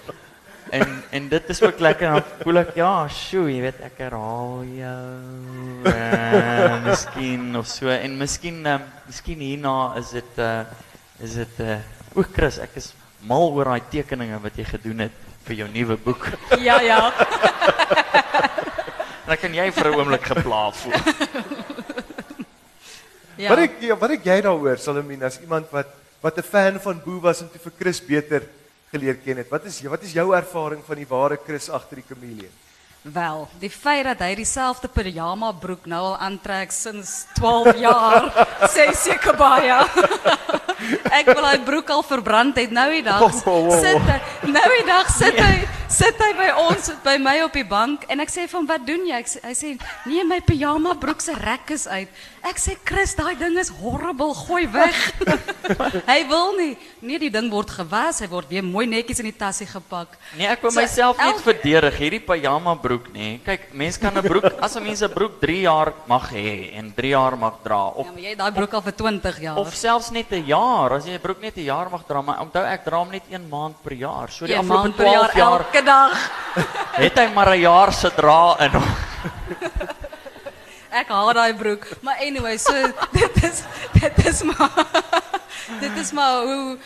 En 0.75 0.97
en 1.11 1.29
dit 1.29 1.51
is 1.53 1.63
ook 1.63 1.79
lekker 1.79 2.11
dan 2.11 2.25
voel 2.41 2.63
ek 2.65 2.73
ja, 2.81 2.91
sjoe, 3.13 3.45
jy 3.53 3.61
weet 3.63 3.85
ek 3.87 4.01
herhaal 4.03 4.65
jou. 4.73 5.05
Uh, 5.93 6.81
miskien 6.89 7.45
of 7.61 7.69
so 7.71 7.93
en 7.93 8.17
miskien 8.19 8.65
uh, 8.67 8.81
miskien 9.07 9.45
hierna 9.47 9.77
is 10.01 10.11
dit 10.17 10.43
uh 10.43 10.65
is 11.23 11.37
dit 11.39 11.63
uh 11.63 11.79
o 12.17 12.25
Chris, 12.33 12.59
ek 12.65 12.81
is 12.81 12.95
mal 13.29 13.53
oor 13.53 13.71
daai 13.71 13.87
tekeninge 13.93 14.41
wat 14.43 14.59
jy 14.59 14.67
gedoen 14.73 15.07
het 15.07 15.23
vir 15.47 15.63
jou 15.63 15.69
nuwe 15.71 15.97
boek. 15.97 16.27
Ja, 16.59 16.81
ja. 16.83 17.13
Dan 19.27 19.39
kan 19.43 19.55
jy 19.55 19.71
vir 19.75 19.87
'n 19.91 19.99
oomblik 19.99 20.27
gepla 20.27 20.71
voel. 20.71 20.95
ja. 23.43 23.49
Wat 23.51 23.59
ek 23.59 23.73
ja, 23.81 23.97
wat 23.99 24.11
ek 24.19 24.27
jy 24.27 24.41
daaroor 24.43 24.79
Salomien 24.79 25.23
as 25.23 25.41
iemand 25.43 25.71
wat 25.71 25.87
wat 26.23 26.39
'n 26.39 26.43
fan 26.43 26.81
van 26.81 27.03
Boe 27.05 27.21
was 27.21 27.43
en 27.43 27.51
toe 27.51 27.61
vir 27.61 27.73
Chris 27.79 28.01
beter 28.01 28.43
geleer 28.91 29.17
ken 29.17 29.37
het. 29.43 29.51
Wat 29.51 29.65
is 29.65 29.83
wat 29.83 30.03
is 30.03 30.13
jou 30.13 30.35
ervaring 30.35 30.83
van 30.87 30.97
die 30.97 31.09
ware 31.09 31.39
Chris 31.39 31.71
agter 31.71 32.03
die 32.03 32.07
kameleon? 32.07 32.66
Wel, 33.13 33.49
die 33.63 33.71
feit 33.71 34.03
dat 34.05 34.19
hy 34.25 34.33
dieselfde 34.35 34.89
pyjama 34.91 35.53
broek 35.55 35.85
nou 35.87 36.01
al 36.09 36.17
aantrek 36.27 36.73
sinds 36.75 37.27
12 37.39 37.79
jaar, 37.79 38.27
sê 38.75 38.89
seker 38.99 39.37
baie. 39.39 39.77
Ek 41.21 41.31
wil 41.31 41.47
hy 41.47 41.55
broek 41.69 41.93
al 41.95 42.03
verbrand 42.03 42.59
het 42.59 42.75
nou 42.75 42.89
die 42.91 43.05
dag. 43.07 43.23
Sit 43.31 44.11
hy, 44.11 44.19
nou 44.51 44.67
die 44.73 44.87
dag 44.89 45.13
sit 45.15 45.39
hy 45.39 45.55
sit 45.89 46.19
hy 46.19 46.33
by 46.37 46.49
ons 46.67 46.91
by 47.05 47.17
my 47.23 47.37
op 47.45 47.53
die 47.57 47.65
bank 47.65 48.05
en 48.11 48.21
ek 48.21 48.31
sê 48.33 48.47
van 48.51 48.67
wat 48.67 48.87
doen 48.87 49.07
jy? 49.07 49.19
Ek 49.23 49.29
sê, 49.31 49.41
hy 49.45 49.55
sê 49.55 49.69
nee, 50.07 50.25
my 50.25 50.41
pyjama 50.41 50.95
broek 50.99 51.21
se 51.23 51.35
rek 51.35 51.71
is 51.71 51.87
uit. 51.87 52.09
Ek 52.47 52.59
sê 52.63 52.77
Chris, 52.87 53.15
daai 53.19 53.35
ding 53.39 53.57
is 53.59 53.69
horrible, 53.83 54.33
gooi 54.35 54.67
weg. 54.71 54.95
hy 56.13 56.19
wil 56.31 56.53
nie. 56.59 56.77
Nee, 57.03 57.19
die 57.19 57.31
ding 57.31 57.49
word 57.51 57.71
gewas, 57.75 58.21
hy 58.23 58.29
word 58.31 58.51
weer 58.51 58.63
mooi 58.67 58.87
netjies 58.87 59.19
in 59.23 59.27
die 59.31 59.35
tassie 59.35 59.67
gepak. 59.67 60.15
Nee, 60.39 60.47
ek 60.47 60.63
wil 60.63 60.71
So, 60.71 60.81
myself 60.81 61.19
net 61.19 61.27
elke- 61.35 61.47
verdedig. 61.49 61.97
Hierdie 61.99 62.21
pyjama 62.23 62.77
broek, 62.83 63.09
nê. 63.15 63.39
Kyk, 63.47 63.73
mense 63.75 63.99
kan 64.03 64.15
'n 64.17 64.23
broek 64.27 64.47
as 64.63 64.77
'n 64.77 64.83
mens 64.85 65.03
'n 65.03 65.11
broek 65.11 65.41
3 65.41 65.63
jaar 65.67 65.93
mag 66.07 66.31
hê 66.31 66.75
en 66.79 66.93
3 66.95 67.11
jaar 67.15 67.37
mag 67.37 67.59
dra 67.65 67.89
of 67.95 68.07
Ja, 68.07 68.13
maar 68.13 68.23
jy 68.23 68.31
het 68.31 68.39
daai 68.39 68.53
broek 68.53 68.75
al 68.75 68.83
vir 68.83 68.93
20 68.93 69.41
jaar. 69.43 69.57
of 69.59 69.75
selfs 69.75 70.11
net 70.11 70.31
'n 70.33 70.45
jaar. 70.47 70.93
As 70.93 71.05
jy 71.07 71.15
'n 71.15 71.21
broek 71.21 71.41
net 71.41 71.57
'n 71.57 71.65
jaar 71.67 71.91
mag 71.91 72.07
dra, 72.07 72.23
maar 72.23 72.39
onthou 72.41 72.63
ek 72.65 72.85
dra 72.85 72.99
hom 72.99 73.11
net 73.11 73.23
1 73.31 73.49
maand 73.49 73.75
per 73.83 73.93
jaar. 73.95 74.31
So 74.31 74.47
die 74.47 74.55
afgelope 74.57 74.83
maand 74.83 74.97
per 74.97 75.05
12 75.07 75.35
jaar, 75.35 75.51
jaar 75.51 75.65
elke 75.77 75.85
dag. 75.85 76.31
het 77.05 77.19
hy 77.19 77.27
maar 77.35 77.53
'n 77.53 77.61
jaar 77.61 77.93
se 77.93 78.11
dra 78.15 78.57
in 78.65 78.73
hom. 78.73 78.89
Ek 80.91 81.09
daai 81.09 81.55
broek. 81.55 81.85
Maar 82.01 82.17
anyway, 82.21 82.57
so 82.57 82.73
dit 83.21 83.43
is 83.43 83.63
dit 83.93 84.27
is 84.27 84.43
maar 84.43 84.87
dit 85.85 85.97
is 85.97 86.13
maar 86.13 86.43
hoe 86.43 86.79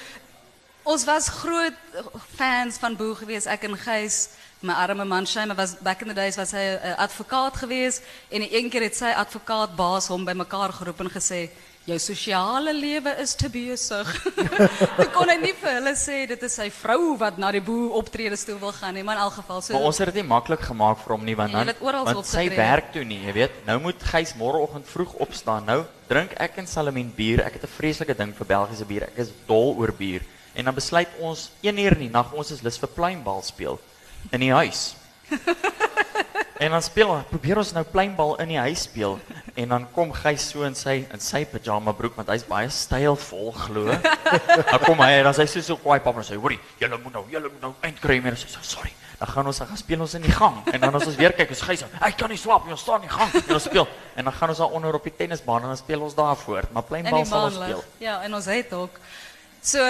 ons 0.83 1.05
was 1.05 1.29
groot 1.29 1.77
fans 2.35 2.77
van 2.79 2.97
Boe 2.97 3.15
gewees 3.15 3.47
ek 3.47 3.63
en 3.63 3.77
Gys 3.77 4.29
My 4.61 4.73
arme 4.73 5.05
man 5.05 5.27
Shane 5.27 5.55
was 5.55 5.75
back 5.81 6.03
in 6.03 6.09
the 6.09 6.15
days 6.15 6.37
was 6.37 6.51
hy 6.53 6.77
'n 6.77 6.97
advokaat 6.97 7.57
geweest 7.57 8.03
en 8.29 8.43
een 8.43 8.71
keer 8.71 8.83
het 8.83 8.97
sy 8.97 9.13
advokaat 9.15 9.77
baas 9.77 10.09
hom 10.09 10.25
bymekaar 10.25 10.73
geroep 10.73 11.01
en 11.01 11.11
gesê 11.11 11.51
jou 11.93 11.99
sosiale 12.03 12.73
lewe 12.75 13.13
is 13.23 13.35
te 13.39 13.49
besig. 13.53 14.11
Toe 14.99 15.07
kon 15.15 15.31
hy 15.31 15.37
nie 15.43 15.53
vir 15.61 15.77
hulle 15.79 15.93
sê 15.99 16.23
dit 16.31 16.43
is 16.47 16.57
sy 16.61 16.69
vrou 16.75 17.17
wat 17.21 17.39
na 17.43 17.51
die 17.55 17.63
boer 17.65 17.97
optredes 18.01 18.45
toe 18.49 18.57
wil 18.61 18.73
gaan 18.77 18.95
nie, 18.99 19.05
maar 19.07 19.19
in 19.19 19.25
elk 19.27 19.39
geval 19.41 19.63
so 19.63 19.75
Maar 19.77 19.89
ons 19.91 20.01
het 20.03 20.11
dit 20.13 20.21
nie 20.21 20.27
maklik 20.31 20.65
gemaak 20.71 21.03
vir 21.05 21.17
hom 21.17 21.25
nie 21.27 21.37
want 21.39 21.57
Nee, 21.57 21.75
dan 21.75 22.05
want 22.07 22.27
sy 22.31 22.47
werk 22.55 22.93
toe 22.95 23.05
nie, 23.05 23.21
jy 23.27 23.37
weet. 23.43 23.63
Nou 23.67 23.79
moet 23.87 24.09
Gys 24.13 24.35
môreoggend 24.39 24.89
vroeg 24.91 25.17
opstaan. 25.27 25.67
Nou 25.69 25.83
drink 26.11 26.35
ek 26.43 26.59
en 26.63 26.71
Salamien 26.71 27.13
bier. 27.17 27.45
Ek 27.47 27.59
het 27.59 27.65
'n 27.65 27.75
vreeslike 27.77 28.17
ding 28.17 28.35
vir 28.35 28.47
Belgiese 28.47 28.87
bier. 28.87 29.09
Ek 29.11 29.19
is 29.27 29.33
dol 29.47 29.77
oor 29.79 29.93
bier. 29.93 30.23
En 30.55 30.65
dan 30.65 30.75
besluit 30.75 31.09
ons 31.21 31.51
1 31.63 31.79
uur 31.79 31.93
in 31.93 32.07
die 32.09 32.11
nag 32.11 32.33
ons 32.33 32.51
is 32.51 32.63
lus 32.63 32.79
vir 32.79 32.89
pleinbal 32.89 33.43
speel 33.43 33.79
in 34.31 34.41
die 34.41 34.53
huis. 34.53 34.95
En 36.61 36.71
dan 36.71 36.83
speel 36.85 37.09
ons, 37.09 37.25
probeer 37.25 37.57
ons 37.57 37.71
nou 37.73 37.83
pleinbal 37.89 38.35
in 38.45 38.51
die 38.53 38.59
huis 38.61 38.83
speel 38.85 39.15
en 39.57 39.71
dan 39.73 39.87
kom 39.95 40.11
Gys 40.13 40.51
so 40.53 40.67
in 40.69 40.75
sy 40.77 40.99
in 41.09 41.23
sy 41.25 41.41
pyjama 41.49 41.95
broek 41.97 42.19
want 42.21 42.29
hy's 42.35 42.45
baie 42.45 42.69
stylvol 42.69 43.49
glo. 43.57 43.87
Dan 43.89 44.83
kom 44.85 45.01
hy 45.01 45.15
en 45.23 45.31
dan 45.31 45.37
sê 45.39 45.47
hy 45.49 45.63
so 45.65 45.79
kwaai 45.81 46.03
pap 46.05 46.19
en 46.21 46.27
sê 46.27 46.37
hoorie, 46.37 46.59
julle 46.83 46.99
moet 47.01 47.15
nou, 47.17 47.23
julle 47.33 47.49
moet 47.49 47.65
nou 47.65 47.71
eindkry 47.89 48.19
meer. 48.21 48.37
Sy 48.37 48.51
sê 48.53 48.61
sorry. 48.75 48.93
Dan 49.23 49.33
gaan 49.33 49.49
ons 49.49 49.63
dan 49.63 49.71
gaan 49.71 49.81
speel 49.81 50.05
ons 50.05 50.19
in 50.21 50.27
die 50.27 50.37
gang 50.37 50.61
en 50.69 50.85
dan 50.85 51.01
as 51.01 51.09
ons 51.09 51.17
weer 51.17 51.33
kyk, 51.39 51.57
is 51.57 51.65
Gys, 51.65 51.87
ek 51.97 52.21
kan 52.21 52.33
nie 52.33 52.41
slaap 52.41 52.69
nie, 52.69 52.77
ons 52.77 52.85
staan 52.85 53.01
in 53.01 53.09
die 53.09 53.15
gang 53.15 53.33
en 53.41 53.57
ons 53.57 53.69
speel 53.71 53.89
en 54.21 54.29
dan 54.29 54.37
gaan 54.37 54.53
ons 54.53 54.61
daar 54.61 54.77
onder 54.77 55.01
op 55.01 55.09
die 55.09 55.17
tennisbaan 55.17 55.65
en 55.65 55.73
dan 55.73 55.81
speel 55.81 56.05
ons 56.05 56.17
daar 56.17 56.37
voort, 56.45 56.73
maar 56.77 56.85
in 56.85 56.91
pleinbal 56.93 57.27
sal 57.29 57.49
ons 57.49 57.57
speel. 57.57 57.83
Ja, 58.05 58.19
en 58.29 58.37
ons 58.37 58.49
het 58.53 58.73
ook 58.77 59.01
so 59.65 59.81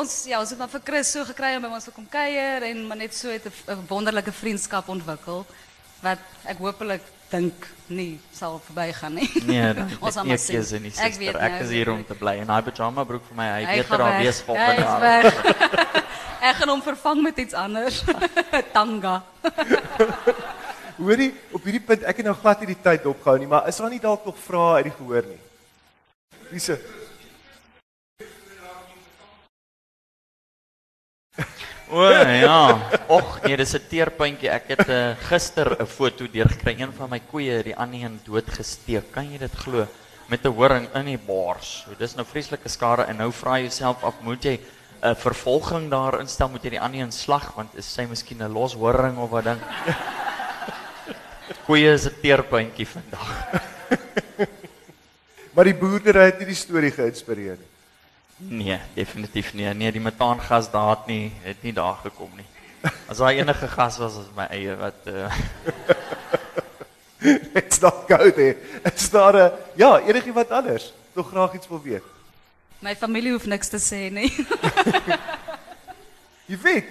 ons 0.00 0.16
ja, 0.28 0.40
ons 0.40 0.52
het 0.52 0.60
maar 0.60 0.72
vir 0.72 0.84
Chris 0.84 1.12
so 1.16 1.24
gekry 1.28 1.54
om 1.56 1.64
by 1.64 1.72
ons 1.72 1.88
te 1.88 1.92
kom 1.96 2.08
kuier 2.12 2.64
en 2.68 2.82
maar 2.88 3.00
net 3.00 3.16
so 3.16 3.32
het 3.32 3.44
'n 3.44 3.84
wonderlike 3.88 4.32
vriendskap 4.32 4.88
ontwikkel 4.88 5.44
wat 6.04 6.22
ek 6.52 6.58
hopelik 6.62 7.02
dink 7.32 7.66
nie 7.90 8.18
sal 8.32 8.60
verbygaan 8.62 9.16
nie. 9.18 9.28
Nee, 9.48 9.72
dan 9.74 9.88
Ons 10.04 10.14
gaan 10.14 10.28
nie 10.28 10.34
maar 10.36 10.42
sien. 10.42 10.56
keuse 10.60 10.78
nie, 10.80 10.92
Ek 11.02 11.16
weet 11.18 11.34
Ek 11.34 11.56
nou, 11.56 11.62
is 11.64 11.70
hier 11.74 11.90
om 11.90 12.04
te 12.06 12.14
bly 12.14 12.36
en 12.44 12.46
daai 12.52 12.62
pyjama 12.68 13.04
broek 13.08 13.24
vir 13.30 13.36
my, 13.40 13.48
hy 13.56 13.64
Hy 13.64 13.76
weet 13.80 13.88
daar 13.90 14.04
weg. 14.12 14.20
wees 14.22 14.40
volgende 14.46 14.74
is 14.76 14.84
jaar. 14.84 15.00
weg. 15.00 15.34
Ek 16.50 16.58
gaan 16.60 16.68
hom 16.74 16.82
vervang 16.84 17.22
met 17.24 17.38
iets 17.40 17.54
anders. 17.56 18.02
Tanga. 18.76 19.14
Hoorie, 20.98 21.30
op 21.56 21.64
hierdie 21.66 21.80
punt 21.82 22.04
ek 22.06 22.20
het 22.20 22.26
nou 22.28 22.34
glad 22.38 22.60
nie 22.62 22.68
die 22.74 22.80
tyd 22.84 23.06
opgehou 23.10 23.38
nie, 23.42 23.48
maar 23.50 23.66
is 23.70 23.80
daar 23.80 23.90
nie 23.90 24.00
dalk 24.02 24.26
nog 24.28 24.36
vrae 24.44 24.76
uit 24.82 24.90
die 24.90 24.94
gehoor 24.98 25.24
nie? 25.26 25.40
Lise. 26.52 26.76
O 31.90 32.00
ja. 32.02 32.80
Och 33.08 33.40
nee, 33.44 33.56
dis 33.56 33.74
'n 33.74 33.88
teerpuntjie. 33.88 34.48
Ek 34.50 34.68
het 34.68 34.88
uh, 34.88 35.16
gister 35.28 35.76
'n 35.76 35.86
foto 35.86 36.26
deurgekry. 36.26 36.76
Een 36.80 36.92
van 36.92 37.10
my 37.10 37.20
koeie 37.20 37.56
het 37.58 37.64
die 37.64 37.76
ander 37.76 38.00
een 38.00 38.20
doodgesteek. 38.24 39.12
Kan 39.12 39.30
jy 39.30 39.38
dit 39.38 39.52
glo? 39.52 39.86
Met 40.28 40.44
'n 40.44 40.54
horing 40.56 40.88
in 40.94 41.04
die 41.04 41.18
bors. 41.18 41.84
So, 41.84 41.94
dis 41.98 42.14
nou 42.14 42.26
vreeslike 42.26 42.68
skade 42.68 43.02
en 43.02 43.16
nou 43.16 43.32
vra 43.32 43.58
jy 43.58 43.68
jouself 43.68 44.04
af, 44.04 44.14
moet 44.20 44.42
jy 44.44 44.56
'n 44.56 45.08
uh, 45.08 45.14
vervolging 45.14 45.90
daar 45.90 46.20
instel? 46.20 46.48
Moet 46.48 46.64
jy 46.64 46.70
die 46.70 46.80
ander 46.80 47.00
een 47.00 47.12
slag 47.12 47.52
want 47.54 47.74
is 47.74 47.92
sy 47.92 48.06
miskien 48.08 48.42
'n 48.42 48.52
los 48.52 48.74
horing 48.74 49.18
of 49.18 49.30
wat 49.30 49.44
ding? 49.44 49.60
Koeie 51.66 51.92
is 51.92 52.06
'n 52.06 52.20
teerpuntjie 52.22 52.86
vandag. 52.86 53.28
Maar 55.54 55.64
die 55.64 55.74
boerdery 55.78 56.24
het 56.24 56.38
nie 56.38 56.46
die 56.46 56.58
storie 56.58 56.90
geïnspireer 56.90 57.54
nie. 57.54 57.73
Nee, 58.36 58.78
definitief 58.94 59.52
nie. 59.54 59.66
Nee, 59.74 59.92
die 59.92 60.00
metaangas 60.00 60.70
daar 60.70 60.90
het 60.96 61.06
nie 61.06 61.32
het 61.42 61.62
nie 61.62 61.72
daar 61.72 61.96
gekom 62.02 62.30
nie. 62.36 62.46
As 63.08 63.16
daar 63.16 63.30
enige 63.32 63.68
gas 63.68 63.98
was 63.98 64.16
as 64.16 64.30
my 64.36 64.46
eie 64.50 64.74
wat 64.76 65.06
uh, 65.14 65.32
Dit's 67.54 67.80
not 67.80 68.04
go 68.08 68.30
there. 68.30 68.56
Is 68.84 69.10
daar 69.10 69.34
'n 69.36 69.52
ja, 69.74 70.00
enigiemand 70.00 70.50
anders 70.50 70.92
nog 71.12 71.28
graag 71.28 71.54
iets 71.54 71.68
wil 71.68 71.82
weet? 71.82 72.02
My 72.78 72.96
familie 72.96 73.32
hoef 73.32 73.46
niks 73.46 73.68
te 73.68 73.78
sê 73.78 74.12
nie. 74.12 74.32
Jy 76.50 76.58
weet, 76.62 76.84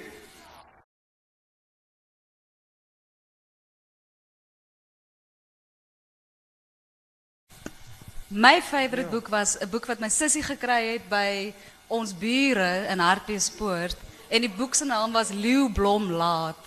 My 8.34 8.62
favourite 8.62 9.10
boek 9.14 9.28
was 9.30 9.58
'n 9.62 9.70
boek 9.70 9.86
wat 9.86 10.00
my 10.00 10.10
sussie 10.10 10.44
gekry 10.44 10.94
het 10.94 11.10
by 11.10 11.54
ons 11.88 12.14
bure 12.18 12.86
in 12.90 13.00
Hartbeespoort 13.00 13.96
en 14.30 14.42
die 14.42 14.50
boek 14.50 14.74
se 14.76 14.86
naam 14.86 15.12
was 15.12 15.30
Leeu 15.30 15.70
Blom 15.72 16.12
Laat. 16.12 16.58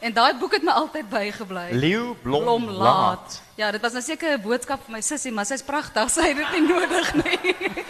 En 0.00 0.12
daai 0.12 0.34
boek 0.38 0.52
het 0.52 0.62
my 0.62 0.72
altyd 0.72 1.08
bygebly. 1.08 1.68
Leeu 1.72 2.14
Blom 2.22 2.68
Laat. 2.70 3.40
Ja, 3.54 3.70
dit 3.70 3.80
was 3.80 3.92
nou 3.92 4.02
seker 4.02 4.32
'n 4.38 4.42
boodskap 4.42 4.80
vir 4.84 4.92
my 4.92 5.00
sussie, 5.00 5.32
maar 5.32 5.46
sy's 5.46 5.62
pragtig. 5.62 6.10
Sy 6.10 6.20
het 6.20 6.36
dit 6.36 6.50
nie 6.52 6.68
nodig 6.68 7.14
nie. 7.14 7.84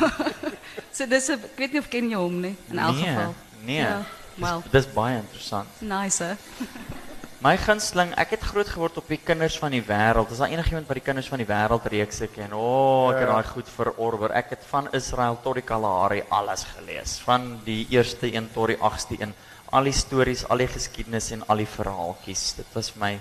so 0.96 1.06
dis 1.06 1.28
'n 1.28 1.32
ek 1.32 1.56
weet 1.58 1.72
nie 1.72 1.80
of 1.80 1.88
ken 1.88 2.08
jy 2.10 2.16
hom 2.16 2.40
nie 2.40 2.56
in 2.70 2.78
elk 2.78 2.94
Nee, 2.96 3.04
geval. 3.04 3.34
nee. 3.64 3.76
Ja, 3.76 4.02
wel, 4.34 4.62
Dis 4.70 4.86
baie 4.92 5.16
interessant. 5.16 5.68
nice. 5.80 6.24
Hè? 6.24 6.34
My 7.42 7.56
gunsteling, 7.58 8.12
ek 8.22 8.36
het 8.36 8.44
groot 8.46 8.68
geword 8.70 9.00
op 9.00 9.08
die 9.10 9.18
kinders 9.18 9.56
van 9.58 9.72
die 9.74 9.82
wêreld. 9.82 10.30
Is 10.30 10.38
daar 10.38 10.52
enigiemand 10.52 10.86
wat 10.86 10.98
die 11.00 11.02
kinders 11.02 11.26
van 11.26 11.40
die 11.42 11.46
wêreld 11.48 11.86
reekse 11.90 12.28
ken? 12.30 12.52
O, 12.54 12.58
oh, 12.62 13.08
ek 13.10 13.16
het 13.18 13.28
Ja. 13.28 13.32
daai 13.34 13.48
goed 13.48 13.68
verorber. 13.68 14.30
Ek 14.30 14.50
het 14.50 14.62
van 14.70 14.86
Israel 14.92 15.38
tot 15.42 15.54
die 15.58 15.64
Kalahari 15.66 16.22
alles 16.30 16.62
gelees, 16.76 17.18
van 17.18 17.58
die 17.64 17.86
eerste 17.90 18.32
een 18.32 18.46
tot 18.54 18.68
die 18.68 18.76
8ste 18.78 19.18
een. 19.18 19.34
Al 19.72 19.82
die 19.82 19.92
stories, 19.92 20.44
al 20.48 20.56
die 20.58 20.68
geskiedenis 20.68 21.30
en 21.32 21.42
al 21.48 21.56
die 21.56 21.66
verhaaltjies. 21.66 22.54
Dit 22.56 22.66
was 22.74 22.94
my 22.94 23.18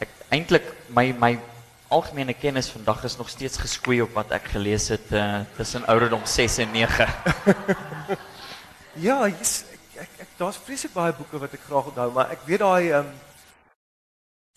ek 0.00 0.08
eintlik 0.30 0.64
my 0.88 1.12
my 1.12 1.38
algemene 1.88 2.34
kennis 2.34 2.70
vandag 2.70 3.04
is 3.04 3.16
nog 3.16 3.28
steeds 3.28 3.58
geskoei 3.58 4.00
op 4.02 4.12
wat 4.14 4.32
ek 4.32 4.48
gelees 4.56 4.88
het 4.88 5.12
uh, 5.12 5.40
tussen 5.56 5.86
ouderdom 5.86 6.26
6 6.26 6.58
en 6.58 6.72
9. 6.72 7.06
ja, 9.06 9.28
jy's 9.28 9.64
ek 9.70 10.02
ek, 10.02 10.10
ek 10.20 10.28
daar's 10.36 10.58
vreeslik 10.58 10.92
baie 10.92 11.12
boeke 11.12 11.38
wat 11.38 11.54
ek 11.54 11.62
graag 11.68 11.92
onthou, 11.92 12.10
maar 12.12 12.30
ek 12.34 12.42
weet 12.44 12.58
daai 12.58 12.90
um, 12.98 13.06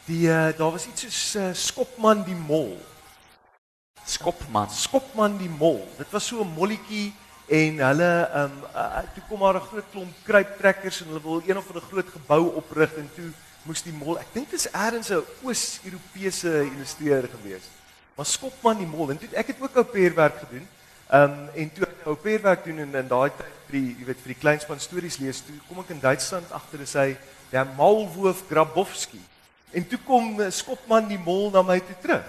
die 0.10 0.26
uh, 0.28 0.50
daar 0.58 0.72
was 0.74 0.88
iets 0.90 1.06
soos 1.06 1.36
uh, 1.38 1.50
Skopman 1.54 2.24
die 2.26 2.38
mol. 2.38 2.74
Skopman. 4.10 4.70
Skopman 4.74 5.36
die 5.38 5.52
mol. 5.52 5.84
Dit 6.00 6.10
was 6.12 6.26
so 6.26 6.42
'n 6.42 6.54
molletjie 6.58 7.14
en 7.48 7.78
hulle 7.90 8.12
ehm 8.34 8.50
um, 8.50 8.64
uh, 8.74 9.04
toe 9.14 9.24
kom 9.30 9.40
maar 9.40 9.56
'n 9.56 9.68
groot 9.70 9.90
klomp 9.92 10.16
kruiptrekkers 10.24 11.02
en 11.02 11.08
hulle 11.08 11.22
wil 11.22 11.42
een 11.46 11.58
of 11.58 11.68
ander 11.68 11.86
groot 11.92 12.10
gebou 12.10 12.44
oprig 12.62 12.94
en 12.98 13.10
toe 13.16 13.30
moes 13.64 13.82
die 13.84 13.94
mol, 13.94 14.18
ek 14.18 14.34
dink 14.34 14.50
dit 14.50 14.60
is 14.60 14.72
eers 14.74 15.10
'n 15.10 15.26
Oos-Europese 15.44 16.50
illustreerder 16.72 17.30
gewees. 17.30 17.66
Maar 18.16 18.26
Skopman 18.26 18.78
die 18.78 18.90
mol 18.90 19.12
en 19.12 19.18
toe 19.18 19.30
ek 19.34 19.48
het 19.48 19.62
ook 19.62 19.76
ou 19.76 19.84
peerwerk 19.84 20.40
gedoen. 20.40 20.68
Ehm 21.10 21.24
um, 21.24 21.50
en 21.54 21.74
toe 21.74 21.86
ek 21.86 22.06
ou 22.06 22.16
peerwerk 22.16 22.64
doen 22.66 22.80
en 22.80 22.96
in 22.96 23.08
daai 23.08 23.30
tyd 23.30 23.58
vir 23.68 23.80
die 23.80 23.96
jy 24.00 24.06
weet 24.06 24.22
vir 24.24 24.34
die 24.34 24.42
kleinspan 24.42 24.80
stories 24.80 25.18
lees, 25.18 25.42
toe 25.42 25.56
kom 25.68 25.80
ek 25.80 25.90
in 25.90 26.02
Duitsland 26.02 26.52
agter 26.52 26.82
is 26.82 26.94
hy 26.94 27.18
der 27.52 27.66
Maulwurf 27.78 28.48
Grabowski. 28.50 29.22
En 29.72 29.88
toe 29.88 30.00
kom 30.06 30.40
uh, 30.40 30.50
Skopman 30.50 31.08
die 31.08 31.20
mol 31.20 31.52
na 31.52 31.62
my 31.62 31.80
toe 31.80 31.96
terug. 32.02 32.26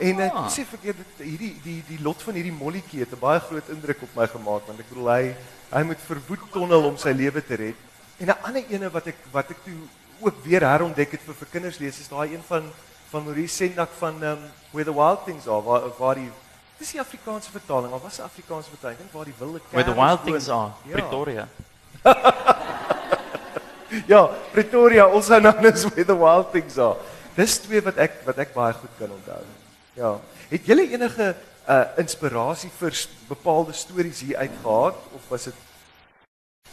En 0.00 0.20
ek 0.20 0.32
Ah. 0.34 0.48
sê 0.50 0.64
vir 0.66 0.78
keer 0.82 0.94
dit 0.94 1.26
hierdie 1.26 1.54
die 1.64 1.82
die 1.88 1.98
lot 2.02 2.20
van 2.22 2.34
hierdie 2.34 2.52
molletjie 2.52 3.00
het 3.00 3.12
'n 3.12 3.18
baie 3.20 3.40
groot 3.40 3.68
indruk 3.68 4.02
op 4.02 4.12
my 4.16 4.26
gemaak 4.26 4.66
want 4.66 4.80
ek 4.80 4.88
bedoel 4.88 5.08
hy 5.08 5.34
hy 5.72 5.82
moet 5.82 5.98
verwoed 6.06 6.50
tonnel 6.52 6.84
om 6.84 6.96
sy 6.98 7.12
lewe 7.12 7.40
te 7.46 7.54
red. 7.54 7.74
En 8.20 8.26
'n 8.28 8.36
ander 8.42 8.64
ene 8.68 8.90
wat 8.90 9.06
ek 9.06 9.16
wat 9.32 9.50
ek 9.50 9.56
toe 9.64 9.78
ook 10.20 10.44
weer 10.44 10.60
herontdek 10.60 11.10
het 11.12 11.20
vir 11.20 11.34
vir 11.34 11.48
kinders 11.50 11.78
lees 11.78 11.98
is 12.00 12.08
daai 12.08 12.34
een 12.34 12.42
van 12.48 12.70
van 13.10 13.24
Maurice 13.24 13.54
Sendak 13.56 13.88
van 13.98 14.22
um, 14.22 14.38
Where 14.72 14.84
the 14.84 14.92
Wild 14.94 15.24
Things 15.24 15.46
Are 15.48 15.62
waar 15.62 15.82
waar 15.98 16.14
die 16.14 16.30
dis 16.78 16.90
die 16.92 17.00
Afrikaanse 17.00 17.50
vertaling 17.50 17.92
of 17.92 18.02
was 18.02 18.18
'n 18.18 18.22
Afrikaanse 18.24 18.68
vertaling 18.70 18.98
Ek 19.00 19.12
waar 19.12 19.24
die 19.24 19.34
wilde 19.38 19.60
Where 19.70 19.84
the 19.84 19.94
wild 19.94 20.20
woon. 20.20 20.32
things 20.32 20.48
are, 20.48 20.70
Ja. 20.84 20.92
Pretoria. 20.92 21.48
Ja, 24.12 24.26
Pretoria, 24.52 25.04
also 25.04 25.38
known 25.40 25.66
as 25.66 25.84
where 25.84 26.04
the 26.04 26.16
wild 26.16 26.52
things 26.52 26.78
are. 26.78 26.96
Dis 27.36 27.58
twee 27.60 27.82
wat 27.84 27.98
ek 28.00 28.22
wat 28.26 28.38
ek 28.38 28.54
baie 28.54 28.72
goed 28.76 28.94
kan 28.98 29.12
onthou. 29.12 29.42
Ja. 29.96 30.16
Het 30.50 30.68
julle 30.68 30.88
enige 30.88 31.34
uh 31.66 31.82
inspirasie 31.98 32.70
vir 32.78 32.94
bepaalde 33.26 33.72
stories 33.74 34.20
hier 34.22 34.36
uit 34.38 34.52
gehad 34.62 34.98
of 35.16 35.22
was 35.28 35.48
dit 35.48 35.54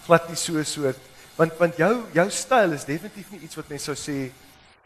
glad 0.05 0.27
nie 0.29 0.37
so 0.37 0.61
soort 0.63 0.99
want 1.35 1.57
want 1.57 1.79
jou 1.81 1.93
jou 2.13 2.27
styl 2.29 2.75
is 2.77 2.85
definitief 2.85 3.31
nie 3.31 3.41
iets 3.47 3.57
wat 3.57 3.71
mense 3.73 3.89
sou 3.89 3.97
sê 3.97 4.29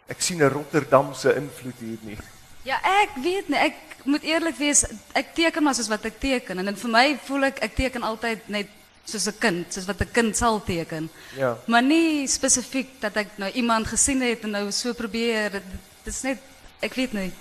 ek 0.07 0.21
sien 0.23 0.39
'n 0.39 0.49
Rotterdamse 0.49 1.35
invloed 1.35 1.79
hier 1.79 1.99
nie. 2.01 2.17
Ja, 2.63 2.79
ek 3.03 3.19
weet 3.23 3.49
nie, 3.49 3.59
ek 3.59 3.75
moet 4.03 4.23
eerlik 4.23 4.55
wees, 4.55 4.85
ek 5.15 5.33
teken 5.35 5.63
maar 5.63 5.75
soos 5.75 5.89
wat 5.91 6.05
ek 6.05 6.19
teken 6.19 6.59
en 6.59 6.65
dit 6.65 6.79
vir 6.79 6.91
my 6.91 7.19
voel 7.27 7.43
ek 7.43 7.59
ek 7.63 7.75
teken 7.75 8.03
altyd 8.03 8.47
net 8.47 8.67
soos 9.07 9.27
'n 9.27 9.37
kind, 9.39 9.73
soos 9.73 9.85
wat 9.87 10.01
'n 10.01 10.11
kind 10.11 10.37
sal 10.37 10.63
teken. 10.63 11.09
Ja. 11.35 11.57
Maar 11.65 11.83
nie 11.83 12.27
spesifiek 12.27 12.99
dat 12.99 13.15
ek 13.15 13.37
nou 13.37 13.51
iemand 13.51 13.87
gesien 13.87 14.21
het 14.21 14.43
en 14.43 14.51
nou 14.51 14.71
so 14.71 14.93
probeer. 14.93 15.51
Dit 15.51 16.13
is 16.13 16.21
net 16.21 16.39
ek 16.79 16.93
weet 16.93 17.13
nie. 17.13 17.31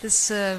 Dis 0.00 0.30
uh 0.30 0.56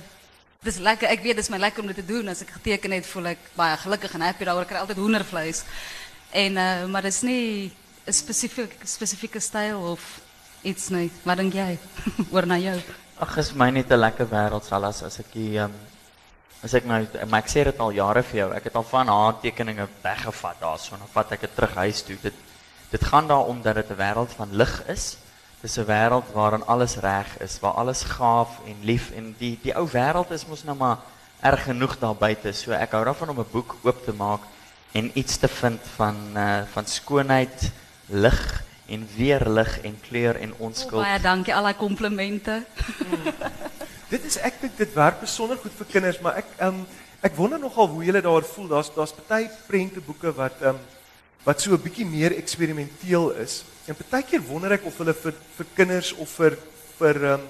dis 0.62 0.78
lekker. 0.78 1.08
Ek 1.08 1.24
weet 1.24 1.36
dit 1.36 1.44
is 1.44 1.50
my 1.50 1.58
lekker 1.58 1.82
om 1.82 1.88
dit 1.88 1.96
te 1.96 2.06
doen. 2.06 2.28
As 2.28 2.42
ek 2.42 2.50
geteken 2.50 2.92
het, 2.92 3.06
voel 3.06 3.26
ek 3.26 3.40
baie 3.56 3.78
gelukkig 3.78 4.14
en 4.14 4.22
happy 4.22 4.44
daaroor. 4.44 4.62
Ek 4.62 4.68
kry 4.68 4.78
altyd 4.78 4.98
hoendervleis. 4.98 5.64
En 6.32 6.58
uh 6.58 6.86
maar 6.86 7.02
dis 7.02 7.22
nie 7.22 7.72
'n 8.06 8.14
spesifieke 8.14 8.76
spesifieke 8.84 9.40
styl 9.40 9.80
of 9.92 10.22
iets 10.62 10.90
nie. 10.90 11.12
Wat 11.24 11.38
dink 11.38 11.54
jy? 11.54 11.78
Oor 12.34 12.46
na 12.46 12.58
jou. 12.58 12.80
Ag, 13.20 13.38
is 13.38 13.54
my 13.54 13.70
net 13.70 13.92
'n 13.92 14.00
lekker 14.00 14.28
wêreld 14.28 14.66
sal 14.66 14.86
as 14.86 15.04
as 15.04 15.20
ek 15.20 15.32
die 15.34 15.58
ehm 15.58 15.72
as 16.64 16.74
ek 16.74 16.86
nou 16.86 17.00
maar 17.30 17.40
ek 17.44 17.50
sê 17.50 17.64
dit 17.64 17.80
al 17.80 17.92
jare 17.92 18.24
vir 18.24 18.38
jou. 18.40 18.50
Ek 18.54 18.64
het 18.64 18.76
al 18.76 18.84
van 18.84 19.08
haar 19.08 19.40
tekeninge 19.42 19.88
weggevat 20.04 20.60
daarso 20.60 20.94
en 20.94 21.00
dan 21.00 21.14
vat 21.14 21.32
ek 21.32 21.42
dit 21.42 21.56
terug 21.56 21.76
huis 21.76 22.02
toe. 22.04 22.18
Dit 22.22 22.34
dit 22.92 23.04
gaan 23.06 23.28
daaroor 23.28 23.62
dat 23.64 23.76
dit 23.76 23.90
'n 23.92 23.96
wêreld 23.98 24.32
van 24.36 24.50
lig 24.52 24.84
is. 24.88 25.18
Dis 25.62 25.78
'n 25.78 25.86
wêreld 25.86 26.32
waarin 26.34 26.66
alles 26.66 26.96
reg 26.98 27.38
is, 27.40 27.60
waar 27.60 27.74
alles 27.74 28.04
gaaf 28.04 28.60
en 28.66 28.76
lief 28.82 29.12
en 29.12 29.36
die 29.38 29.60
die 29.64 29.76
ou 29.76 29.88
wêreld 29.88 30.32
is 30.32 30.46
mos 30.48 30.64
nou 30.64 30.76
maar 30.78 30.98
erg 31.42 31.64
genoeg 31.64 32.00
daar 32.00 32.16
buite. 32.16 32.52
So 32.54 32.72
ek 32.72 32.92
hou 32.92 33.04
daarvan 33.06 33.30
om 33.30 33.40
'n 33.40 33.52
boek 33.52 33.76
oop 33.84 34.04
te 34.06 34.14
maak 34.14 34.42
en 34.94 35.12
iets 35.14 35.38
te 35.38 35.48
vind 35.48 35.80
van 35.96 36.16
uh 36.36 36.62
van 36.74 36.86
skoonheid, 36.86 37.72
lig 38.08 38.64
en 38.88 39.08
weer 39.16 39.50
lig 39.50 39.82
en 39.82 40.00
kleur 40.10 40.36
en 40.36 40.52
Oh, 40.54 40.60
onskuld. 40.62 41.04
baie 41.04 41.20
dankie 41.22 41.56
al 41.56 41.64
daai 41.64 41.76
komplimente. 41.76 42.64
Dit 44.10 44.24
is 44.26 44.40
ek 44.42 44.56
dink 44.58 44.78
dit 44.80 44.94
werk 44.98 45.20
besonder 45.22 45.60
goed 45.62 45.74
vir 45.78 45.88
kinders, 45.92 46.18
maar 46.26 46.40
ek 46.42 46.56
ehm 46.58 46.82
ek 47.22 47.36
wonder 47.38 47.60
nogal 47.62 47.90
hoe 47.92 48.06
julle 48.08 48.22
daar 48.26 48.46
voel. 48.48 48.70
Daar's 48.72 48.88
daar's 48.96 49.14
party 49.14 49.44
prenteboeke 49.68 50.32
wat 50.34 50.64
ehm 50.66 50.80
wat 51.46 51.62
so 51.62 51.74
'n 51.74 51.84
bietjie 51.84 52.06
meer 52.10 52.34
eksperimenteel 52.34 53.30
is. 53.38 53.64
En 53.86 53.96
partykeer 53.96 54.42
wonder 54.42 54.72
ek 54.72 54.86
of 54.86 54.98
hulle 54.98 55.14
vir 55.14 55.34
vir 55.58 55.66
kinders 55.76 56.14
of 56.14 56.30
vir 56.30 56.58
vir 56.98 57.16
ehm 57.34 57.44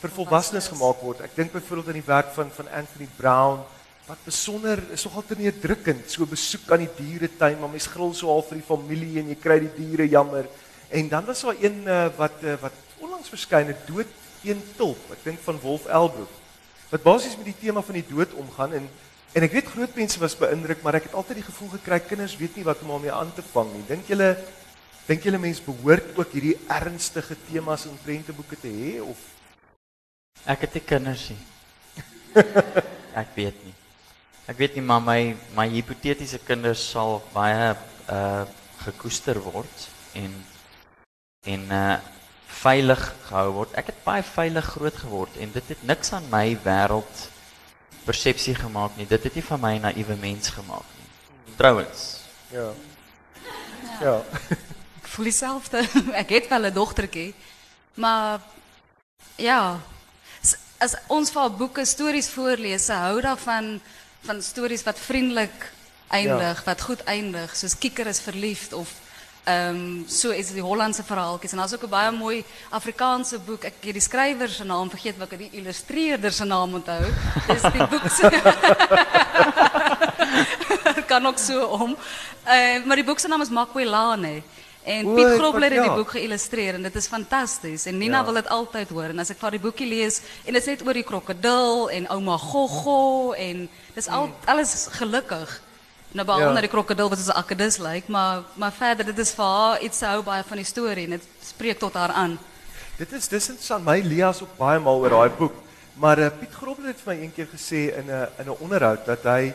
vir 0.00 0.10
volwassenes 0.10 0.68
gemaak 0.68 1.02
word. 1.02 1.20
Ek 1.20 1.34
dink 1.34 1.52
byvoorbeeld 1.52 1.88
aan 1.88 2.02
die 2.02 2.12
werk 2.14 2.30
van 2.34 2.50
van 2.50 2.68
Anthony 2.68 3.08
Brown 3.16 3.64
wat 4.06 4.18
besonder 4.24 4.78
is 4.92 5.04
nogal 5.04 5.24
te 5.26 5.34
neerdrukkend. 5.34 6.10
So 6.10 6.24
besoek 6.26 6.70
aan 6.70 6.86
die 6.86 6.96
dieretuin, 7.02 7.58
maar 7.58 7.68
mens 7.68 7.90
gril 7.90 8.14
so 8.14 8.28
half 8.30 8.46
vir 8.48 8.58
die 8.58 8.70
familie 8.70 9.18
en 9.18 9.28
jy 9.28 9.38
kry 9.42 9.58
die 9.58 9.74
diere 9.74 10.06
jammer. 10.08 10.46
En 10.88 11.08
dan 11.08 11.24
was 11.26 11.42
daar 11.42 11.58
een 11.58 11.82
uh, 11.82 12.06
wat 12.16 12.38
uh, 12.44 12.54
wat 12.60 12.72
onlangs 13.02 13.28
verskyn 13.28 13.66
het, 13.66 13.82
dood 13.88 14.06
een 14.46 14.62
tulp. 14.76 15.00
Ek 15.12 15.24
dink 15.26 15.42
van 15.44 15.60
Wolf 15.60 15.86
Elbroek. 15.86 16.32
Wat 16.90 17.02
basies 17.02 17.36
met 17.36 17.50
die 17.50 17.60
tema 17.66 17.82
van 17.82 17.98
die 17.98 18.06
dood 18.06 18.34
omgaan 18.38 18.78
en 18.80 18.88
en 19.36 19.44
ek 19.44 19.52
weet 19.52 19.66
groot 19.68 19.96
mense 19.98 20.16
was 20.22 20.36
beïndruk, 20.38 20.80
maar 20.80 20.96
ek 20.96 21.10
het 21.10 21.16
altyd 21.18 21.42
die 21.42 21.48
gevoel 21.50 21.74
gekry 21.74 21.98
kinders 22.00 22.38
weet 22.40 22.54
nie 22.56 22.64
wat 22.64 22.80
om 22.80 22.94
daarmee 22.94 23.12
aan 23.12 23.32
te 23.36 23.42
vang 23.50 23.68
nie. 23.74 23.82
Dink 23.88 24.08
julle 24.08 24.30
dink 25.06 25.26
julle 25.26 25.38
mense 25.38 25.62
behoort 25.66 26.16
ook 26.16 26.32
hierdie 26.32 26.56
ernstige 26.72 27.36
temas 27.50 27.84
in 27.90 27.98
prenteboeke 28.04 28.56
te 28.62 28.70
hê 28.72 28.94
of 29.04 29.18
Ek 30.46 30.62
het 30.62 30.76
nie 30.78 30.84
kinders 30.86 31.24
nie. 31.32 31.42
ek 33.22 33.34
weet 33.34 33.60
nie. 33.64 33.74
Ek 34.46 34.58
weet 34.60 34.76
nie 34.78 34.84
maar 34.86 35.02
my 35.02 35.20
my 35.56 35.66
hipotetiese 35.72 36.38
kinders 36.46 36.84
sal 36.92 37.18
baie 37.34 37.72
uh 38.06 38.44
gekoester 38.86 39.40
word 39.42 39.88
en 40.14 40.34
en 41.50 41.72
uh 41.72 41.96
veilig 42.66 43.02
gehou 43.28 43.48
word. 43.60 43.74
Ek 43.78 43.92
het 43.92 44.02
baie 44.06 44.24
veilig 44.26 44.68
groot 44.74 45.00
geword 45.04 45.38
en 45.42 45.52
dit 45.54 45.72
het 45.72 45.82
niks 45.86 46.12
aan 46.16 46.26
my 46.32 46.56
wêreld 46.64 47.24
persepsie 48.06 48.54
gemaak 48.58 48.96
nie. 48.98 49.06
Dit 49.06 49.26
het 49.26 49.34
nie 49.34 49.44
van 49.44 49.60
my 49.60 49.74
'n 49.76 49.86
naïewe 49.86 50.16
mens 50.16 50.50
gemaak 50.50 50.86
nie. 50.98 51.54
Trouwens, 51.56 52.20
ja. 52.50 52.72
Ja. 54.00 54.22
Ek 55.00 55.06
voel 55.14 55.30
dieselfde. 55.30 55.82
Ek 56.22 56.30
het 56.30 56.48
wel 56.48 56.66
'n 56.66 56.74
dogtertjie, 56.74 57.34
maar 57.94 58.40
ja, 59.36 59.80
as 60.78 60.96
ons 61.06 61.30
vir 61.30 61.50
boeke 61.50 61.84
stories 61.84 62.28
voorlees, 62.28 62.84
sy 62.84 62.98
hou 63.06 63.20
daarvan 63.20 63.80
van 64.26 64.42
stories 64.42 64.82
wat 64.82 64.98
vriendelik 64.98 65.72
eindig, 66.08 66.64
wat 66.64 66.80
goed 66.80 67.02
eindig, 67.04 67.56
soos 67.56 67.78
Kieker 67.78 68.06
is 68.06 68.20
verliefd 68.20 68.72
of 68.72 68.92
um, 69.46 70.04
so 70.08 70.30
is 70.30 70.50
die 70.52 70.62
Hollandse 70.62 71.04
verhaaltjies 71.06 71.52
en 71.52 71.58
daar's 71.58 71.74
ook 71.74 71.86
'n 71.86 71.88
baie 71.90 72.10
mooi 72.10 72.44
Afrikaanse 72.70 73.38
boek. 73.38 73.64
Ek 73.64 73.74
het 73.80 73.92
die 73.92 74.00
skrywer 74.00 74.48
se 74.48 74.64
naam 74.64 74.90
vergeet, 74.90 75.16
maar 75.16 75.26
ek 75.26 75.38
het 75.38 75.50
die 75.50 75.58
illustreerder 75.60 76.32
se 76.32 76.44
naam 76.44 76.74
onthou. 76.74 77.04
Dis 77.46 77.62
die 77.62 77.86
boek 77.86 78.08
se 78.10 78.30
kan 81.10 81.26
ook 81.26 81.38
so 81.38 81.64
om. 81.66 81.96
Uh, 82.46 82.84
maar 82.84 82.96
die 82.96 83.04
boek 83.04 83.18
se 83.18 83.28
naam 83.28 83.40
is 83.40 83.48
Makwelane. 83.50 84.42
En 84.86 85.14
Piet 85.14 85.34
Grobler 85.34 85.70
het 85.70 85.72
ja. 85.72 85.82
die 85.82 85.96
boek 85.98 86.10
geïllustreer 86.14 86.74
en 86.74 86.82
dit 86.82 86.94
is 86.94 87.06
fantasties. 87.06 87.86
En 87.86 87.98
Nina 87.98 88.18
Ja. 88.18 88.24
wil 88.24 88.34
dit 88.34 88.48
altyd 88.48 88.88
hoor. 88.88 89.04
En 89.10 89.18
ek 89.18 89.26
vir 89.26 89.40
haar 89.40 89.50
die 89.50 89.60
boekie 89.60 89.88
lees 89.88 90.20
en 90.44 90.52
dit 90.52 90.62
is 90.62 90.66
net 90.66 90.86
oor 90.86 90.94
die 90.94 91.02
krokodil 91.02 91.90
en 91.90 92.08
ouma 92.08 92.36
Goggo 92.38 93.32
en 93.32 93.68
dis 93.94 94.08
al 94.08 94.30
alles 94.44 94.88
gelukkig. 94.90 95.60
Nou 96.16 96.38
Hmm. 96.38 96.54
Ja. 96.54 96.60
die 96.60 96.68
krokodil 96.68 97.08
wat 97.08 97.18
soos 97.18 97.34
'n 97.34 97.38
akedus 97.38 97.76
lyk, 97.78 98.08
maar 98.08 98.42
maar 98.54 98.72
verder 98.72 99.04
dit 99.04 99.18
is 99.18 99.34
haar 99.36 99.80
iets 99.80 100.00
hou 100.00 100.22
baie 100.22 100.42
van 100.42 100.56
die 100.56 100.64
storie 100.66 101.04
en 101.04 101.10
dit 101.10 101.22
spreek 101.42 101.78
tot 101.78 101.94
haar 101.94 102.10
aan. 102.10 102.38
Dit 102.96 103.12
is 103.12 103.28
dis 103.28 103.48
interessant. 103.48 103.84
My 103.84 104.00
Leas 104.00 104.42
ook 104.42 104.56
baie 104.56 104.78
maal 104.80 104.98
oor 105.00 105.10
daai 105.10 105.30
boek. 105.30 105.52
Maar 105.94 106.18
uh, 106.18 106.28
Piet 106.40 106.52
Grobler 106.52 106.86
het 106.88 107.00
vir 107.00 107.14
my 107.14 107.20
eendag 107.22 107.48
gesê 107.52 107.92
in 107.98 108.06
'n 108.06 108.28
in 108.38 108.46
'n 108.46 108.56
onderhoud 108.60 109.04
dat 109.06 109.22
hy 109.22 109.52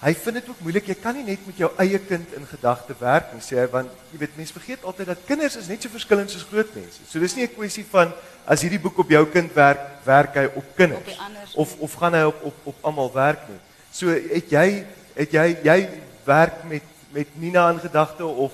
hy 0.00 0.14
vind 0.14 0.34
dit 0.34 0.48
ook 0.48 0.60
moeilik. 0.60 0.86
Jy 0.86 0.94
kan 0.94 1.14
nie 1.14 1.24
net 1.24 1.46
met 1.46 1.56
jou 1.56 1.70
eie 1.78 1.98
kind 1.98 2.32
in 2.34 2.46
gedagte 2.46 2.94
werk 2.98 3.32
nie, 3.32 3.40
sê 3.40 3.56
hy, 3.56 3.66
want 3.70 3.88
jy 4.12 4.18
weet 4.18 4.36
mense 4.36 4.52
vergeet 4.52 4.84
altyd 4.84 5.06
dat 5.06 5.18
kinders 5.26 5.56
is 5.56 5.68
net 5.68 5.82
so 5.82 5.88
verskillend 5.88 6.30
soos 6.30 6.46
groot 6.50 6.74
mense. 6.74 6.98
So 7.08 7.18
dis 7.18 7.34
nie 7.34 7.44
'n 7.44 7.54
kwessie 7.54 7.86
van 7.90 8.12
as 8.46 8.60
hierdie 8.60 8.80
boek 8.80 8.98
op 8.98 9.10
jou 9.10 9.26
kind 9.26 9.52
werk, 9.54 9.80
werk 10.04 10.34
hy 10.34 10.44
op 10.54 10.64
kinders 10.76 11.00
Op 11.00 11.06
die 11.06 11.16
of 11.54 11.76
of 11.78 11.92
gaan 11.94 12.14
hy 12.14 12.22
op 12.22 12.44
op 12.44 12.54
op 12.64 12.76
almal 12.82 13.12
werk 13.12 13.48
nie. 13.48 13.58
So 13.90 14.08
het 14.08 14.50
jy 14.50 14.84
het 15.16 15.32
jy 15.32 15.46
jy 15.64 15.78
werk 16.24 16.62
met 16.68 16.94
met 17.16 17.28
Nina 17.40 17.70
in 17.72 17.80
gedagte 17.80 18.24
of 18.24 18.52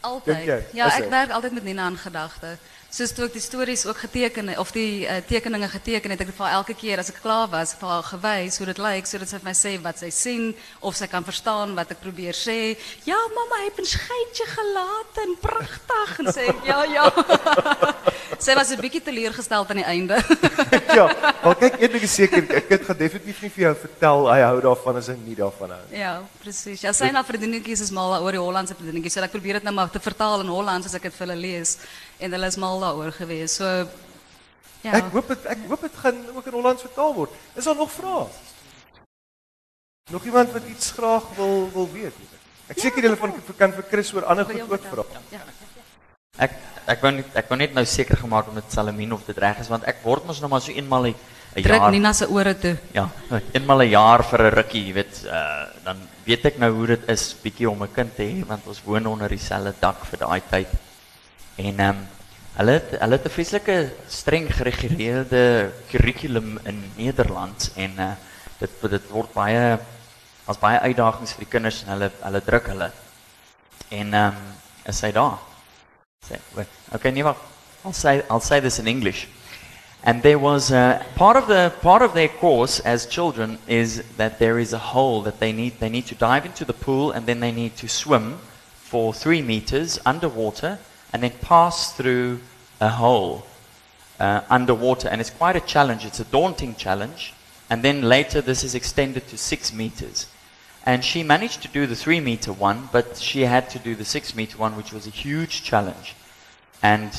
Altyd. 0.00 0.64
Ja, 0.72 0.88
ek 0.88 1.02
dit? 1.04 1.08
werk 1.12 1.30
altyd 1.30 1.52
met 1.52 1.64
Nina 1.64 1.86
in 1.86 1.96
gedagte. 1.96 2.56
Soos 2.90 3.12
toe 3.14 3.28
ek 3.28 3.36
die 3.36 3.42
stories 3.42 3.84
ook 3.86 4.00
geteken 4.02 4.48
het 4.50 4.58
of 4.58 4.72
die 4.74 5.04
uh, 5.06 5.20
tekeninge 5.22 5.68
geteken 5.70 6.10
het, 6.10 6.24
ek 6.24 6.32
het 6.32 6.38
vir 6.40 6.54
elke 6.56 6.74
keer 6.74 6.98
as 6.98 7.12
ek 7.12 7.20
klaar 7.22 7.46
was, 7.52 7.76
vir 7.78 7.86
haar 7.86 8.06
gewys 8.08 8.58
hoe 8.58 8.66
dit 8.66 8.80
lyk 8.82 9.06
sodat 9.06 9.30
sy 9.30 9.38
vir 9.38 9.46
my 9.46 9.54
sê 9.54 9.74
wat 9.84 10.02
sy 10.02 10.08
sien 10.10 10.48
of 10.82 10.98
sy 10.98 11.06
kan 11.06 11.22
verstaan 11.22 11.76
wat 11.78 11.92
ek 11.94 12.00
probeer 12.02 12.34
sê. 12.34 12.74
Ja, 13.06 13.20
mamma, 13.36 13.60
het 13.62 13.78
'n 13.78 13.86
skytjie 13.86 14.48
gelaat 14.56 15.22
en 15.22 15.36
pragtig 15.38 16.18
en 16.18 16.32
sê 16.34 16.48
ek, 16.50 16.66
ja, 16.66 16.80
ja. 16.90 17.06
sy 18.46 18.58
was 18.58 18.74
'n 18.74 18.82
bietjie 18.82 19.04
teleurgesteld 19.06 19.70
aan 19.70 19.82
die 19.84 19.86
einde. 19.86 20.18
ja, 20.98 21.06
maar 21.46 21.54
kyk 21.62 21.78
een 21.78 21.94
ding 21.94 22.02
is 22.02 22.14
seker, 22.14 22.42
'n 22.42 22.66
kind 22.66 22.82
gaan 22.90 22.98
definitief 22.98 23.38
nie 23.42 23.54
vir 23.54 23.62
jou 23.70 23.74
vertel 23.86 24.26
hy 24.34 24.40
hou 24.50 24.58
daarvan 24.66 24.98
as 24.98 25.06
hy 25.06 25.18
nie 25.22 25.38
daarvan 25.38 25.78
hou. 25.78 25.84
ja, 25.94 26.18
presies. 26.42 26.82
Ja, 26.82 26.90
sy 26.92 27.14
na 27.14 27.22
vriendinnetjies 27.22 27.86
is 27.86 27.94
mal 27.94 28.18
oor 28.18 28.34
die 28.34 28.42
Hollandse 28.42 28.74
vriendinnetjies. 28.74 29.14
So 29.14 29.22
ek 29.22 29.30
probeer 29.30 29.62
dit 29.62 29.62
nou 29.62 29.74
maar 29.78 29.90
te 29.90 30.02
vertaal 30.02 30.40
in 30.42 30.50
Hollands 30.50 30.90
as 30.90 30.98
ek 30.98 31.06
dit 31.06 31.14
vir 31.14 31.26
hulle 31.28 31.38
lees 31.38 31.78
en 32.20 32.36
hulle 32.36 32.46
is 32.46 32.56
mal 32.60 32.80
daaroor 32.80 33.12
gewees. 33.16 33.56
So 33.60 33.66
ja. 34.84 34.92
Ek 34.96 35.10
hoop 35.12 35.28
dit 35.28 35.46
ek 35.52 35.66
hoop 35.68 35.82
dit 35.84 35.96
gaan 36.02 36.20
ook 36.34 36.46
in 36.46 36.56
Hollands 36.56 36.86
vertaal 36.86 37.14
word. 37.14 37.32
Is 37.54 37.68
daar 37.68 37.76
nog 37.76 37.92
vrae? 37.92 38.26
Nog 40.10 40.24
iemand 40.24 40.52
wat 40.52 40.66
iets 40.66 40.90
graag 40.96 41.26
wil 41.36 41.68
wil 41.74 41.88
weet? 41.92 42.16
Ek 42.70 42.78
seker 42.78 43.02
julle 43.02 43.18
van 43.18 43.34
kan 43.58 43.74
vir 43.74 43.86
Chris 43.90 44.12
oor 44.14 44.26
ander 44.30 44.46
goed 44.46 44.62
ook 44.62 44.86
vra. 44.92 45.04
Ja. 45.34 45.42
Ek 46.46 46.56
ek 46.90 47.02
wou 47.04 47.12
net 47.14 47.36
ek 47.38 47.50
wou 47.50 47.58
net 47.58 47.74
nou 47.76 47.84
seker 47.86 48.18
gemaak 48.18 48.48
om 48.50 48.56
dit 48.58 48.72
Salamien 48.72 49.12
of 49.14 49.26
dit 49.26 49.38
reg 49.38 49.60
is 49.62 49.70
want 49.70 49.84
ek 49.90 50.00
word 50.06 50.26
mos 50.26 50.40
nou 50.42 50.50
maar 50.50 50.64
so 50.64 50.72
eenmal 50.72 51.10
'n 51.10 51.14
'n 51.56 51.62
Druk 51.62 51.82
jaar 51.82 51.90
Nina 51.90 52.12
se 52.12 52.26
ore 52.30 52.54
toe. 52.58 52.76
ja, 52.94 53.10
eenmal 53.52 53.82
'n 53.82 53.90
jaar 53.90 54.22
vir 54.22 54.40
'n 54.46 54.54
rukkie, 54.54 54.86
jy 54.86 54.92
weet, 54.94 55.24
uh, 55.26 55.66
dan 55.84 55.96
weet 56.24 56.44
ek 56.46 56.58
nou 56.58 56.70
hoe 56.72 56.86
dit 56.86 57.08
is 57.08 57.34
bietjie 57.42 57.70
om 57.70 57.82
'n 57.82 57.92
kind 57.92 58.14
te 58.16 58.22
hê 58.22 58.46
want 58.46 58.66
ons 58.66 58.82
woon 58.84 59.06
onder 59.06 59.28
dieselfde 59.28 59.74
dak 59.80 60.04
vir 60.04 60.18
daai 60.18 60.42
tyd. 60.50 60.89
En 61.56 61.78
ehm 61.78 61.88
um, 61.88 62.06
hulle 62.60 62.82
hulle 62.98 63.16
het 63.16 63.26
'n 63.26 63.36
vreeslike 63.36 63.92
streng 64.08 64.48
gereguleerde 64.54 65.72
kurrikulum 65.90 66.58
in 66.64 66.92
Nederland 66.96 67.70
en 67.76 67.92
uh, 67.98 68.12
dit 68.58 68.70
dit 68.90 69.08
word 69.08 69.32
baie 69.32 69.78
as 70.46 70.58
baie 70.58 70.78
uitdagings 70.78 71.32
vir 71.32 71.44
die 71.44 71.52
kinders 71.52 71.82
en 71.82 71.92
hulle 71.94 72.10
hulle 72.20 72.40
druk 72.44 72.66
hulle. 72.66 72.90
En 73.88 74.14
ehm 74.14 74.26
um, 74.26 74.42
is 74.84 75.00
hy 75.00 75.12
daar? 75.12 75.38
Okay, 76.92 77.10
nee. 77.10 77.24
I'll 77.84 77.92
say 77.92 78.22
I'll 78.30 78.40
say 78.40 78.60
this 78.60 78.78
in 78.78 78.86
English. 78.86 79.26
And 80.02 80.22
there 80.22 80.38
was 80.38 80.70
uh, 80.70 81.02
part 81.14 81.36
of 81.36 81.46
the 81.46 81.72
part 81.82 82.02
of 82.02 82.14
their 82.14 82.28
course 82.28 82.80
as 82.80 83.06
children 83.06 83.58
is 83.66 84.02
that 84.16 84.38
there 84.38 84.58
is 84.58 84.72
a 84.72 84.78
hole 84.78 85.22
that 85.22 85.40
they 85.40 85.52
need 85.52 85.78
they 85.78 85.90
need 85.90 86.06
to 86.06 86.14
dive 86.14 86.46
into 86.46 86.64
the 86.64 86.72
pool 86.72 87.10
and 87.12 87.26
then 87.26 87.40
they 87.40 87.52
need 87.52 87.76
to 87.76 87.88
swim 87.88 88.38
for 88.74 89.12
three 89.12 89.42
meters 89.42 89.98
underwater 90.06 90.78
and 91.12 91.22
then 91.22 91.32
pass 91.40 91.92
through 91.92 92.40
a 92.80 92.88
hole 92.88 93.46
uh, 94.18 94.42
underwater 94.50 95.08
and 95.08 95.20
it's 95.20 95.30
quite 95.30 95.56
a 95.56 95.60
challenge. 95.60 96.04
It's 96.04 96.20
a 96.20 96.24
daunting 96.24 96.74
challenge. 96.74 97.34
And 97.68 97.82
then 97.82 98.02
later 98.02 98.40
this 98.40 98.64
is 98.64 98.74
extended 98.74 99.28
to 99.28 99.38
six 99.38 99.72
meters. 99.72 100.26
And 100.84 101.04
she 101.04 101.22
managed 101.22 101.62
to 101.62 101.68
do 101.68 101.86
the 101.86 101.96
three 101.96 102.20
meter 102.20 102.52
one, 102.52 102.88
but 102.92 103.16
she 103.16 103.42
had 103.42 103.70
to 103.70 103.78
do 103.78 103.94
the 103.94 104.04
six 104.04 104.34
meter 104.34 104.56
one, 104.58 104.76
which 104.76 104.92
was 104.92 105.06
a 105.06 105.10
huge 105.10 105.62
challenge. 105.62 106.14
And 106.82 107.12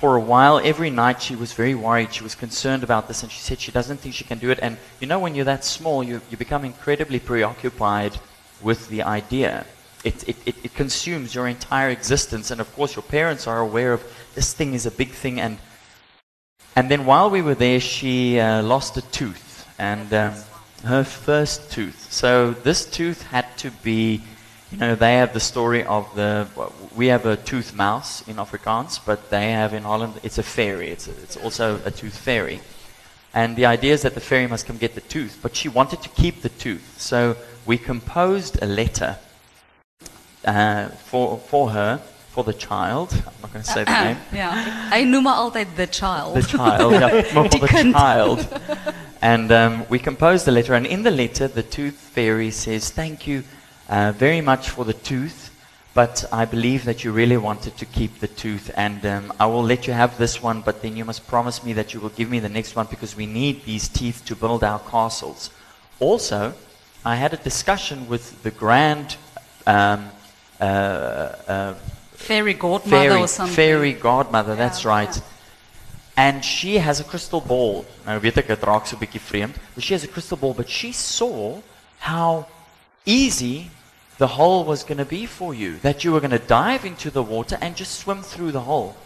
for 0.00 0.16
a 0.16 0.20
while, 0.20 0.58
every 0.64 0.90
night 0.90 1.22
she 1.22 1.36
was 1.36 1.52
very 1.52 1.74
worried. 1.74 2.12
She 2.12 2.22
was 2.22 2.34
concerned 2.34 2.82
about 2.82 3.06
this, 3.06 3.22
and 3.22 3.30
she 3.30 3.40
said 3.40 3.60
she 3.60 3.70
doesn't 3.70 3.98
think 3.98 4.14
she 4.14 4.24
can 4.24 4.38
do 4.38 4.50
it. 4.50 4.58
And 4.60 4.76
you 4.98 5.06
know, 5.06 5.18
when 5.18 5.34
you're 5.34 5.44
that 5.44 5.64
small, 5.64 6.02
you, 6.02 6.20
you 6.30 6.36
become 6.36 6.64
incredibly 6.64 7.20
preoccupied 7.20 8.18
with 8.62 8.88
the 8.88 9.02
idea. 9.02 9.66
It, 10.04 10.28
it, 10.28 10.36
it, 10.46 10.54
it 10.64 10.74
consumes 10.74 11.34
your 11.34 11.46
entire 11.46 11.90
existence. 11.90 12.50
And 12.50 12.60
of 12.60 12.72
course, 12.74 12.96
your 12.96 13.02
parents 13.02 13.46
are 13.46 13.60
aware 13.60 13.92
of 13.92 14.02
this 14.34 14.52
thing 14.52 14.74
is 14.74 14.86
a 14.86 14.90
big 14.90 15.10
thing. 15.10 15.40
And, 15.40 15.58
and 16.76 16.90
then 16.90 17.04
while 17.04 17.30
we 17.30 17.42
were 17.42 17.54
there, 17.54 17.80
she 17.80 18.38
uh, 18.40 18.62
lost 18.62 18.96
a 18.96 19.02
tooth. 19.10 19.66
And 19.78 20.12
um, 20.12 20.34
her 20.84 21.04
first 21.04 21.70
tooth. 21.70 22.10
So 22.10 22.52
this 22.52 22.86
tooth 22.86 23.22
had 23.22 23.46
to 23.58 23.70
be, 23.82 24.22
you 24.70 24.78
know, 24.78 24.94
they 24.94 25.14
have 25.14 25.32
the 25.32 25.40
story 25.40 25.84
of 25.84 26.14
the, 26.14 26.48
we 26.96 27.06
have 27.08 27.26
a 27.26 27.36
tooth 27.36 27.74
mouse 27.74 28.26
in 28.28 28.36
Afrikaans, 28.36 29.00
but 29.04 29.30
they 29.30 29.52
have 29.52 29.74
in 29.74 29.82
Holland, 29.82 30.14
it's 30.22 30.38
a 30.38 30.42
fairy. 30.42 30.88
It's, 30.88 31.08
a, 31.08 31.10
it's 31.22 31.36
also 31.36 31.80
a 31.84 31.90
tooth 31.90 32.16
fairy. 32.16 32.60
And 33.32 33.56
the 33.56 33.66
idea 33.66 33.92
is 33.92 34.02
that 34.02 34.14
the 34.14 34.20
fairy 34.20 34.46
must 34.46 34.66
come 34.66 34.76
get 34.76 34.94
the 34.94 35.00
tooth, 35.02 35.38
but 35.42 35.54
she 35.54 35.68
wanted 35.68 36.02
to 36.02 36.08
keep 36.10 36.42
the 36.42 36.48
tooth. 36.48 36.98
So 36.98 37.36
we 37.66 37.78
composed 37.78 38.60
a 38.62 38.66
letter 38.66 39.18
uh, 40.44 40.88
for, 40.88 41.38
for 41.38 41.70
her, 41.70 42.00
for 42.30 42.44
the 42.44 42.52
child. 42.52 43.12
I'm 43.12 43.32
not 43.42 43.52
going 43.52 43.64
to 43.64 43.70
say 43.70 43.84
the 43.84 44.04
name. 44.04 44.16
Ja, 44.32 44.52
hy 44.90 45.02
noem 45.04 45.22
maar 45.22 45.34
altyd 45.34 45.74
the 45.76 45.86
child. 45.86 46.34
The 46.34 46.42
child, 46.42 46.92
yeah, 46.92 47.22
more 47.34 47.48
for 47.48 47.66
the 47.66 47.92
child. 47.92 48.46
And 49.20 49.52
um, 49.52 49.84
we 49.90 49.98
composed 49.98 50.46
the 50.46 50.52
letter, 50.52 50.74
and 50.74 50.86
in 50.86 51.02
the 51.02 51.10
letter, 51.10 51.48
the 51.48 51.62
tooth 51.62 51.94
fairy 51.94 52.50
says, 52.50 52.90
Thank 52.90 53.26
you 53.26 53.42
uh, 53.88 54.12
very 54.12 54.40
much 54.40 54.70
for 54.70 54.84
the 54.84 54.94
tooth, 54.94 55.50
but 55.92 56.24
I 56.32 56.44
believe 56.44 56.84
that 56.84 57.04
you 57.04 57.12
really 57.12 57.36
wanted 57.36 57.76
to 57.78 57.84
keep 57.84 58.20
the 58.20 58.28
tooth, 58.28 58.70
and 58.76 59.04
um, 59.04 59.32
I 59.38 59.46
will 59.46 59.64
let 59.64 59.86
you 59.86 59.92
have 59.92 60.16
this 60.16 60.42
one, 60.42 60.62
but 60.62 60.80
then 60.80 60.96
you 60.96 61.04
must 61.04 61.26
promise 61.26 61.62
me 61.64 61.72
that 61.74 61.92
you 61.92 62.00
will 62.00 62.10
give 62.10 62.30
me 62.30 62.38
the 62.38 62.48
next 62.48 62.76
one 62.76 62.86
because 62.86 63.16
we 63.16 63.26
need 63.26 63.64
these 63.64 63.88
teeth 63.88 64.22
to 64.26 64.36
build 64.36 64.64
our 64.64 64.78
castles. 64.78 65.50
Also, 65.98 66.54
I 67.04 67.16
had 67.16 67.34
a 67.34 67.38
discussion 67.38 68.08
with 68.08 68.42
the 68.42 68.50
grand 68.50 69.16
um, 69.66 70.10
uh, 70.64 71.74
Fairy 72.14 72.54
godmother 72.54 73.08
fairy, 73.08 73.20
or 73.20 73.26
something. 73.28 73.54
fairy 73.56 73.92
godmother, 73.94 74.54
that's 74.54 74.84
right. 74.84 75.16
yeah. 75.16 75.22
And 76.16 76.44
she 76.44 76.76
has 76.76 77.00
a 77.00 77.04
crystal 77.04 77.40
ball. 77.40 77.86
Nou 78.04 78.18
weet 78.20 78.36
ek 78.36 78.46
dit 78.48 78.60
raak 78.68 78.86
so 78.86 78.96
'n 78.96 79.00
bietjie 79.00 79.20
vreemd, 79.20 79.54
but 79.74 79.82
she 79.82 79.94
has 79.94 80.04
a 80.04 80.08
crystal 80.08 80.36
ball, 80.36 80.52
but 80.52 80.68
she 80.68 80.92
saw 80.92 81.60
how 82.00 82.46
easy 83.06 83.70
the 84.18 84.26
hole 84.36 84.64
was 84.64 84.84
going 84.84 84.98
to 84.98 85.06
be 85.08 85.24
for 85.24 85.54
you. 85.54 85.78
That 85.78 86.04
you 86.04 86.12
were 86.12 86.20
going 86.20 86.36
to 86.38 86.46
dive 86.46 86.84
into 86.84 87.10
the 87.10 87.22
water 87.22 87.56
and 87.60 87.74
just 87.74 87.98
swim 87.98 88.22
through 88.22 88.52
the 88.52 88.60
hole. 88.68 88.96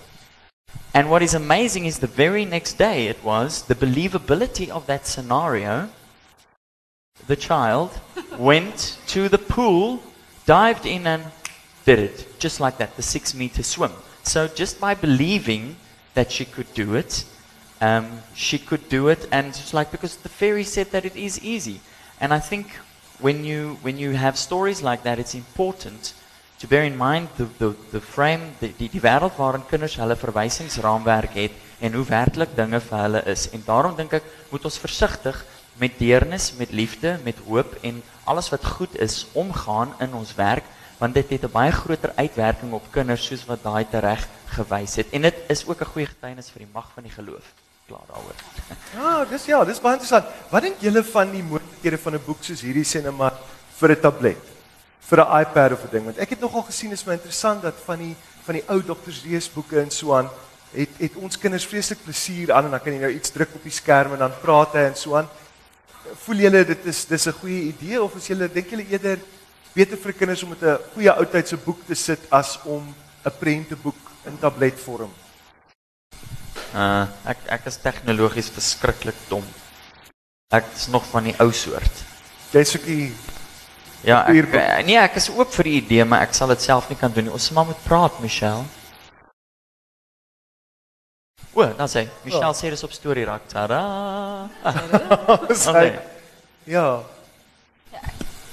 And 0.93 1.09
what 1.09 1.23
is 1.23 1.35
amazing 1.35 1.87
is 1.87 1.99
the 2.01 2.09
very 2.09 2.45
next 2.45 2.79
day 2.79 3.07
it 3.07 3.23
was 3.23 3.63
the 3.63 3.77
believability 3.77 4.69
of 4.69 4.87
that 4.87 5.07
scenario. 5.07 5.91
The 7.29 7.37
child 7.37 7.91
went 8.39 8.99
to 9.15 9.29
the 9.29 9.39
pool, 9.39 10.03
dived 10.47 10.85
in 10.85 11.07
and 11.07 11.31
did 11.85 11.99
it 11.99 12.27
just 12.39 12.61
like 12.61 12.79
that, 12.79 12.97
the 12.97 13.03
six 13.03 13.35
meter 13.35 13.63
swim. 13.63 13.93
So 14.23 14.49
just 14.49 14.81
by 14.81 14.95
believing 14.95 15.77
that 16.15 16.33
she 16.33 16.45
could 16.45 16.73
do 16.75 16.95
it, 16.95 17.25
um, 17.81 18.23
she 18.35 18.59
could 18.59 18.89
do 18.89 19.09
it, 19.09 19.29
and 19.31 19.49
it's 19.49 19.75
like 19.75 19.91
because 19.91 20.17
the 20.17 20.29
fairy 20.29 20.65
said 20.65 20.91
that 20.93 21.05
it 21.05 21.17
is 21.17 21.43
easy. 21.43 21.81
And 22.21 22.33
I 22.33 22.39
think 22.39 22.67
when 23.21 23.45
you 23.45 23.79
when 23.83 23.99
you 23.99 24.13
have 24.13 24.39
stories 24.39 24.83
like 24.83 25.03
that, 25.03 25.19
it's 25.19 25.35
important 25.35 26.15
to 26.61 26.67
bear 26.67 26.85
in 26.85 26.97
mind 26.97 27.29
the 27.37 27.47
the, 27.59 27.75
the 27.93 28.01
frame, 28.01 28.55
die 28.61 28.73
die, 28.79 28.89
die 28.89 29.03
wêreld 29.03 29.37
waarin 29.37 29.67
kinders 29.69 29.99
hulle 30.01 30.17
verwysingsraamwerk 30.17 31.35
het 31.35 31.53
en 31.81 31.93
hoe 31.93 32.07
werklik 32.09 32.57
dinge 32.57 32.81
vir 32.81 32.99
hulle 32.99 33.23
is. 33.29 33.51
En 33.53 33.63
daarom 33.67 33.97
dink 33.99 34.15
ek 34.17 34.31
moet 34.51 34.65
ons 34.65 34.81
versigtig 34.81 35.45
met 35.77 35.99
deernis, 35.99 36.53
met 36.57 36.73
liefde, 36.73 37.19
met 37.25 37.43
hoop 37.47 37.75
en 37.83 38.01
alles 38.25 38.49
wat 38.55 38.65
goed 38.65 38.95
is 39.03 39.27
omgaan 39.35 39.93
in 40.01 40.15
ons 40.15 40.35
werk 40.39 40.65
want 40.99 41.15
dit 41.15 41.29
het 41.29 41.45
'n 41.45 41.53
baie 41.53 41.73
groter 41.73 42.13
uitwerking 42.17 42.73
op 42.73 42.91
kinders 42.91 43.27
soos 43.27 43.45
wat 43.47 43.63
daai 43.63 43.87
tereg 43.91 44.29
gewys 44.47 44.97
het. 44.97 45.07
En 45.11 45.23
dit 45.23 45.35
is 45.49 45.67
ook 45.67 45.81
'n 45.81 45.93
goeie 45.93 46.07
getuienis 46.07 46.51
vir 46.51 46.59
die 46.59 46.73
mag 46.73 46.91
van 46.95 47.03
die 47.03 47.13
geloof. 47.13 47.45
Klaar 47.87 48.07
daaroor. 48.07 48.35
Ja, 49.01 49.25
dis 49.25 49.45
ja, 49.45 49.65
dis 49.65 49.81
baie 49.81 49.95
interessant. 49.95 50.25
Wat 50.51 50.63
dink 50.63 50.81
julle 50.81 51.05
van 51.05 51.31
die 51.31 51.43
moontlikhede 51.43 51.99
van 51.99 52.15
'n 52.15 52.25
boek 52.27 52.43
soos 52.45 52.61
hierdie 52.61 53.11
maar 53.11 53.35
vir 53.79 53.91
'n 53.91 54.01
tablet? 54.01 54.39
Vir 55.01 55.19
'n 55.21 55.41
iPad 55.41 55.73
of 55.73 55.85
'n 55.85 55.91
ding 55.91 56.05
want 56.05 56.19
ek 56.19 56.31
het 56.31 56.41
nogal 56.41 56.63
gesien 56.63 56.93
is 56.93 57.05
my 57.05 57.13
interessant 57.13 57.63
dat 57.63 57.75
van 57.85 57.99
die 57.99 58.17
van 58.45 58.55
die 58.55 58.65
ou 58.69 58.83
dokters 58.83 59.23
leesboeke 59.23 59.81
en 59.81 59.91
so 59.91 60.15
aan 60.15 60.31
het 60.75 60.91
het 60.99 61.15
ons 61.15 61.39
kinders 61.39 61.67
vreeslik 61.67 62.03
plesier 62.05 62.53
aan 62.53 62.65
en 62.65 62.71
dan 62.71 62.83
kan 62.83 62.93
jy 62.93 63.01
nou 63.01 63.13
iets 63.13 63.31
druk 63.31 63.55
op 63.55 63.63
die 63.63 63.73
skerm 63.73 64.13
en 64.13 64.19
dan 64.19 64.35
praat 64.43 64.73
hy 64.73 64.89
en 64.91 64.97
so 64.97 65.17
aan. 65.17 65.29
Voel 66.27 66.43
julle 66.45 66.65
dit 66.65 66.87
is 66.87 67.05
dis 67.07 67.27
'n 67.27 67.39
goeie 67.41 67.63
idee 67.73 68.03
of 68.03 68.17
is 68.17 68.27
julle 68.27 68.49
dink 68.49 68.71
julle 68.71 68.87
eerder 68.89 69.19
beter 69.75 69.99
vir 69.99 70.13
kinders 70.13 70.43
om 70.43 70.51
met 70.55 70.63
'n 70.63 70.79
goeie 70.95 71.13
oudtydse 71.13 71.57
boek 71.57 71.87
te 71.87 71.95
sit 71.95 72.21
as 72.31 72.59
om 72.65 72.95
'n 73.25 73.39
prenteboek 73.39 74.01
in 74.27 74.39
tabletvorm? 74.39 75.13
Uh 76.75 77.07
ek 77.27 77.39
ek 77.49 77.67
is 77.67 77.77
tegnologies 77.77 78.51
verskriklik 78.51 79.19
dom. 79.29 79.45
Ek 80.51 80.65
is 80.75 80.87
nog 80.87 81.05
van 81.07 81.25
die 81.25 81.35
ou 81.39 81.53
soort. 81.53 82.05
Jy's 82.53 82.77
ook 82.77 82.85
die 82.85 83.13
Ja, 84.05 84.27
ek 84.29 84.53
eh, 84.53 84.85
nee, 84.85 84.99
ek 85.01 85.17
is 85.17 85.31
oop 85.33 85.53
vir 85.57 85.65
die 85.65 85.77
idee, 85.81 86.05
maar 86.05 86.27
ek 86.27 86.35
sal 86.37 86.51
dit 86.53 86.61
self 86.61 86.91
nie 86.91 86.99
kan 87.01 87.13
doen 87.13 87.25
nie. 87.25 87.33
Ons 87.33 87.49
moet 87.49 87.57
maar 87.57 87.67
moet 87.71 87.85
praat, 87.85 88.19
Michelle. 88.21 88.65
O, 91.55 91.65
dan 91.65 91.89
sê 91.89 92.05
Michelle 92.25 92.55
sê 92.59 92.69
dis 92.69 92.85
op 92.85 92.93
storie 92.93 93.25
raak. 93.25 93.49
Tada. 93.49 93.81
Okay. 95.69 95.99
Ja. 96.65 97.05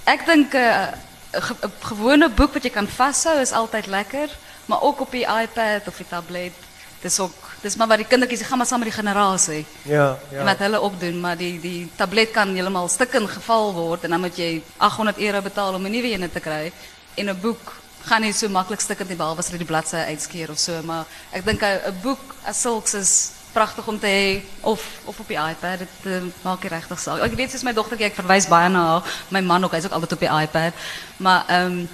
Ek 0.03 0.25
dink 0.27 0.51
'n 0.51 0.59
uh, 0.59 1.10
ge, 1.31 1.53
'n 1.61 1.71
gewone 1.79 2.29
boek 2.29 2.53
wat 2.53 2.63
jy 2.63 2.69
kan 2.69 2.87
vashou 2.87 3.39
is 3.39 3.51
altyd 3.51 3.87
lekker, 3.87 4.29
maar 4.65 4.81
ook 4.81 4.99
op 4.99 5.11
die 5.11 5.25
iPad 5.25 5.87
of 5.87 5.97
die 5.97 6.07
tablet. 6.09 6.53
Dis 7.01 7.19
ook 7.19 7.33
dis 7.61 7.75
maar 7.75 7.87
wat 7.87 7.97
die 7.97 8.05
kindertjies 8.07 8.39
die 8.39 8.47
gaan 8.47 8.57
maar 8.57 8.67
saam 8.67 8.79
met 8.79 8.87
die 8.89 8.97
generasie. 8.97 9.65
Ja, 9.81 9.95
Ja. 9.95 10.17
ja. 10.31 10.43
Wat 10.43 10.57
hulle 10.57 10.79
opdoen, 10.81 11.19
maar 11.19 11.37
die 11.37 11.59
die 11.59 11.89
tablet 11.95 12.31
kan 12.31 12.53
heeltemal 12.55 12.87
stukkend 12.89 13.29
geval 13.29 13.73
word 13.73 14.03
en 14.03 14.09
dan 14.09 14.19
moet 14.19 14.37
jy 14.37 14.63
800 14.77 15.17
euro 15.17 15.41
betaal 15.41 15.73
om 15.73 15.85
'n 15.85 15.91
nuwe 15.91 16.11
een 16.13 16.31
te 16.31 16.39
kry. 16.39 16.71
En 17.15 17.29
'n 17.29 17.39
boek 17.41 17.73
gaan 18.03 18.21
nie 18.21 18.33
so 18.33 18.49
maklik 18.49 18.79
stukkend 18.79 19.09
nie 19.09 19.17
behalwe 19.17 19.39
as 19.39 19.49
jy 19.49 19.57
die 19.57 19.65
bladsye 19.65 20.05
uitskeer 20.05 20.49
of 20.49 20.57
so, 20.59 20.81
maar 20.83 21.05
ek 21.31 21.45
dink 21.45 21.61
'n 21.61 21.79
'n 21.87 21.99
boek 22.01 22.35
as 22.45 22.61
sulks 22.61 22.93
is 22.93 23.31
pragtig 23.53 23.87
om 23.87 23.99
te 23.99 24.07
hê 24.07 24.41
of 24.61 24.83
of 25.05 25.19
op 25.19 25.27
die 25.27 25.39
iPad. 25.39 25.79
Dit 25.85 26.05
uh, 26.05 26.21
maak 26.41 26.61
nie 26.63 26.71
regtig 26.73 26.99
saak. 26.99 27.23
Ek 27.25 27.37
weet 27.37 27.51
soos 27.51 27.65
my 27.67 27.73
dogtertjie, 27.73 28.09
ek 28.11 28.19
verwys 28.19 28.47
baie 28.51 28.69
na 28.69 28.83
haar. 28.87 29.17
My 29.29 29.41
man 29.45 29.63
ook, 29.63 29.75
hy's 29.75 29.85
ook 29.85 29.97
altyd 29.97 30.17
op 30.17 30.25
die 30.25 30.35
iPad. 30.41 30.85
Maar 31.17 31.43
ehm 31.47 31.81
um, 31.81 31.89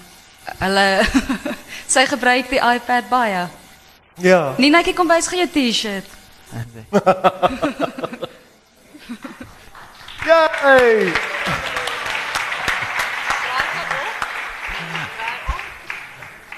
hulle 0.57 0.87
sy 1.95 2.05
gebruik 2.07 2.47
die 2.49 2.63
iPad 2.63 3.09
baie. 3.09 3.47
Ja. 4.23 4.53
Ninetjie 4.57 4.95
kom 4.95 5.09
wys 5.11 5.27
gee 5.27 5.43
jou 5.43 5.51
T-shirt. 5.51 6.07
Ja. 10.27 10.49
Hey. 10.51 11.13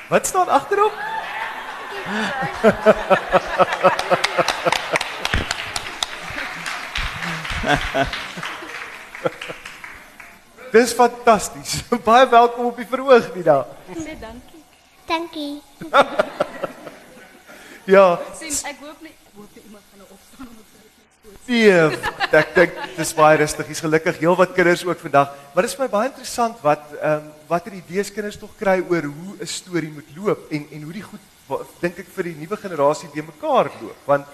Wat 0.10 0.28
staan 0.28 0.48
agterop? 0.48 1.09
Dis 10.72 10.94
fantasties. 10.94 11.84
Baie 12.06 12.30
welkom 12.30 12.66
op 12.66 12.78
die 12.78 12.88
verhoog, 12.90 13.36
Nina. 13.36 13.66
Dankie. 15.06 15.62
Ja, 17.90 18.22
Sien, 18.38 18.54
ek 18.70 18.78
hoop 18.84 19.00
nie 19.02 19.10
ek 19.10 19.34
hoop 19.34 19.50
nie 19.56 19.64
iemand 19.66 19.82
gaan 19.90 19.98
nou 20.04 20.10
opstaan 20.14 20.46
om 20.46 20.54
nee, 21.50 21.74
ek 22.38 22.50
dink 22.54 22.70
dis 23.00 23.14
baie 23.18 23.40
rustig. 23.42 23.66
Hier's 23.66 23.82
gelukkig 23.82 24.22
heelwat 24.22 24.54
kinders 24.54 24.86
ook 24.86 25.02
vandag. 25.02 25.34
Maar 25.56 25.66
dit 25.66 25.72
is 25.72 25.78
vir 25.80 25.88
my 25.88 25.92
baie 25.96 26.12
interessant 26.12 26.62
wat 26.62 26.84
ehm 27.00 27.16
um, 27.16 27.24
watter 27.50 27.74
idees 27.74 28.12
kinders 28.14 28.38
tog 28.38 28.52
kry 28.60 28.78
oor 28.90 29.04
hoe 29.10 29.34
'n 29.42 29.48
storie 29.48 29.92
moet 29.92 30.10
loop 30.16 30.52
en 30.52 30.68
en 30.72 30.82
hoe 30.82 30.94
die 30.94 31.04
goed 31.04 31.26
dink 31.82 31.98
ek 31.98 32.10
vir 32.14 32.24
die 32.30 32.36
nuwe 32.38 32.58
generasie 32.58 33.10
de 33.14 33.24
mekaar 33.26 33.72
loop. 33.82 33.98
Want 34.06 34.26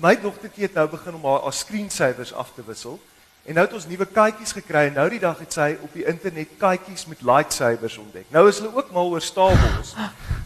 my 0.00 0.16
dogtertjie 0.16 0.64
het 0.66 0.74
nou 0.74 0.88
begin 0.88 1.14
om 1.14 1.24
haar, 1.28 1.42
haar 1.42 1.52
screensavers 1.52 2.32
af 2.32 2.52
te 2.54 2.64
wissel. 2.66 3.00
En 3.46 3.54
nou 3.54 3.62
het 3.66 3.74
ons 3.78 3.86
nuwe 3.86 4.06
katjies 4.10 4.52
gekry 4.56 4.88
en 4.88 4.96
nou 4.98 5.06
die 5.10 5.20
dag 5.22 5.38
het 5.38 5.52
sy 5.52 5.68
op 5.82 5.92
die 5.94 6.06
internet 6.10 6.56
katjies 6.58 7.06
met 7.06 7.22
lightsabers 7.22 7.98
ontdek. 8.02 8.26
Nou 8.34 8.48
is 8.48 8.58
hulle 8.58 8.74
ook 8.74 8.90
mal 8.90 9.12
oor 9.12 9.22
Star 9.22 9.54
Wars. 9.54 9.92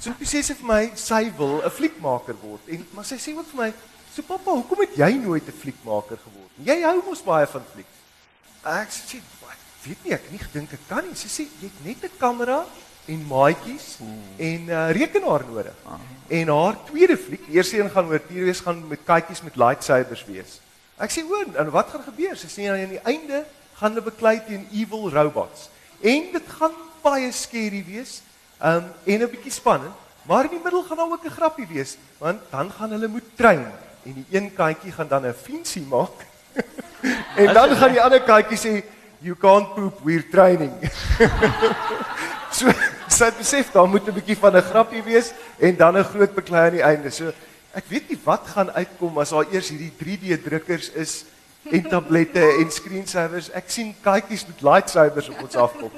So 0.01 0.13
toe 0.19 0.29
sê 0.29 0.43
sy 0.45 0.55
vir 0.59 0.69
my 0.69 0.83
sy 0.97 1.23
wil 1.39 1.63
'n 1.65 1.71
fliekmaker 1.71 2.37
word. 2.43 2.61
En 2.69 2.87
maar 2.93 3.05
sy 3.05 3.17
sê 3.17 3.37
ook 3.37 3.49
vir 3.55 3.63
my, 3.65 3.73
"So 4.13 4.23
pappa, 4.23 4.51
hoekom 4.51 4.81
het 4.81 4.97
jy 4.97 5.13
nooit 5.17 5.47
'n 5.49 5.61
fliekmaker 5.63 6.19
geword? 6.19 6.53
Jy 6.65 6.83
hou 6.83 7.03
mos 7.07 7.23
baie 7.23 7.47
van 7.47 7.65
fliek." 7.73 7.87
Ek 8.65 8.89
sê, 8.91 9.17
"Wat? 9.39 9.39
Weet 9.85 10.05
nie, 10.05 10.12
ek 10.12 10.31
nie 10.31 10.39
gedink 10.39 10.72
ek 10.72 10.87
kan 10.89 11.05
nie." 11.05 11.14
Sy 11.14 11.28
sê, 11.28 11.49
"Jy 11.61 11.68
het 11.68 11.85
net 11.85 12.05
'n 12.05 12.18
kamera 12.18 12.64
en 13.07 13.26
maatjies 13.26 13.99
en 14.39 14.66
'n 14.66 14.68
uh, 14.68 14.91
rekenaar 14.93 15.45
nodig." 15.45 15.74
En 16.28 16.49
haar 16.49 16.76
tweede 16.85 17.16
fliek, 17.16 17.47
die 17.47 17.57
eerste 17.57 17.78
een 17.78 17.91
gaan 17.91 18.07
oor 18.07 18.26
tiere 18.26 18.45
wees 18.45 18.61
gaan 18.61 18.89
met 18.89 19.05
katjies 19.05 19.43
met 19.43 19.57
lightsabers 19.57 20.24
wees. 20.24 20.61
Ek 20.99 21.11
sê, 21.11 21.24
"O, 21.24 21.45
en 21.55 21.70
wat 21.70 21.89
gaan 21.89 22.03
gebeur?" 22.03 22.37
Sy 22.37 22.47
sê 22.47 22.68
aan 22.68 22.89
die 22.89 23.05
einde 23.05 23.45
gaan 23.74 23.93
hulle 23.93 24.05
beklei 24.05 24.41
teen 24.47 24.68
evil 24.72 25.11
robots. 25.11 25.68
En 26.01 26.33
dit 26.33 26.47
gaan 26.59 26.72
baie 27.03 27.33
skerry 27.33 27.85
wees. 27.87 28.22
Um 28.61 28.85
en 29.05 29.22
'n 29.22 29.31
bietjie 29.31 29.53
spannend, 29.53 29.95
maar 30.22 30.45
in 30.45 30.51
die 30.51 30.61
middel 30.62 30.83
gaan 30.83 30.97
daar 30.97 31.12
ook 31.12 31.24
'n 31.24 31.31
grappie 31.31 31.66
wees, 31.66 31.97
want 32.18 32.41
dan 32.51 32.70
gaan 32.70 32.91
hulle 32.91 33.09
moet 33.09 33.37
trein 33.37 33.72
en 34.05 34.14
die 34.14 34.26
een 34.31 34.55
katjie 34.55 34.93
gaan 34.93 35.09
dan 35.09 35.26
'n 35.26 35.35
fiensie 35.35 35.83
maak. 35.83 36.26
en 37.43 37.55
dan 37.55 37.76
gaan 37.76 37.93
die 37.93 38.03
ander 38.03 38.20
katjie 38.20 38.59
sê 38.59 38.85
you 39.23 39.35
can't 39.35 39.75
poop 39.75 40.01
we're 40.05 40.23
training. 40.23 40.73
so 42.57 42.73
sy 43.11 43.29
het 43.29 43.39
besef 43.39 43.73
daar 43.73 43.89
moet 43.89 44.09
'n 44.09 44.14
bietjie 44.16 44.37
van 44.37 44.57
'n 44.57 44.62
grappie 44.62 45.03
wees 45.03 45.33
en 45.59 45.77
dan 45.77 45.97
'n 45.97 46.05
groot 46.05 46.35
beklei 46.35 46.66
aan 46.66 46.77
die 46.79 46.83
einde. 46.83 47.11
So 47.11 47.33
ek 47.75 47.85
weet 47.89 48.09
nie 48.09 48.18
wat 48.25 48.47
gaan 48.47 48.71
uitkom 48.71 49.18
as 49.18 49.31
daar 49.31 49.47
eers 49.53 49.68
hierdie 49.68 49.93
3D 49.99 50.43
drukkers 50.43 50.91
is 50.91 51.25
en 51.71 51.83
tablette 51.83 52.41
en 52.41 52.71
screensavers. 52.71 53.51
Ek 53.51 53.68
sien 53.71 53.95
katjies 54.01 54.47
met 54.47 54.62
lightsabers 54.62 55.29
op 55.29 55.43
ons 55.43 55.57
afkom. 55.57 55.91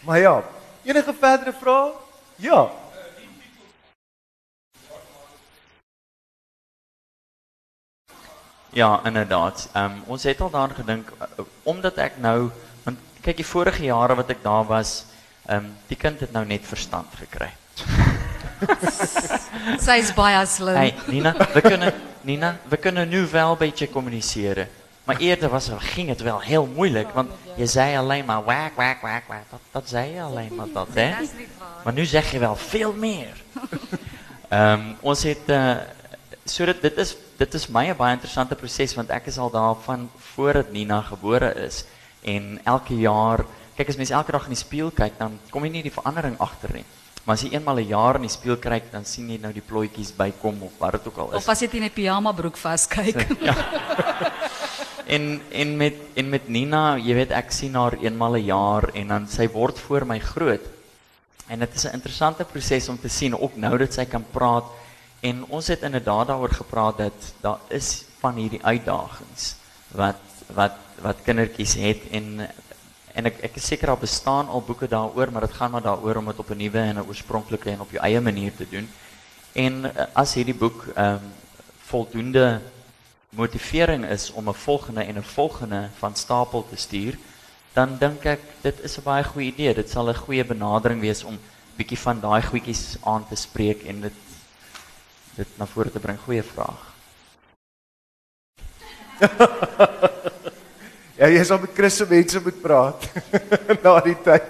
Maar 0.00 0.18
ja, 0.18 0.42
enige 0.84 1.14
verdere 1.14 1.52
vrae? 1.52 1.92
Ja. 2.36 2.81
Ja, 8.72 9.00
inderdaad. 9.04 9.68
Um, 9.76 10.02
ons 10.06 10.22
het 10.22 10.40
al 10.40 10.50
daaraan 10.50 10.74
gedink 10.74 11.12
uh, 11.20 11.44
omdat 11.62 11.98
ek 12.00 12.14
nou 12.24 12.48
want 12.86 12.98
kyk 13.20 13.36
die 13.36 13.46
vorige 13.46 13.84
jare 13.84 14.16
wat 14.16 14.30
ek 14.32 14.40
daar 14.42 14.64
was, 14.64 15.04
ehm 15.44 15.66
um, 15.66 15.74
die 15.90 15.96
kind 15.96 16.20
het 16.24 16.32
nou 16.32 16.44
net 16.48 16.64
verstand 16.64 17.12
gekry. 17.20 17.50
Sy's 19.86 20.14
baie 20.16 20.40
slim. 20.46 20.76
Hey 20.76 20.94
Nina, 21.06 21.34
we 21.52 21.60
kunnen 21.60 21.92
Nina, 22.20 22.56
we 22.68 22.76
kunnen 22.76 23.08
nu 23.08 23.26
wel 23.26 23.50
een 23.50 23.58
beetje 23.58 23.90
communiceren. 23.90 24.68
Maar 25.04 25.16
eerder 25.16 25.48
was 25.48 25.70
ging 25.78 26.08
het 26.08 26.20
wel 26.20 26.40
heel 26.40 26.66
moeilijk, 26.66 27.10
want 27.12 27.30
je 27.56 27.66
zei 27.66 27.96
alleen 27.96 28.24
maar 28.24 28.44
wak, 28.44 28.72
wak, 28.76 29.00
wak, 29.00 29.22
wak. 29.28 29.44
Dat, 29.50 29.60
dat 29.70 29.88
zei 29.88 30.14
je 30.14 30.22
alleen 30.22 30.54
maar 30.54 30.72
dat, 30.72 30.88
hè? 30.94 31.20
Is. 31.20 31.28
Maar 31.84 31.92
nu 31.92 32.04
zeg 32.04 32.30
je 32.30 32.38
wel 32.38 32.56
veel 32.56 32.92
meer. 32.92 33.36
Ehm 34.48 34.80
ons 35.00 35.22
het 35.22 35.44
uh 35.46 35.76
so 36.44 36.64
dit 36.64 36.82
dit 36.82 36.96
is 36.96 37.16
dit 37.42 37.54
is 37.58 37.68
my 37.68 37.88
'n 37.90 37.96
baie 37.96 38.14
interessante 38.14 38.54
proses 38.54 38.94
want 38.94 39.10
ek 39.10 39.26
is 39.26 39.38
al 39.38 39.50
daar 39.50 39.76
van 39.84 40.10
voordat 40.34 40.72
Nina 40.72 41.00
gebore 41.02 41.50
is 41.66 41.84
en 42.22 42.60
elke 42.64 42.94
jaar 42.94 43.44
kyk 43.76 43.88
as 43.88 43.96
mens 43.96 44.10
elke 44.10 44.32
dag 44.32 44.44
in 44.44 44.54
die 44.54 44.64
spieël 44.64 44.90
kyk 44.90 45.18
dan 45.18 45.38
kom 45.50 45.64
jy 45.64 45.70
nie 45.70 45.82
die 45.82 45.98
verandering 45.98 46.38
agter 46.38 46.70
nie. 46.74 46.84
Maar 47.24 47.34
as 47.34 47.42
jy 47.42 47.50
eenmal 47.54 47.78
'n 47.78 47.88
jaar 47.88 48.14
in 48.16 48.26
die 48.28 48.36
spieël 48.38 48.58
kyk 48.58 48.92
dan 48.92 49.04
sien 49.04 49.30
jy 49.30 49.38
nou 49.38 49.52
die 49.52 49.64
plooitjies 49.70 50.12
bykom 50.12 50.62
of 50.62 50.72
wat 50.78 50.92
dit 50.92 51.06
ook 51.06 51.18
al 51.18 51.30
is. 51.32 51.36
Of 51.36 51.48
as 51.48 51.60
jy 51.60 51.68
in 51.72 51.84
'n 51.84 51.90
pyjama 51.90 52.32
broek 52.32 52.56
vaskyk. 52.56 53.26
En 55.12 55.40
en 55.50 55.76
met 55.76 55.94
en 56.14 56.28
met 56.28 56.48
Nina, 56.48 56.96
jy 56.96 57.14
weet 57.14 57.32
ek 57.36 57.50
sien 57.52 57.74
haar 57.74 57.98
eenmal 58.00 58.36
'n 58.36 58.44
jaar 58.44 58.84
en 58.94 59.08
dan 59.08 59.26
sy 59.28 59.48
word 59.48 59.78
voor 59.78 60.06
my 60.06 60.18
groot. 60.18 60.62
En 61.48 61.58
dit 61.58 61.74
is 61.74 61.84
'n 61.84 61.92
interessante 61.92 62.44
proses 62.44 62.88
om 62.88 62.98
te 63.00 63.08
sien 63.08 63.38
ook 63.38 63.56
nou 63.56 63.78
dat 63.78 63.92
sy 63.92 64.04
kan 64.04 64.24
praat 64.30 64.64
en 65.22 65.44
ons 65.48 65.66
het 65.66 65.82
inderdaad 65.86 66.26
daaroor 66.26 66.54
gepraat 66.54 66.96
dat 66.98 67.32
daar 67.40 67.60
is 67.68 68.04
van 68.20 68.34
hierdie 68.34 68.62
uitdagings 68.64 69.54
wat 69.94 70.20
wat 70.54 70.78
wat 71.02 71.22
kindertjies 71.26 71.74
het 71.78 72.02
en 72.10 72.48
en 73.12 73.28
ek 73.28 73.42
ek 73.48 73.56
is 73.60 73.66
seker 73.68 73.92
daar 73.92 74.00
bestaan 74.00 74.48
al 74.48 74.62
boeke 74.64 74.88
daaroor, 74.88 75.32
maar 75.32 75.46
dit 75.46 75.56
gaan 75.58 75.70
maar 75.70 75.84
daaroor 75.84 76.20
om 76.20 76.30
dit 76.30 76.38
op 76.38 76.50
'n 76.50 76.56
nuwe 76.56 76.78
en 76.78 76.96
'n 76.98 77.06
oorspronklike 77.08 77.70
en 77.70 77.80
op 77.80 77.90
jou 77.90 78.02
eie 78.02 78.20
manier 78.20 78.54
te 78.56 78.66
doen. 78.68 78.88
En 79.52 79.84
eh, 79.84 80.06
as 80.12 80.34
hierdie 80.34 80.54
boek 80.54 80.86
ehm 80.94 81.14
um, 81.14 81.32
voldoende 81.92 82.60
motivering 83.28 84.04
is 84.06 84.32
om 84.32 84.48
'n 84.48 84.54
volgende 84.54 85.02
en 85.04 85.18
'n 85.18 85.22
volgende 85.22 85.88
van 85.98 86.16
stapel 86.16 86.66
te 86.68 86.76
stuur, 86.76 87.18
dan 87.72 87.96
dink 87.98 88.24
ek 88.24 88.40
dit 88.60 88.80
is 88.80 88.96
'n 88.98 89.02
baie 89.02 89.24
goeie 89.24 89.52
idee. 89.52 89.74
Dit 89.74 89.90
sal 89.90 90.08
'n 90.08 90.14
goeie 90.14 90.44
benadering 90.44 91.00
wees 91.00 91.24
om 91.24 91.38
bietjie 91.76 91.98
van 91.98 92.20
daai 92.20 92.42
goedjies 92.42 92.96
aan 93.00 93.28
te 93.28 93.36
spreek 93.36 93.82
en 93.82 94.00
dit 94.00 94.12
dit 95.36 95.58
na 95.58 95.66
vore 95.66 95.90
te 95.90 96.00
bring. 96.02 96.18
Goeie 96.24 96.42
vraag. 96.42 96.88
Ja, 101.22 101.28
jy 101.30 101.42
sal 101.46 101.60
met 101.62 101.70
Chris 101.76 102.00
se 102.00 102.06
mense 102.10 102.40
moet 102.42 102.56
praat 102.58 103.04
na 103.84 103.92
die 104.02 104.16
tyd. 104.24 104.48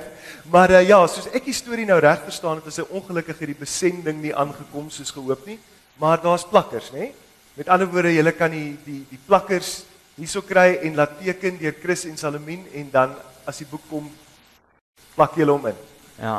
Maar 0.49 0.73
uh, 0.79 0.83
ja, 0.89 1.03
soos 1.11 1.27
ek 1.29 1.45
die 1.45 1.57
storie 1.57 1.85
nou 1.85 1.99
reg 2.01 2.23
verstaan 2.25 2.63
het, 2.63 2.71
is 2.71 2.79
hy 2.81 2.87
ongelukkig 2.97 3.43
hierdie 3.43 3.59
besending 3.59 4.23
nie 4.23 4.33
aangekom 4.33 4.87
soos 4.89 5.13
gehoop 5.13 5.43
nie, 5.45 5.59
maar 6.01 6.23
daar's 6.23 6.47
plakkers, 6.49 6.89
nê? 6.95 7.11
Met 7.59 7.69
ander 7.69 7.91
woorde, 7.93 8.15
jy 8.15 8.25
kan 8.33 8.55
die 8.55 8.71
die 8.87 9.03
die 9.11 9.21
plakkers 9.27 9.83
hierso 10.17 10.41
kry 10.49 10.79
en 10.87 10.97
laat 10.97 11.19
teken 11.21 11.61
deur 11.61 11.77
Chris 11.83 12.07
en 12.09 12.17
Salamien 12.17 12.65
en 12.73 12.89
dan 12.95 13.13
as 13.45 13.61
die 13.61 13.69
boek 13.69 13.85
kom 13.91 14.09
plak 15.13 15.37
jy 15.37 15.51
hom 15.53 15.69
in. 15.69 15.85
Ja. 16.17 16.39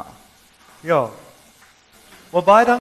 Ja. 0.82 1.04
Maar 2.34 2.48
baie 2.48 2.66
dankie 2.66 2.72